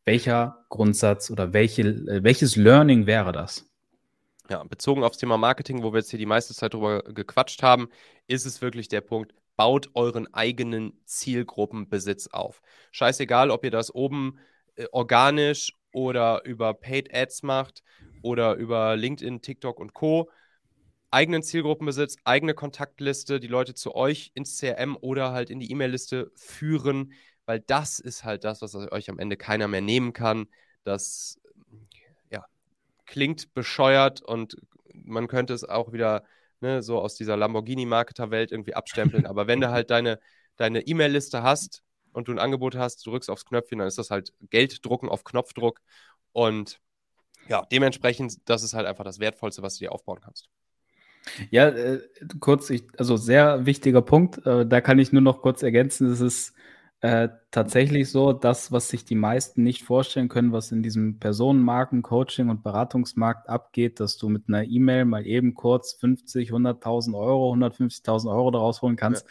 Welcher 0.06 0.64
Grundsatz 0.70 1.30
oder 1.30 1.52
welche, 1.52 1.82
äh, 1.82 2.24
welches 2.24 2.56
Learning 2.56 3.08
wäre 3.08 3.34
das? 3.34 3.67
Ja, 4.50 4.64
bezogen 4.64 5.04
aufs 5.04 5.18
Thema 5.18 5.38
Marketing, 5.38 5.84
wo 5.84 5.92
wir 5.92 6.00
jetzt 6.00 6.10
hier 6.10 6.20
die 6.20 6.26
meiste 6.26 6.54
Zeit 6.54 6.74
drüber 6.74 7.04
gequatscht 7.04 7.64
haben, 7.64 7.90
ist 8.28 8.46
es 8.46 8.62
wirklich 8.62 8.88
der 8.88 9.02
Punkt, 9.02 9.34
baut 9.58 9.90
euren 9.94 10.34
eigenen 10.34 10.94
Zielgruppenbesitz 11.06 12.28
auf. 12.28 12.62
Scheißegal, 12.92 13.52
ob 13.52 13.66
ihr 13.66 13.72
das 13.72 13.94
oben 13.94 14.38
äh, 14.76 14.86
organisch 14.92 15.74
oder 15.92 16.46
über 16.46 16.74
Paid 16.74 17.14
Ads 17.14 17.44
macht 17.44 17.84
oder 18.22 18.56
über 18.56 18.96
LinkedIn, 18.96 19.42
TikTok 19.42 19.80
und 19.80 19.94
Co. 19.94 20.30
Eigenen 21.10 21.42
Zielgruppenbesitz, 21.42 22.18
eigene 22.24 22.54
Kontaktliste, 22.54 23.40
die 23.40 23.48
Leute 23.48 23.74
zu 23.74 23.96
euch 23.96 24.32
ins 24.34 24.60
CRM 24.60 24.98
oder 25.00 25.32
halt 25.32 25.50
in 25.50 25.60
die 25.60 25.72
E-Mail-Liste 25.72 26.32
führen, 26.36 27.14
weil 27.46 27.60
das 27.62 28.00
ist 28.00 28.24
halt 28.24 28.44
das, 28.44 28.62
was 28.62 28.76
euch 28.76 29.10
am 29.10 29.20
Ende 29.20 29.38
keiner 29.38 29.68
mehr 29.68 29.82
nehmen 29.82 30.14
kann. 30.14 30.48
Das 30.84 31.40
klingt 33.08 33.54
bescheuert 33.54 34.22
und 34.22 34.58
man 34.94 35.28
könnte 35.28 35.54
es 35.54 35.64
auch 35.64 35.92
wieder 35.92 36.24
ne, 36.60 36.84
so 36.84 37.00
aus 37.00 37.16
dieser 37.16 37.38
Lamborghini-Marketer-Welt 37.38 38.52
irgendwie 38.52 38.76
abstempeln. 38.76 39.26
Aber 39.26 39.48
wenn 39.48 39.62
du 39.62 39.70
halt 39.70 39.90
deine 39.90 40.20
deine 40.58 40.82
E-Mail-Liste 40.82 41.44
hast 41.44 41.84
und 42.12 42.28
du 42.28 42.34
ein 42.34 42.40
Angebot 42.40 42.76
hast, 42.76 43.06
du 43.06 43.12
drückst 43.12 43.30
aufs 43.30 43.46
Knöpfchen, 43.46 43.80
dann 43.80 43.88
ist 43.88 43.98
das 43.98 44.12
halt 44.12 44.34
Gelddrucken 44.50 45.08
auf 45.08 45.24
Knopfdruck. 45.24 45.80
Und 46.34 46.80
ja, 47.48 47.66
dementsprechend, 47.72 48.38
das 48.50 48.64
ist 48.64 48.74
halt 48.74 48.86
einfach 48.86 49.06
das 49.06 49.20
Wertvollste, 49.20 49.62
was 49.62 49.76
du 49.76 49.86
dir 49.86 49.92
aufbauen 49.92 50.20
kannst. 50.22 50.50
Ja, 51.52 51.70
äh, 51.70 52.02
kurz, 52.40 52.70
ich, 52.70 52.86
also 52.98 53.18
sehr 53.18 53.66
wichtiger 53.66 54.02
Punkt. 54.02 54.46
Äh, 54.46 54.66
da 54.66 54.82
kann 54.82 55.00
ich 55.00 55.12
nur 55.12 55.22
noch 55.22 55.42
kurz 55.42 55.62
ergänzen. 55.64 56.12
Es 56.12 56.22
ist 56.22 56.54
äh, 57.02 57.30
tatsächlich 57.52 58.10
so, 58.12 58.34
das, 58.34 58.72
was 58.72 58.90
sich 58.90 59.06
die 59.06 59.16
meisten 59.16 59.64
nicht 59.64 59.84
vorstellen 59.84 60.30
können, 60.30 60.52
was 60.52 60.72
in 60.72 60.82
diesem 60.84 61.20
Personenmarken, 61.20 62.02
Coaching 62.02 62.50
und 62.50 62.64
Beratungsmarkt 62.64 63.50
abgeht, 63.50 64.00
dass 64.00 64.18
du 64.18 64.30
mit 64.30 64.46
einer 64.48 64.64
E-Mail 64.64 65.06
mal 65.06 65.26
eben 65.28 65.54
kurz 65.54 65.94
50, 65.94 66.52
100.000 66.52 67.16
Euro, 67.16 67.52
150.000 67.54 68.30
Euro 68.32 68.52
daraus 68.52 68.82
holen 68.82 68.96
kannst. 68.96 69.26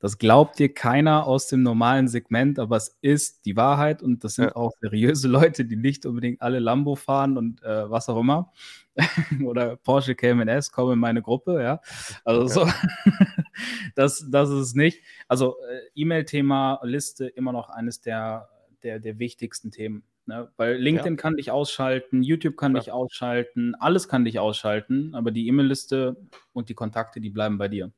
Das 0.00 0.18
glaubt 0.18 0.58
dir 0.58 0.72
keiner 0.72 1.26
aus 1.26 1.46
dem 1.46 1.62
normalen 1.62 2.08
Segment, 2.08 2.58
aber 2.58 2.76
es 2.76 2.96
ist 3.00 3.46
die 3.46 3.56
Wahrheit 3.56 4.02
und 4.02 4.24
das 4.24 4.34
sind 4.34 4.50
Ja. 4.50 4.56
auch 4.56 4.72
seriöse 4.80 5.28
Leute, 5.28 5.64
die 5.64 5.76
nicht 5.76 6.04
unbedingt 6.06 6.42
alle 6.42 6.58
Lambo 6.58 6.94
fahren 6.96 7.38
und 7.38 7.62
äh, 7.62 7.90
was 7.90 8.08
auch 8.08 8.18
immer. 8.20 8.52
Oder 9.44 9.76
Porsche 9.76 10.14
Cayman 10.14 10.48
S, 10.48 10.70
komm 10.70 10.92
in 10.92 10.98
meine 10.98 11.22
Gruppe, 11.22 11.62
ja. 11.62 11.80
Also 12.24 12.46
so, 12.46 12.66
das, 13.94 14.26
das 14.30 14.50
ist 14.50 14.56
es 14.56 14.74
nicht. 14.74 15.02
Also 15.28 15.56
äh, 15.68 15.80
E-Mail-Thema, 15.94 16.80
Liste, 16.82 17.26
immer 17.26 17.52
noch 17.52 17.70
eines 17.70 18.00
der, 18.00 18.48
der, 18.82 19.00
der 19.00 19.18
wichtigsten 19.18 19.70
Themen. 19.70 20.04
Ne? 20.26 20.50
Weil 20.56 20.76
LinkedIn 20.76 21.16
kann 21.16 21.36
dich 21.36 21.50
ausschalten, 21.50 22.22
YouTube 22.22 22.56
kann 22.56 22.72
Klar. 22.72 22.82
dich 22.84 22.92
ausschalten, 22.92 23.74
alles 23.74 24.08
kann 24.08 24.24
dich 24.24 24.38
ausschalten, 24.38 25.14
aber 25.14 25.30
die 25.30 25.46
E-Mail-Liste 25.48 26.16
und 26.52 26.68
die 26.68 26.74
Kontakte, 26.74 27.20
die 27.20 27.30
bleiben 27.30 27.58
bei 27.58 27.68
dir. 27.68 27.92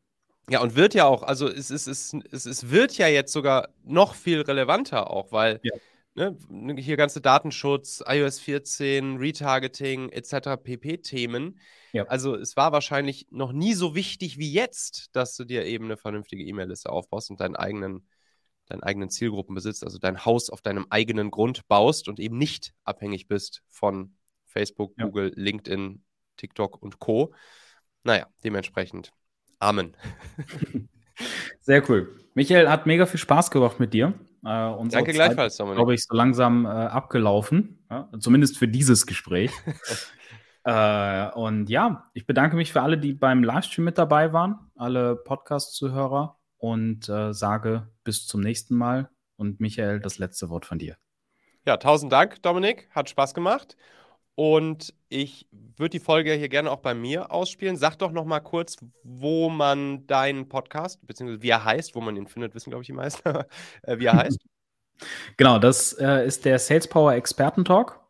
Ja, 0.48 0.60
und 0.60 0.76
wird 0.76 0.94
ja 0.94 1.06
auch, 1.06 1.22
also 1.22 1.48
es, 1.48 1.70
ist, 1.70 1.88
es, 1.88 2.16
es, 2.30 2.46
es 2.46 2.70
wird 2.70 2.96
ja 2.98 3.08
jetzt 3.08 3.32
sogar 3.32 3.68
noch 3.84 4.14
viel 4.14 4.40
relevanter 4.40 5.10
auch, 5.10 5.32
weil 5.32 5.60
Ja. 5.62 5.74
Ne, 6.16 6.76
hier 6.78 6.96
ganze 6.96 7.20
Datenschutz, 7.20 8.02
iOS 8.06 8.40
14, 8.40 9.18
Retargeting 9.18 10.08
etc. 10.10 10.56
pp-Themen. 10.62 11.58
Ja. 11.92 12.04
Also 12.04 12.34
es 12.34 12.56
war 12.56 12.72
wahrscheinlich 12.72 13.26
noch 13.30 13.52
nie 13.52 13.74
so 13.74 13.94
wichtig 13.94 14.38
wie 14.38 14.52
jetzt, 14.52 15.14
dass 15.14 15.36
du 15.36 15.44
dir 15.44 15.64
eben 15.64 15.84
eine 15.86 15.96
vernünftige 15.96 16.44
E-Mail-Liste 16.44 16.90
aufbaust 16.90 17.30
und 17.30 17.40
deinen 17.40 17.56
eigenen, 17.56 18.08
deinen 18.66 18.82
eigenen 18.82 19.10
Zielgruppen 19.10 19.54
besitzt, 19.54 19.84
also 19.84 19.98
dein 19.98 20.24
Haus 20.24 20.50
auf 20.50 20.62
deinem 20.62 20.86
eigenen 20.90 21.30
Grund 21.30 21.68
baust 21.68 22.08
und 22.08 22.18
eben 22.18 22.38
nicht 22.38 22.74
abhängig 22.84 23.28
bist 23.28 23.62
von 23.68 24.16
Facebook, 24.46 24.94
Ja. 24.98 25.04
Google, 25.04 25.32
LinkedIn, 25.36 26.02
TikTok 26.36 26.82
und 26.82 26.98
Co. 26.98 27.34
Naja, 28.04 28.26
dementsprechend. 28.44 29.12
Amen. 29.58 29.96
Sehr 31.60 31.88
cool. 31.88 32.18
Michael, 32.34 32.68
hat 32.68 32.86
mega 32.86 33.06
viel 33.06 33.20
Spaß 33.20 33.50
gemacht 33.50 33.80
mit 33.80 33.94
dir. 33.94 34.14
Äh, 34.44 34.68
unsere 34.68 35.02
Danke 35.02 35.12
Zeit 35.12 35.14
gleichfalls, 35.14 35.56
Dominik. 35.56 35.76
glaube 35.76 35.94
ich, 35.94 36.04
so 36.04 36.14
langsam 36.14 36.64
äh, 36.64 36.68
abgelaufen. 36.68 37.84
Ja? 37.90 38.08
Zumindest 38.20 38.58
für 38.58 38.68
dieses 38.68 39.06
Gespräch. 39.06 39.50
äh, 40.64 41.28
und 41.30 41.68
ja, 41.68 42.10
ich 42.14 42.26
bedanke 42.26 42.56
mich 42.56 42.72
für 42.72 42.82
alle, 42.82 42.98
die 42.98 43.12
beim 43.12 43.42
Livestream 43.42 43.84
mit 43.84 43.98
dabei 43.98 44.32
waren, 44.32 44.58
alle 44.76 45.16
Podcast-Zuhörer 45.16 46.38
und 46.58 47.08
äh, 47.08 47.32
sage 47.32 47.88
bis 48.04 48.26
zum 48.26 48.40
nächsten 48.40 48.76
Mal. 48.76 49.10
Und 49.36 49.60
Michael, 49.60 50.00
das 50.00 50.18
letzte 50.18 50.48
Wort 50.48 50.64
von 50.64 50.78
dir. 50.78 50.96
Ja, 51.66 51.76
tausend 51.76 52.12
Dank, 52.12 52.42
Dominik. 52.42 52.88
Hat 52.92 53.10
Spaß 53.10 53.34
gemacht. 53.34 53.76
Und 54.36 54.92
ich 55.08 55.48
würde 55.76 55.90
die 55.90 56.00
Folge 56.00 56.34
hier 56.34 56.50
gerne 56.50 56.70
auch 56.70 56.80
bei 56.80 56.94
mir 56.94 57.32
ausspielen. 57.32 57.76
Sag 57.76 57.96
doch 57.96 58.12
noch 58.12 58.26
mal 58.26 58.40
kurz, 58.40 58.76
wo 59.02 59.48
man 59.48 60.06
deinen 60.06 60.48
Podcast, 60.48 61.04
beziehungsweise 61.06 61.42
wie 61.42 61.48
er 61.48 61.64
heißt, 61.64 61.94
wo 61.94 62.02
man 62.02 62.16
ihn 62.16 62.28
findet, 62.28 62.54
wissen, 62.54 62.70
glaube 62.70 62.82
ich, 62.82 62.86
die 62.86 62.92
meisten, 62.92 63.26
äh, 63.82 63.98
wie 63.98 64.04
er 64.04 64.12
heißt. 64.16 64.38
Genau, 65.38 65.58
das 65.58 65.94
äh, 65.94 66.26
ist 66.26 66.44
der 66.44 66.58
Sales 66.58 66.86
Power 66.86 67.14
Experten 67.14 67.64
Talk. 67.64 68.00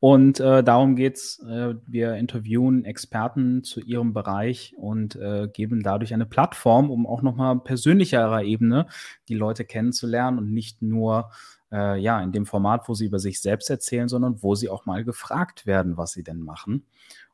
Und 0.00 0.38
äh, 0.38 0.62
darum 0.62 0.96
geht 0.96 1.16
es. 1.16 1.38
Äh, 1.48 1.76
wir 1.86 2.16
interviewen 2.16 2.84
Experten 2.84 3.64
zu 3.64 3.80
ihrem 3.80 4.12
Bereich 4.12 4.74
und 4.76 5.16
äh, 5.16 5.48
geben 5.50 5.82
dadurch 5.82 6.12
eine 6.12 6.26
Plattform, 6.26 6.90
um 6.90 7.06
auch 7.06 7.22
nochmal 7.22 7.58
persönlicherer 7.60 8.42
Ebene 8.42 8.86
die 9.28 9.34
Leute 9.34 9.64
kennenzulernen 9.64 10.36
und 10.38 10.52
nicht 10.52 10.82
nur 10.82 11.30
äh, 11.74 11.98
ja, 11.98 12.20
in 12.20 12.30
dem 12.32 12.46
Format, 12.46 12.88
wo 12.88 12.94
sie 12.94 13.06
über 13.06 13.18
sich 13.18 13.40
selbst 13.40 13.68
erzählen, 13.68 14.08
sondern 14.08 14.42
wo 14.42 14.54
sie 14.54 14.68
auch 14.68 14.86
mal 14.86 15.04
gefragt 15.04 15.66
werden, 15.66 15.96
was 15.96 16.12
sie 16.12 16.22
denn 16.22 16.40
machen. 16.40 16.86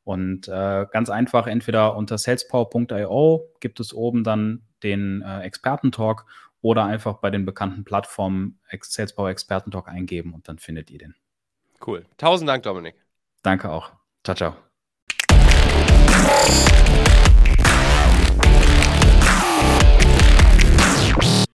Und 0.02 0.48
äh, 0.48 0.86
ganz 0.90 1.10
einfach, 1.10 1.46
entweder 1.46 1.94
unter 1.96 2.16
salespower.io 2.16 3.48
gibt 3.60 3.80
es 3.80 3.92
oben 3.92 4.24
dann 4.24 4.62
den 4.82 5.22
äh, 5.22 5.42
Experten-Talk 5.42 6.24
oder 6.62 6.84
einfach 6.84 7.18
bei 7.18 7.30
den 7.30 7.44
bekannten 7.44 7.84
Plattformen 7.84 8.58
Sales 8.82 9.14
Power 9.14 9.28
Experten 9.28 9.70
Talk 9.70 9.88
eingeben 9.88 10.32
und 10.34 10.48
dann 10.48 10.58
findet 10.58 10.90
ihr 10.90 10.98
den. 10.98 11.14
Cool. 11.86 12.04
Tausend 12.16 12.48
Dank, 12.48 12.62
Dominik. 12.62 12.94
Danke 13.42 13.70
auch. 13.70 13.92
Ciao, 14.24 14.34
ciao. 14.34 14.56